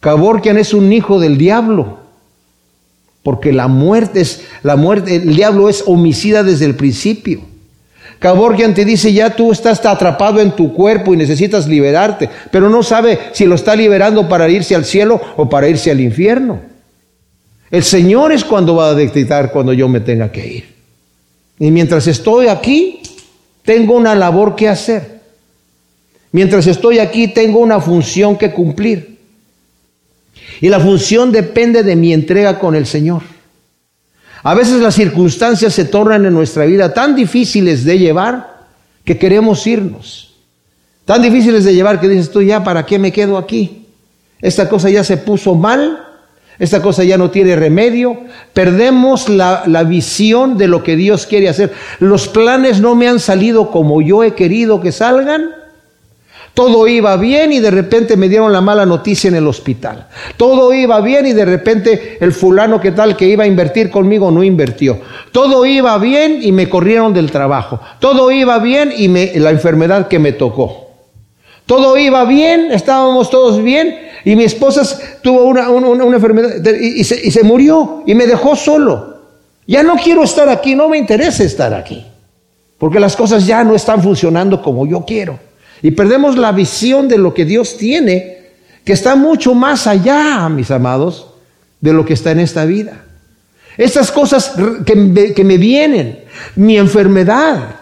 Caborquian 0.00 0.58
es 0.58 0.74
un 0.74 0.92
hijo 0.92 1.18
del 1.20 1.38
diablo. 1.38 2.00
Porque 3.22 3.52
la 3.52 3.68
muerte 3.68 4.20
es, 4.20 4.42
la 4.62 4.76
muerte, 4.76 5.16
el 5.16 5.34
diablo 5.34 5.68
es 5.68 5.84
homicida 5.86 6.42
desde 6.42 6.66
el 6.66 6.74
principio. 6.74 7.42
Caborgian 8.18 8.74
te 8.74 8.84
dice, 8.84 9.12
ya 9.12 9.30
tú 9.30 9.52
estás 9.52 9.84
atrapado 9.84 10.40
en 10.40 10.50
tu 10.52 10.72
cuerpo 10.72 11.14
y 11.14 11.16
necesitas 11.16 11.68
liberarte, 11.68 12.28
pero 12.50 12.68
no 12.68 12.82
sabe 12.82 13.18
si 13.32 13.46
lo 13.46 13.54
está 13.54 13.76
liberando 13.76 14.28
para 14.28 14.48
irse 14.48 14.74
al 14.74 14.84
cielo 14.84 15.20
o 15.36 15.48
para 15.48 15.68
irse 15.68 15.90
al 15.90 16.00
infierno. 16.00 16.60
El 17.70 17.84
Señor 17.84 18.32
es 18.32 18.44
cuando 18.44 18.74
va 18.74 18.90
a 18.90 18.94
dictar 18.94 19.52
cuando 19.52 19.72
yo 19.72 19.88
me 19.88 20.00
tenga 20.00 20.32
que 20.32 20.46
ir. 20.46 20.74
Y 21.58 21.70
mientras 21.70 22.06
estoy 22.06 22.48
aquí, 22.48 23.00
tengo 23.62 23.94
una 23.94 24.14
labor 24.14 24.56
que 24.56 24.68
hacer. 24.68 25.18
Mientras 26.32 26.66
estoy 26.66 26.98
aquí, 26.98 27.28
tengo 27.28 27.60
una 27.60 27.80
función 27.80 28.36
que 28.36 28.50
cumplir. 28.50 29.18
Y 30.60 30.68
la 30.68 30.80
función 30.80 31.30
depende 31.30 31.82
de 31.82 31.94
mi 31.94 32.12
entrega 32.12 32.58
con 32.58 32.74
el 32.74 32.86
Señor. 32.86 33.22
A 34.42 34.54
veces 34.54 34.80
las 34.80 34.94
circunstancias 34.94 35.74
se 35.74 35.84
tornan 35.84 36.26
en 36.26 36.34
nuestra 36.34 36.64
vida 36.64 36.94
tan 36.94 37.16
difíciles 37.16 37.84
de 37.84 37.98
llevar 37.98 38.66
que 39.04 39.18
queremos 39.18 39.66
irnos. 39.66 40.34
Tan 41.04 41.22
difíciles 41.22 41.64
de 41.64 41.74
llevar 41.74 42.00
que 42.00 42.08
dices 42.08 42.30
tú, 42.30 42.42
ya, 42.42 42.62
¿para 42.62 42.84
qué 42.84 42.98
me 42.98 43.12
quedo 43.12 43.38
aquí? 43.38 43.86
Esta 44.40 44.68
cosa 44.68 44.90
ya 44.90 45.02
se 45.02 45.16
puso 45.16 45.54
mal, 45.54 46.04
esta 46.58 46.82
cosa 46.82 47.04
ya 47.04 47.16
no 47.16 47.30
tiene 47.30 47.56
remedio. 47.56 48.18
Perdemos 48.52 49.28
la, 49.28 49.62
visión 49.84 50.58
de 50.58 50.68
lo 50.68 50.82
que 50.82 50.96
Dios 50.96 51.26
quiere 51.26 51.48
hacer. 51.48 51.72
Los 51.98 52.28
planes 52.28 52.80
no 52.80 52.94
me 52.94 53.08
han 53.08 53.20
salido 53.20 53.70
como 53.70 54.02
yo 54.02 54.22
he 54.24 54.34
querido 54.34 54.80
que 54.80 54.92
salgan. 54.92 55.50
Todo 56.54 56.88
iba 56.88 57.16
bien 57.16 57.52
y 57.52 57.60
de 57.60 57.70
repente 57.70 58.16
me 58.16 58.28
dieron 58.28 58.52
la 58.52 58.60
mala 58.60 58.84
noticia 58.84 59.28
en 59.28 59.36
el 59.36 59.46
hospital. 59.46 60.08
Todo 60.36 60.72
iba 60.72 61.00
bien 61.00 61.26
y 61.26 61.32
de 61.32 61.44
repente 61.44 62.18
el 62.20 62.32
fulano 62.32 62.80
que 62.80 62.92
tal 62.92 63.16
que 63.16 63.28
iba 63.28 63.44
a 63.44 63.46
invertir 63.46 63.90
conmigo 63.90 64.30
no 64.30 64.42
invirtió. 64.42 64.98
Todo 65.30 65.64
iba 65.64 65.96
bien 65.98 66.40
y 66.42 66.50
me 66.50 66.68
corrieron 66.68 67.14
del 67.14 67.30
trabajo. 67.30 67.80
Todo 68.00 68.30
iba 68.32 68.58
bien 68.58 68.92
y 68.96 69.08
me, 69.08 69.32
la 69.38 69.50
enfermedad 69.50 70.08
que 70.08 70.18
me 70.18 70.32
tocó. 70.32 70.88
Todo 71.66 71.96
iba 71.98 72.24
bien, 72.24 72.72
estábamos 72.72 73.30
todos 73.30 73.62
bien 73.62 73.94
y 74.24 74.34
mi 74.34 74.44
esposa 74.44 74.82
tuvo 75.22 75.44
una, 75.44 75.66
enfermedad 76.16 76.64
y, 76.80 77.04
se, 77.04 77.24
y 77.24 77.30
se 77.30 77.42
murió 77.42 78.02
y 78.06 78.14
me 78.14 78.26
dejó 78.26 78.56
solo. 78.56 79.18
Ya 79.66 79.82
no 79.82 79.96
quiero 79.96 80.24
estar 80.24 80.48
aquí, 80.48 80.74
no 80.74 80.88
me 80.88 80.96
interesa 80.96 81.44
estar 81.44 81.74
aquí, 81.74 82.06
porque 82.78 82.98
las 82.98 83.14
cosas 83.14 83.46
ya 83.46 83.62
no 83.64 83.74
están 83.74 84.02
funcionando 84.02 84.62
como 84.62 84.86
yo 84.86 85.04
quiero. 85.04 85.38
Y 85.82 85.92
perdemos 85.92 86.36
la 86.36 86.52
visión 86.52 87.08
de 87.08 87.18
lo 87.18 87.34
que 87.34 87.44
Dios 87.44 87.76
tiene, 87.76 88.38
que 88.84 88.92
está 88.92 89.16
mucho 89.16 89.54
más 89.54 89.86
allá, 89.86 90.48
mis 90.48 90.70
amados, 90.70 91.28
de 91.80 91.92
lo 91.92 92.04
que 92.04 92.14
está 92.14 92.32
en 92.32 92.40
esta 92.40 92.64
vida. 92.64 93.04
Estas 93.76 94.10
cosas 94.10 94.54
que, 94.84 95.32
que 95.34 95.44
me 95.44 95.56
vienen, 95.56 96.24
mi 96.56 96.76
enfermedad, 96.76 97.76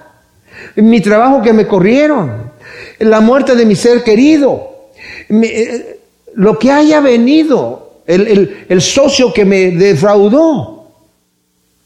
mi 0.76 1.00
trabajo 1.00 1.42
que 1.42 1.52
me 1.52 1.66
corrieron, 1.66 2.52
la 2.98 3.20
muerte 3.20 3.54
de 3.54 3.66
mi 3.66 3.74
ser 3.74 4.02
querido, 4.02 4.90
eh, 5.28 6.00
lo 6.34 6.58
que 6.58 6.70
haya 6.70 7.00
venido, 7.00 8.02
el, 8.06 8.80
socio 8.80 9.32
que 9.32 9.44
me 9.44 9.70
defraudó, 9.70 10.90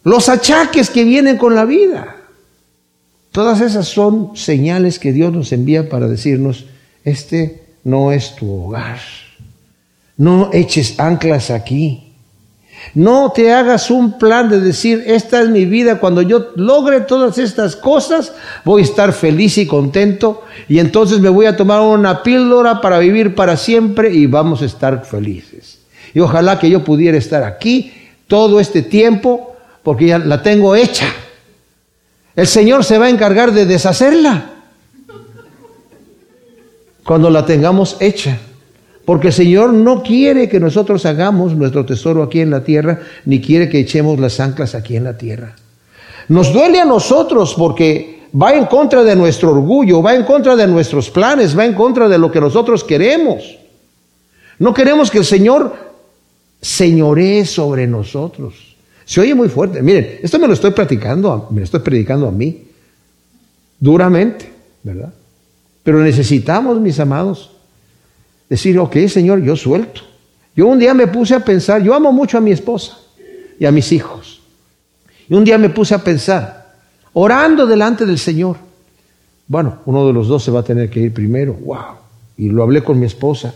los 0.05 0.29
achaques 0.29 0.91
que 0.91 1.05
vienen 1.05 1.37
con 1.37 1.55
la 1.55 1.65
vida. 1.65 2.17
Todas 3.33 3.61
esas 3.61 3.87
son 3.87 4.37
señales 4.37 4.99
que 4.99 5.13
Dios 5.13 5.33
nos 5.33 5.53
envía 5.53 5.89
para 5.89 6.09
decirnos, 6.09 6.67
este 7.05 7.63
no 7.85 8.13
es 8.13 8.35
tu 8.35 8.53
hogar. 8.53 8.99
No 10.17 10.51
eches 10.53 10.99
anclas 10.99 11.51
aquí. 11.51 12.11
No 12.95 13.31
te 13.33 13.53
hagas 13.53 13.91
un 13.91 14.19
plan 14.19 14.49
de 14.49 14.59
decir, 14.59 15.05
esta 15.07 15.43
es 15.43 15.49
mi 15.49 15.65
vida, 15.67 16.01
cuando 16.01 16.23
yo 16.23 16.49
logre 16.57 17.03
todas 17.03 17.39
estas 17.39 17.77
cosas, 17.77 18.33
voy 18.65 18.81
a 18.81 18.85
estar 18.85 19.13
feliz 19.13 19.59
y 19.59 19.67
contento 19.67 20.43
y 20.67 20.79
entonces 20.79 21.21
me 21.21 21.29
voy 21.29 21.47
a 21.47 21.57
tomar 21.57 21.83
una 21.83 22.23
píldora 22.23 22.81
para 22.81 22.99
vivir 22.99 23.35
para 23.35 23.57
siempre 23.57 24.13
y 24.13 24.27
vamos 24.27 24.63
a 24.63 24.65
estar 24.65 25.05
felices. 25.05 25.79
Y 26.15 26.21
ojalá 26.21 26.59
que 26.59 26.71
yo 26.71 26.83
pudiera 26.83 27.19
estar 27.19 27.45
aquí 27.45 27.93
todo 28.27 28.59
este 28.59 28.83
tiempo 28.83 29.55
porque 29.83 30.07
ya 30.07 30.19
la 30.19 30.43
tengo 30.43 30.75
hecha. 30.75 31.07
El 32.41 32.47
Señor 32.47 32.87
se 32.87 32.97
va 32.97 33.05
a 33.05 33.11
encargar 33.11 33.53
de 33.53 33.67
deshacerla 33.67 34.51
cuando 37.05 37.29
la 37.29 37.45
tengamos 37.45 37.99
hecha. 38.01 38.39
Porque 39.05 39.27
el 39.27 39.35
Señor 39.35 39.75
no 39.75 40.03
quiere 40.03 40.49
que 40.49 40.59
nosotros 40.59 41.05
hagamos 41.05 41.55
nuestro 41.55 41.85
tesoro 41.85 42.23
aquí 42.23 42.41
en 42.41 42.49
la 42.49 42.65
tierra, 42.65 43.01
ni 43.27 43.43
quiere 43.43 43.69
que 43.69 43.81
echemos 43.81 44.19
las 44.19 44.41
anclas 44.41 44.75
aquí 44.75 44.97
en 44.97 45.05
la 45.05 45.19
tierra. 45.19 45.55
Nos 46.29 46.51
duele 46.51 46.81
a 46.81 46.87
nosotros 46.87 47.55
porque 47.59 48.23
va 48.35 48.55
en 48.55 48.65
contra 48.65 49.05
de 49.05 49.17
nuestro 49.17 49.51
orgullo, 49.51 50.01
va 50.01 50.15
en 50.15 50.25
contra 50.25 50.57
de 50.57 50.67
nuestros 50.67 51.11
planes, 51.11 51.59
va 51.59 51.67
en 51.67 51.75
contra 51.75 52.09
de 52.09 52.17
lo 52.17 52.33
que 52.33 52.41
nosotros 52.41 52.85
queremos. 52.85 53.59
No 54.59 54.73
queremos 54.73 55.11
que 55.11 55.19
el 55.19 55.27
Señor 55.27 55.77
señoree 56.63 57.45
sobre 57.45 57.87
nosotros. 57.87 58.70
Se 59.11 59.21
oye 59.21 59.35
muy 59.35 59.49
fuerte. 59.49 59.83
Miren, 59.83 60.21
esto 60.23 60.39
me 60.39 60.47
lo 60.47 60.53
estoy 60.53 60.71
platicando, 60.71 61.49
me 61.51 61.59
lo 61.59 61.65
estoy 61.65 61.81
predicando 61.81 62.29
a 62.29 62.31
mí, 62.31 62.63
duramente, 63.81 64.53
¿verdad? 64.85 65.13
Pero 65.83 66.01
necesitamos, 66.01 66.79
mis 66.79 67.01
amados, 67.01 67.51
decir, 68.49 68.79
ok, 68.79 68.97
Señor, 69.09 69.43
yo 69.43 69.57
suelto. 69.57 70.03
Yo 70.55 70.69
un 70.69 70.79
día 70.79 70.95
me 70.95 71.09
puse 71.09 71.35
a 71.35 71.45
pensar, 71.45 71.83
yo 71.83 71.93
amo 71.93 72.13
mucho 72.13 72.39
a 72.39 72.41
mi 72.41 72.53
esposa 72.53 72.99
y 73.59 73.67
a 73.67 73.73
mis 73.73 73.91
hijos. 73.91 74.43
Y 75.29 75.35
un 75.35 75.43
día 75.43 75.59
me 75.59 75.71
puse 75.71 75.93
a 75.97 75.99
pensar, 75.99 76.77
orando 77.13 77.67
delante 77.67 78.07
del 78.07 78.21
Señor. 78.21 78.59
Bueno, 79.49 79.81
uno 79.87 80.07
de 80.07 80.13
los 80.13 80.29
dos 80.29 80.45
se 80.45 80.53
va 80.53 80.61
a 80.61 80.65
tener 80.65 80.89
que 80.89 81.01
ir 81.01 81.13
primero. 81.13 81.55
¡Wow! 81.55 81.99
y 82.37 82.49
lo 82.49 82.63
hablé 82.63 82.85
con 82.85 82.97
mi 82.97 83.07
esposa. 83.07 83.53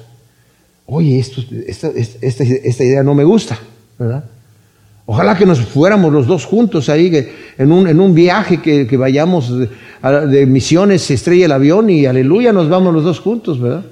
Oye, 0.86 1.20
esto, 1.20 1.40
esta, 1.66 1.88
esta, 1.88 2.42
esta 2.44 2.84
idea 2.84 3.05
no 3.05 3.14
me 3.14 3.22
gusta, 3.22 3.57
¿verdad? 3.98 4.24
Ojalá 5.07 5.36
que 5.36 5.44
nos 5.44 5.61
fuéramos 5.61 6.12
los 6.12 6.26
dos 6.26 6.46
juntos 6.46 6.88
ahí, 6.88 7.12
en, 7.59 7.70
un, 7.70 7.86
en 7.86 8.00
un 8.00 8.14
viaje 8.14 8.62
que, 8.62 8.86
que 8.86 8.96
vayamos 8.96 9.59
de, 9.59 9.68
de, 10.28 10.46
misiones, 10.46 11.02
se 11.02 11.14
estrella 11.14 11.44
el 11.44 11.52
avión 11.52 11.90
y 11.90 12.07
aleluya, 12.07 12.52
nos 12.52 12.70
vamos 12.70 12.94
los 12.94 13.05
dos 13.05 13.20
juntos, 13.20 13.61
¿verdad? 13.61 13.84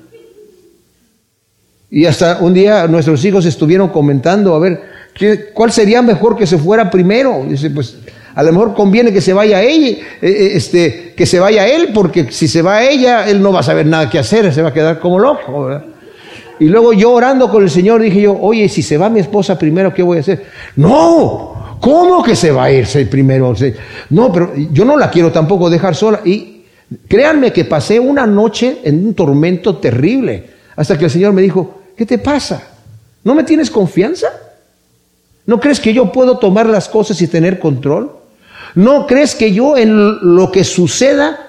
Y 1.91 2.07
hasta 2.07 2.39
un 2.41 2.55
día 2.55 2.87
nuestros 2.89 3.23
hijos 3.27 3.45
estuvieron 3.45 3.91
comentando, 3.91 4.55
a 4.55 4.59
ver, 4.59 4.81
¿qué, 5.15 5.51
¿cuál 5.53 5.71
sería 5.71 6.01
mejor 6.01 6.35
que 6.35 6.47
se 6.47 6.57
fuera 6.57 6.91
primero? 6.91 7.45
Dice, 7.47 7.69
pues 7.69 7.99
a 8.35 8.43
lo 8.43 8.51
mejor 8.53 8.73
conviene 8.73 9.13
que 9.13 9.21
se 9.21 9.35
vaya 9.35 9.61
ella, 9.61 9.89
eh, 9.89 9.99
eh, 10.23 10.53
este, 10.55 11.13
que 11.15 11.27
se 11.27 11.39
vaya 11.39 11.69
él, 11.69 11.91
porque 11.93 12.33
si 12.33 12.49
se 12.49 12.63
va 12.63 12.83
ella, 12.83 13.29
él 13.29 13.43
no 13.43 13.53
va 13.53 13.61
a 13.61 13.63
saber 13.63 13.85
nada 13.85 14.09
que 14.09 14.19
hacer, 14.19 14.51
se 14.55 14.63
va 14.63 14.71
a 14.71 14.73
quedar 14.73 14.99
como 14.99 15.19
loco, 15.19 15.67
¿verdad? 15.67 15.92
Y 16.63 16.69
luego 16.69 16.93
yo 16.93 17.11
orando 17.11 17.51
con 17.51 17.65
el 17.65 17.71
Señor 17.71 18.01
dije 18.01 18.21
yo, 18.21 18.39
oye, 18.41 18.69
si 18.69 18.85
se 18.85 18.97
va 18.97 19.11
mi 19.11 19.19
esposa 19.19 19.59
primero, 19.59 19.93
¿qué 19.93 20.01
voy 20.01 20.19
a 20.19 20.21
hacer? 20.21 20.47
No, 20.77 21.77
¿cómo 21.81 22.23
que 22.23 22.37
se 22.37 22.53
va 22.53 22.67
a 22.67 22.71
irse 22.71 23.05
primero? 23.07 23.53
No, 24.11 24.33
pero 24.33 24.53
yo 24.71 24.85
no 24.85 24.97
la 24.97 25.11
quiero 25.11 25.33
tampoco 25.33 25.69
dejar 25.69 25.97
sola. 25.97 26.21
Y 26.25 26.63
créanme 27.09 27.53
que 27.53 27.65
pasé 27.65 27.99
una 27.99 28.29
noche 28.29 28.79
en 28.85 29.05
un 29.05 29.13
tormento 29.13 29.79
terrible, 29.79 30.51
hasta 30.77 30.97
que 30.97 31.07
el 31.07 31.11
Señor 31.11 31.33
me 31.33 31.43
dijo, 31.43 31.81
¿qué 31.97 32.07
te 32.07 32.19
pasa? 32.19 32.63
¿No 33.25 33.35
me 33.35 33.43
tienes 33.43 33.69
confianza? 33.69 34.29
¿No 35.45 35.59
crees 35.59 35.81
que 35.81 35.93
yo 35.93 36.13
puedo 36.13 36.39
tomar 36.39 36.67
las 36.67 36.89
cosas 36.89 37.21
y 37.23 37.27
tener 37.27 37.59
control? 37.59 38.13
¿No 38.77 39.09
crees 39.09 39.35
que 39.35 39.53
yo 39.53 39.77
en 39.77 40.37
lo 40.37 40.53
que 40.53 40.63
suceda 40.63 41.41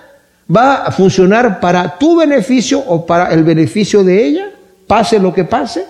va 0.49 0.86
a 0.86 0.91
funcionar 0.91 1.59
para 1.59 1.99
tu 1.99 2.16
beneficio 2.16 2.80
o 2.80 3.05
para 3.05 3.32
el 3.32 3.43
beneficio 3.43 4.03
de 4.03 4.26
ella? 4.26 4.53
Pase 4.88 5.20
lo 5.20 5.34
que 5.34 5.44
pase. 5.44 5.86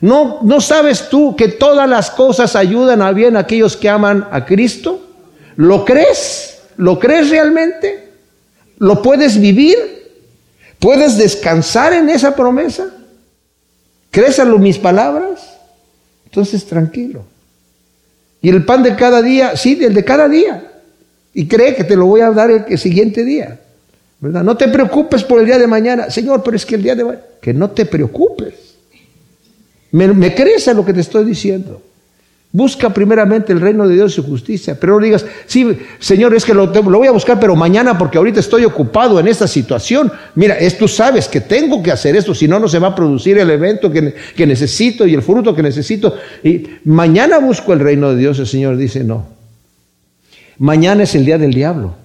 ¿No, 0.00 0.40
¿No 0.42 0.60
sabes 0.60 1.08
tú 1.08 1.36
que 1.36 1.48
todas 1.48 1.88
las 1.88 2.10
cosas 2.10 2.56
ayudan 2.56 3.02
a 3.02 3.12
bien 3.12 3.36
a 3.36 3.40
aquellos 3.40 3.76
que 3.76 3.88
aman 3.88 4.26
a 4.32 4.44
Cristo? 4.44 5.00
¿Lo 5.56 5.84
crees? 5.84 6.58
¿Lo 6.76 6.98
crees 6.98 7.30
realmente? 7.30 8.10
¿Lo 8.78 9.00
puedes 9.00 9.40
vivir? 9.40 9.76
¿Puedes 10.80 11.16
descansar 11.16 11.92
en 11.92 12.08
esa 12.08 12.34
promesa? 12.34 12.86
¿Crees 14.10 14.40
a 14.40 14.44
mis 14.44 14.78
palabras? 14.78 15.56
Entonces 16.24 16.66
tranquilo. 16.66 17.24
Y 18.40 18.48
el 18.48 18.64
pan 18.64 18.82
de 18.82 18.96
cada 18.96 19.22
día, 19.22 19.56
sí, 19.56 19.78
el 19.80 19.94
de 19.94 20.04
cada 20.04 20.28
día. 20.28 20.72
Y 21.32 21.46
cree 21.46 21.76
que 21.76 21.84
te 21.84 21.94
lo 21.94 22.06
voy 22.06 22.22
a 22.22 22.30
dar 22.32 22.50
el 22.50 22.78
siguiente 22.78 23.24
día. 23.24 23.60
No 24.22 24.56
te 24.56 24.68
preocupes 24.68 25.24
por 25.24 25.40
el 25.40 25.46
día 25.46 25.58
de 25.58 25.66
mañana. 25.66 26.08
Señor, 26.08 26.42
pero 26.44 26.56
es 26.56 26.64
que 26.64 26.76
el 26.76 26.82
día 26.82 26.94
de 26.94 27.04
mañana, 27.04 27.24
que 27.40 27.52
no 27.52 27.70
te 27.70 27.86
preocupes. 27.86 28.54
¿Me, 29.90 30.34
crees 30.34 30.68
a 30.68 30.74
lo 30.74 30.84
que 30.84 30.92
te 30.92 31.00
estoy 31.00 31.24
diciendo? 31.24 31.82
Busca 32.52 32.90
primeramente 32.90 33.52
el 33.52 33.60
reino 33.60 33.88
de 33.88 33.94
Dios 33.94 34.12
y 34.12 34.16
su 34.16 34.22
justicia, 34.22 34.78
pero 34.78 34.94
no 34.94 35.04
digas, 35.04 35.24
sí, 35.46 35.76
Señor, 35.98 36.34
es 36.34 36.44
que 36.44 36.54
lo, 36.54 36.68
voy 36.68 37.08
a 37.08 37.10
buscar, 37.10 37.40
pero 37.40 37.56
mañana 37.56 37.98
porque 37.98 38.18
ahorita 38.18 38.40
estoy 38.40 38.64
ocupado 38.64 39.18
en 39.18 39.26
esta 39.26 39.48
situación. 39.48 40.12
Mira, 40.34 40.56
tú 40.78 40.86
sabes 40.86 41.26
que 41.28 41.40
tengo 41.40 41.82
que 41.82 41.90
hacer 41.90 42.14
esto, 42.14 42.34
si 42.34 42.46
no, 42.46 42.60
no 42.60 42.68
se 42.68 42.78
va 42.78 42.88
a 42.88 42.94
producir 42.94 43.38
el 43.38 43.50
evento 43.50 43.90
que, 43.90 44.14
que 44.36 44.46
necesito 44.46 45.06
y 45.06 45.14
el 45.14 45.22
fruto 45.22 45.54
que 45.54 45.62
necesito. 45.62 46.14
Y 46.44 46.64
mañana 46.84 47.38
busco 47.38 47.72
el 47.72 47.80
reino 47.80 48.10
de 48.10 48.16
Dios, 48.16 48.38
el 48.38 48.46
Señor 48.46 48.76
dice, 48.76 49.02
no. 49.02 49.26
Mañana 50.58 51.02
es 51.02 51.14
el 51.16 51.24
día 51.24 51.38
del 51.38 51.52
diablo. 51.52 51.96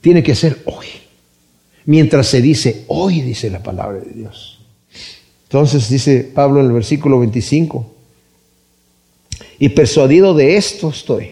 Tiene 0.00 0.22
que 0.22 0.34
ser 0.34 0.58
hoy 0.66 1.03
mientras 1.86 2.26
se 2.26 2.40
dice, 2.40 2.84
hoy 2.88 3.20
dice 3.20 3.50
la 3.50 3.62
palabra 3.62 4.00
de 4.00 4.12
Dios. 4.12 4.60
Entonces 5.44 5.88
dice 5.88 6.28
Pablo 6.34 6.60
en 6.60 6.66
el 6.66 6.72
versículo 6.72 7.20
25, 7.20 7.92
y 9.58 9.68
persuadido 9.70 10.34
de 10.34 10.56
esto 10.56 10.90
estoy, 10.90 11.30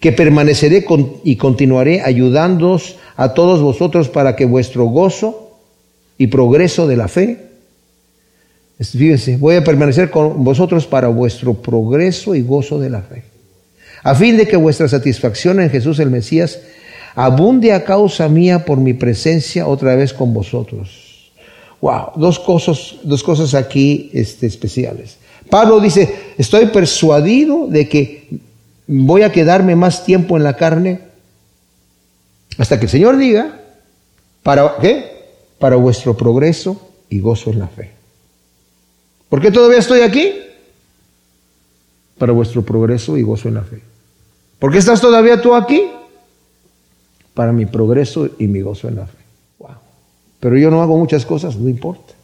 que 0.00 0.12
permaneceré 0.12 0.86
y 1.24 1.36
continuaré 1.36 2.00
ayudándoos 2.00 2.96
a 3.16 3.34
todos 3.34 3.60
vosotros 3.60 4.08
para 4.08 4.34
que 4.34 4.46
vuestro 4.46 4.86
gozo 4.86 5.58
y 6.16 6.28
progreso 6.28 6.86
de 6.86 6.96
la 6.96 7.08
fe, 7.08 7.50
fíjense, 8.78 9.36
voy 9.36 9.56
a 9.56 9.64
permanecer 9.64 10.10
con 10.10 10.42
vosotros 10.42 10.86
para 10.86 11.08
vuestro 11.08 11.54
progreso 11.54 12.34
y 12.34 12.40
gozo 12.40 12.78
de 12.78 12.88
la 12.88 13.02
fe, 13.02 13.24
a 14.02 14.14
fin 14.14 14.38
de 14.38 14.48
que 14.48 14.56
vuestra 14.56 14.88
satisfacción 14.88 15.60
en 15.60 15.68
Jesús 15.68 15.98
el 15.98 16.10
Mesías 16.10 16.60
abunde 17.14 17.72
a 17.72 17.84
causa 17.84 18.28
mía 18.28 18.64
por 18.64 18.78
mi 18.78 18.94
presencia 18.94 19.66
otra 19.66 19.94
vez 19.94 20.12
con 20.12 20.32
vosotros. 20.32 21.30
Wow, 21.80 22.12
dos 22.16 22.38
cosas, 22.38 22.96
dos 23.02 23.22
cosas 23.22 23.54
aquí 23.54 24.10
este, 24.12 24.46
especiales. 24.46 25.18
Pablo 25.48 25.80
dice, 25.80 26.34
estoy 26.38 26.66
persuadido 26.66 27.66
de 27.66 27.88
que 27.88 28.28
voy 28.86 29.22
a 29.22 29.32
quedarme 29.32 29.76
más 29.76 30.04
tiempo 30.04 30.36
en 30.36 30.44
la 30.44 30.56
carne 30.56 31.00
hasta 32.58 32.78
que 32.78 32.86
el 32.86 32.90
Señor 32.90 33.16
diga, 33.16 33.58
¿para 34.42 34.76
qué? 34.80 35.28
Para 35.58 35.76
vuestro 35.76 36.16
progreso 36.16 36.90
y 37.08 37.20
gozo 37.20 37.50
en 37.50 37.58
la 37.58 37.68
fe. 37.68 37.90
¿Por 39.28 39.40
qué 39.40 39.50
todavía 39.50 39.78
estoy 39.78 40.00
aquí? 40.02 40.34
Para 42.18 42.32
vuestro 42.32 42.62
progreso 42.62 43.16
y 43.16 43.22
gozo 43.22 43.48
en 43.48 43.54
la 43.54 43.62
fe. 43.62 43.80
¿Por 44.58 44.70
qué 44.70 44.78
estás 44.78 45.00
todavía 45.00 45.40
tú 45.40 45.54
aquí? 45.54 45.90
Para 47.34 47.52
mi 47.52 47.66
progreso 47.66 48.28
y 48.38 48.46
mi 48.46 48.60
gozo 48.60 48.88
en 48.88 48.96
la 48.96 49.06
fe. 49.06 49.18
Wow. 49.58 49.70
Pero 50.40 50.56
yo 50.58 50.70
no 50.70 50.82
hago 50.82 50.96
muchas 50.98 51.24
cosas, 51.24 51.56
no 51.56 51.68
importa. 51.68 52.14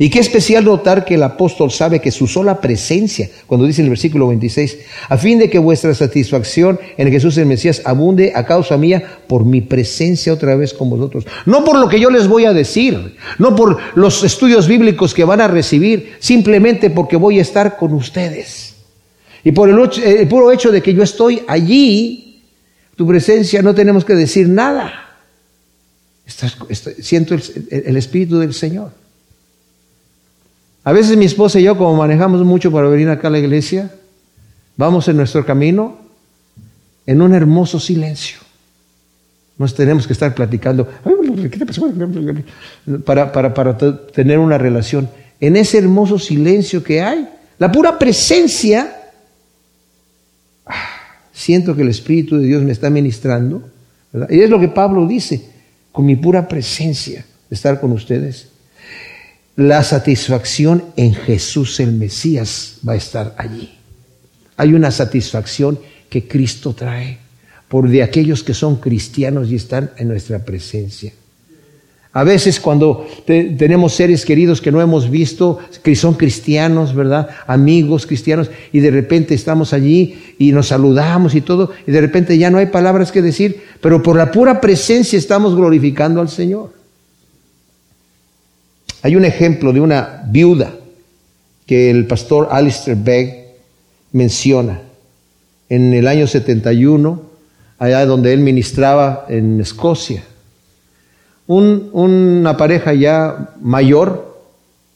Y 0.00 0.08
qué 0.08 0.18
especial 0.18 0.64
notar 0.64 1.04
que 1.04 1.16
el 1.16 1.22
apóstol 1.22 1.70
sabe 1.70 2.00
que 2.00 2.10
su 2.10 2.26
sola 2.26 2.58
presencia, 2.58 3.28
cuando 3.46 3.66
dice 3.66 3.82
en 3.82 3.84
el 3.84 3.90
versículo 3.90 4.28
26, 4.28 4.78
a 5.10 5.18
fin 5.18 5.38
de 5.38 5.50
que 5.50 5.58
vuestra 5.58 5.92
satisfacción 5.92 6.80
en 6.96 7.10
Jesús 7.10 7.36
el 7.36 7.44
Mesías 7.44 7.82
abunde 7.84 8.32
a 8.34 8.46
causa 8.46 8.78
mía 8.78 9.18
por 9.26 9.44
mi 9.44 9.60
presencia 9.60 10.32
otra 10.32 10.56
vez 10.56 10.72
con 10.72 10.88
vosotros. 10.88 11.26
No 11.44 11.64
por 11.64 11.78
lo 11.78 11.86
que 11.86 12.00
yo 12.00 12.08
les 12.08 12.28
voy 12.28 12.46
a 12.46 12.54
decir, 12.54 13.16
no 13.38 13.54
por 13.54 13.76
los 13.94 14.24
estudios 14.24 14.66
bíblicos 14.66 15.12
que 15.12 15.24
van 15.24 15.42
a 15.42 15.48
recibir, 15.48 16.14
simplemente 16.18 16.88
porque 16.88 17.16
voy 17.16 17.38
a 17.38 17.42
estar 17.42 17.76
con 17.76 17.92
ustedes. 17.92 18.76
Y 19.44 19.52
por 19.52 19.68
el, 19.68 19.78
el 20.02 20.28
puro 20.28 20.50
hecho 20.50 20.72
de 20.72 20.80
que 20.80 20.94
yo 20.94 21.02
estoy 21.02 21.42
allí, 21.46 22.29
tu 23.00 23.06
presencia 23.06 23.62
no 23.62 23.74
tenemos 23.74 24.04
que 24.04 24.14
decir 24.14 24.46
nada. 24.46 24.92
siento 27.00 27.34
el, 27.34 27.96
Espíritu 27.96 28.38
del 28.38 28.52
Señor. 28.52 28.90
A 30.84 30.92
veces 30.92 31.16
mi 31.16 31.24
esposa 31.24 31.58
y 31.58 31.62
yo, 31.62 31.78
como 31.78 31.96
manejamos 31.96 32.44
mucho 32.44 32.70
para 32.70 32.88
venir 32.88 33.08
acá 33.08 33.28
a 33.28 33.30
la 33.30 33.38
iglesia, 33.38 33.90
vamos 34.76 35.08
en 35.08 35.16
nuestro 35.16 35.46
camino 35.46 35.96
en 37.06 37.22
un 37.22 37.32
hermoso 37.32 37.80
silencio. 37.80 38.36
Nos 39.56 39.74
tenemos 39.74 40.06
que 40.06 40.12
estar 40.12 40.34
platicando 40.34 40.86
para, 43.06 43.78
tener 44.12 44.38
una 44.38 44.58
relación. 44.58 45.08
En 45.40 45.56
ese 45.56 45.78
hermoso 45.78 46.18
silencio 46.18 46.84
que 46.84 47.00
hay, 47.00 47.26
la 47.58 47.72
pura 47.72 47.98
presencia 47.98 48.99
siento 51.40 51.74
que 51.74 51.82
el 51.82 51.88
Espíritu 51.88 52.36
de 52.36 52.46
Dios 52.46 52.62
me 52.62 52.72
está 52.72 52.90
ministrando. 52.90 53.70
Y 54.28 54.40
es 54.40 54.50
lo 54.50 54.60
que 54.60 54.68
Pablo 54.68 55.06
dice, 55.06 55.42
con 55.90 56.04
mi 56.04 56.16
pura 56.16 56.46
presencia 56.46 57.24
estar 57.50 57.80
con 57.80 57.92
ustedes. 57.92 58.48
La 59.56 59.82
satisfacción 59.82 60.84
en 60.96 61.14
Jesús 61.14 61.80
el 61.80 61.92
Mesías 61.92 62.76
va 62.86 62.92
a 62.92 62.96
estar 62.96 63.34
allí. 63.38 63.70
Hay 64.56 64.74
una 64.74 64.90
satisfacción 64.90 65.78
que 66.10 66.28
Cristo 66.28 66.74
trae 66.74 67.18
por 67.68 67.88
de 67.88 68.02
aquellos 68.02 68.42
que 68.42 68.52
son 68.52 68.76
cristianos 68.76 69.50
y 69.50 69.54
están 69.54 69.92
en 69.96 70.08
nuestra 70.08 70.44
presencia. 70.44 71.12
A 72.12 72.24
veces 72.24 72.58
cuando 72.58 73.06
tenemos 73.24 73.94
seres 73.94 74.24
queridos 74.24 74.60
que 74.60 74.72
no 74.72 74.80
hemos 74.80 75.10
visto, 75.10 75.60
que 75.84 75.94
son 75.94 76.14
cristianos, 76.14 76.92
¿verdad? 76.92 77.28
Amigos 77.46 78.04
cristianos, 78.04 78.50
y 78.72 78.80
de 78.80 78.90
repente 78.90 79.32
estamos 79.32 79.72
allí 79.72 80.34
y 80.36 80.50
nos 80.50 80.68
saludamos 80.68 81.36
y 81.36 81.40
todo, 81.40 81.70
y 81.86 81.92
de 81.92 82.00
repente 82.00 82.36
ya 82.36 82.50
no 82.50 82.58
hay 82.58 82.66
palabras 82.66 83.12
que 83.12 83.22
decir, 83.22 83.62
pero 83.80 84.02
por 84.02 84.16
la 84.16 84.32
pura 84.32 84.60
presencia 84.60 85.16
estamos 85.16 85.54
glorificando 85.54 86.20
al 86.20 86.28
Señor. 86.28 86.72
Hay 89.02 89.14
un 89.14 89.24
ejemplo 89.24 89.72
de 89.72 89.80
una 89.80 90.24
viuda 90.26 90.74
que 91.64 91.90
el 91.90 92.08
pastor 92.08 92.48
Alistair 92.50 92.96
Begg 92.96 93.54
menciona 94.10 94.80
en 95.68 95.94
el 95.94 96.08
año 96.08 96.26
71, 96.26 97.22
allá 97.78 98.04
donde 98.04 98.32
él 98.32 98.40
ministraba 98.40 99.26
en 99.28 99.60
Escocia 99.60 100.24
una 101.50 102.56
pareja 102.56 102.94
ya 102.94 103.54
mayor, 103.60 104.38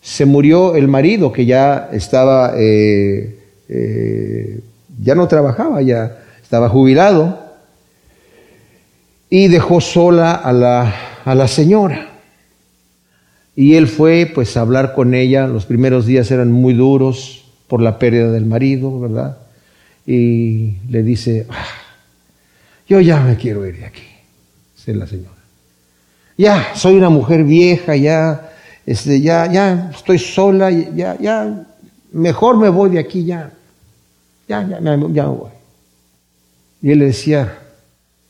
se 0.00 0.24
murió 0.24 0.76
el 0.76 0.86
marido 0.86 1.32
que 1.32 1.46
ya 1.46 1.88
estaba, 1.92 2.52
eh, 2.56 3.40
eh, 3.68 4.60
ya 5.00 5.14
no 5.14 5.26
trabajaba, 5.26 5.82
ya 5.82 6.18
estaba 6.42 6.68
jubilado, 6.68 7.40
y 9.30 9.48
dejó 9.48 9.80
sola 9.80 10.32
a 10.32 10.52
la, 10.52 10.94
a 11.24 11.34
la 11.34 11.48
señora. 11.48 12.10
Y 13.56 13.74
él 13.74 13.88
fue 13.88 14.30
pues 14.32 14.56
a 14.56 14.60
hablar 14.60 14.94
con 14.94 15.14
ella. 15.14 15.46
Los 15.46 15.64
primeros 15.64 16.06
días 16.06 16.30
eran 16.30 16.52
muy 16.52 16.74
duros 16.74 17.44
por 17.66 17.80
la 17.80 17.98
pérdida 17.98 18.30
del 18.30 18.46
marido, 18.46 19.00
¿verdad? 19.00 19.38
Y 20.06 20.76
le 20.88 21.02
dice, 21.02 21.46
ah, 21.50 21.66
yo 22.88 23.00
ya 23.00 23.20
me 23.20 23.36
quiero 23.36 23.66
ir 23.66 23.78
de 23.78 23.86
aquí, 23.86 24.02
dice 24.76 24.94
la 24.94 25.06
señora. 25.06 25.33
Ya, 26.36 26.72
soy 26.74 26.96
una 26.96 27.10
mujer 27.10 27.44
vieja, 27.44 27.94
ya, 27.96 28.52
este, 28.86 29.20
ya, 29.20 29.50
ya 29.50 29.90
estoy 29.94 30.18
sola, 30.18 30.70
ya, 30.70 31.16
ya, 31.20 31.66
mejor 32.12 32.56
me 32.56 32.68
voy 32.68 32.90
de 32.90 32.98
aquí, 32.98 33.24
ya, 33.24 33.52
ya, 34.48 34.62
ya, 34.62 34.80
ya, 34.80 34.96
ya 34.96 34.96
me 34.96 35.28
voy. 35.28 35.50
Y 36.82 36.90
él 36.90 36.98
le 36.98 37.06
decía, 37.06 37.58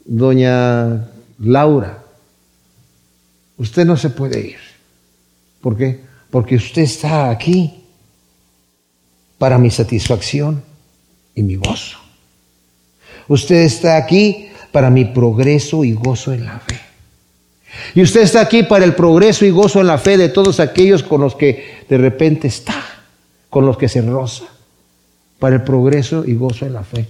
doña 0.04 1.08
Laura, 1.38 2.04
usted 3.56 3.84
no 3.84 3.96
se 3.96 4.10
puede 4.10 4.40
ir. 4.40 4.58
¿Por 5.60 5.76
qué? 5.76 6.00
Porque 6.30 6.56
usted 6.56 6.82
está 6.82 7.30
aquí 7.30 7.84
para 9.38 9.58
mi 9.58 9.70
satisfacción 9.70 10.62
y 11.34 11.42
mi 11.42 11.56
gozo. 11.56 11.98
Usted 13.28 13.62
está 13.62 13.96
aquí 13.96 14.50
para 14.72 14.90
mi 14.90 15.06
progreso 15.06 15.84
y 15.84 15.94
gozo 15.94 16.32
en 16.32 16.44
la 16.44 16.60
fe. 16.60 16.83
Y 17.94 18.02
usted 18.02 18.22
está 18.22 18.40
aquí 18.40 18.62
para 18.62 18.84
el 18.84 18.94
progreso 18.94 19.44
y 19.44 19.50
gozo 19.50 19.80
en 19.80 19.86
la 19.86 19.98
fe 19.98 20.16
de 20.16 20.28
todos 20.28 20.60
aquellos 20.60 21.02
con 21.02 21.20
los 21.20 21.34
que 21.34 21.84
de 21.88 21.98
repente 21.98 22.48
está, 22.48 22.82
con 23.50 23.66
los 23.66 23.76
que 23.76 23.88
se 23.88 24.00
roza, 24.00 24.44
para 25.38 25.56
el 25.56 25.62
progreso 25.62 26.24
y 26.26 26.34
gozo 26.34 26.66
en 26.66 26.72
la 26.72 26.82
fe. 26.82 27.06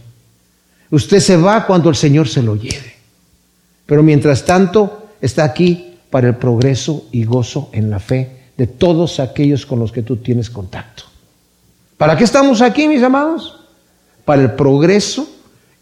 Usted 0.91 1.21
se 1.21 1.37
va 1.37 1.67
cuando 1.67 1.89
el 1.89 1.97
Señor 1.97 2.29
se 2.29 2.43
lo 2.43 2.57
lleve. 2.57 2.95
Pero 3.87 4.03
mientras 4.03 4.45
tanto 4.45 5.09
está 5.21 5.45
aquí 5.45 5.97
para 6.11 6.29
el 6.29 6.37
progreso 6.37 7.07
y 7.13 7.25
gozo 7.25 7.71
en 7.73 7.91
la 7.91 7.99
fe 7.99 8.45
de 8.57 8.67
todos 8.67 9.21
aquellos 9.21 9.67
con 9.67 9.79
los 9.79 9.93
que 9.93 10.03
tú 10.03 10.17
tienes 10.17 10.51
contacto. 10.51 11.05
¿Para 11.97 12.17
qué 12.17 12.25
estamos 12.25 12.61
aquí, 12.61 12.89
mis 12.89 13.03
amados? 13.03 13.61
Para 14.25 14.43
el 14.43 14.53
progreso 14.53 15.29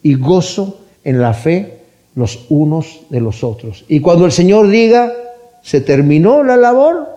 y 0.03 0.15
gozo 0.15 0.81
en 1.05 1.21
la 1.21 1.35
fe 1.35 1.82
los 2.15 2.47
unos 2.49 3.01
de 3.11 3.21
los 3.21 3.43
otros. 3.45 3.85
Y 3.89 4.01
cuando 4.01 4.27
el 4.27 4.33
Señor 4.33 4.69
diga, 4.69 5.13
se 5.63 5.81
terminó 5.81 6.43
la 6.43 6.57
labor, 6.57 7.09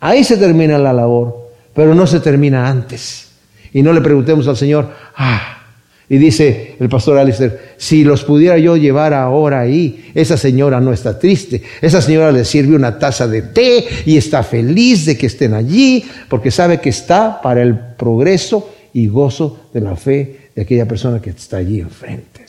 ahí 0.00 0.24
se 0.24 0.36
termina 0.36 0.78
la 0.78 0.92
labor, 0.92 1.50
pero 1.74 1.94
no 1.94 2.06
se 2.06 2.20
termina 2.20 2.68
antes. 2.68 3.28
Y 3.72 3.82
no 3.82 3.92
le 3.92 4.00
preguntemos 4.00 4.48
al 4.48 4.56
Señor, 4.56 4.90
ah, 5.16 5.60
y 6.08 6.18
dice 6.18 6.74
el 6.80 6.88
pastor 6.88 7.18
Alistair, 7.18 7.74
si 7.76 8.02
los 8.02 8.24
pudiera 8.24 8.58
yo 8.58 8.76
llevar 8.76 9.14
ahora 9.14 9.60
ahí, 9.60 10.10
esa 10.12 10.36
señora 10.36 10.80
no 10.80 10.92
está 10.92 11.16
triste, 11.18 11.62
esa 11.80 12.02
señora 12.02 12.32
le 12.32 12.44
sirve 12.44 12.74
una 12.74 12.98
taza 12.98 13.28
de 13.28 13.42
té 13.42 13.86
y 14.06 14.16
está 14.16 14.42
feliz 14.42 15.06
de 15.06 15.16
que 15.16 15.26
estén 15.26 15.54
allí, 15.54 16.04
porque 16.28 16.50
sabe 16.50 16.80
que 16.80 16.88
está 16.88 17.40
para 17.40 17.62
el 17.62 17.78
progreso 17.78 18.70
y 18.92 19.06
gozo 19.06 19.68
de 19.72 19.80
la 19.82 19.94
fe 19.94 20.50
de 20.56 20.62
aquella 20.62 20.86
persona 20.86 21.22
que 21.22 21.30
está 21.30 21.58
allí 21.58 21.78
enfrente. 21.78 22.40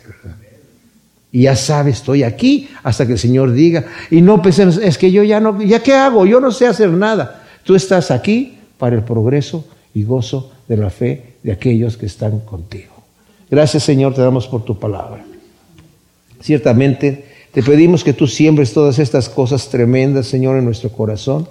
Y 1.32 1.44
ya 1.44 1.56
sabe, 1.56 1.92
estoy 1.92 2.24
aquí 2.24 2.70
hasta 2.84 3.06
que 3.06 3.14
el 3.14 3.20
Señor 3.20 3.54
diga. 3.54 3.86
Y 4.10 4.22
no 4.22 4.42
pensemos, 4.42 4.78
es 4.78 4.98
que 4.98 5.12
yo 5.12 5.24
ya 5.24 5.40
no, 5.40 5.62
¿ya 5.62 5.82
qué 5.82 5.94
hago? 5.94 6.26
Yo 6.26 6.40
no 6.40 6.52
sé 6.52 6.68
hacer 6.68 6.90
nada. 6.90 7.44
Tú 7.64 7.76
estás 7.76 8.12
aquí 8.12 8.58
para 8.78 8.96
el 8.96 9.04
progreso 9.04 9.66
y 9.94 10.04
gozo 10.04 10.52
de 10.68 10.78
la 10.78 10.90
fe 10.90 11.36
de 11.44 11.52
aquellos 11.52 11.98
que 11.98 12.06
están 12.06 12.40
contigo. 12.40 12.94
Gracias 13.50 13.84
Señor, 13.84 14.14
te 14.14 14.22
damos 14.22 14.48
por 14.48 14.64
tu 14.64 14.80
palabra. 14.80 15.24
Ciertamente 16.42 17.26
te 17.54 17.62
pedimos 17.62 18.04
que 18.04 18.14
tú 18.14 18.28
siembres 18.28 18.74
todas 18.74 18.98
estas 18.98 19.28
cosas 19.28 19.70
tremendas, 19.70 20.28
Señor, 20.28 20.58
en 20.58 20.66
nuestro 20.66 20.90
corazón, 20.90 21.48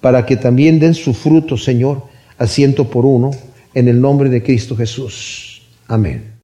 para 0.00 0.24
que 0.24 0.36
también 0.36 0.80
den 0.80 0.94
su 0.94 1.12
fruto, 1.12 1.56
Señor, 1.56 2.02
a 2.38 2.46
ciento 2.46 2.88
por 2.88 3.04
uno, 3.04 3.30
en 3.74 3.88
el 3.88 4.00
nombre 4.00 4.30
de 4.30 4.42
Cristo 4.42 4.74
Jesús. 4.74 5.62
Amén. 5.86 6.32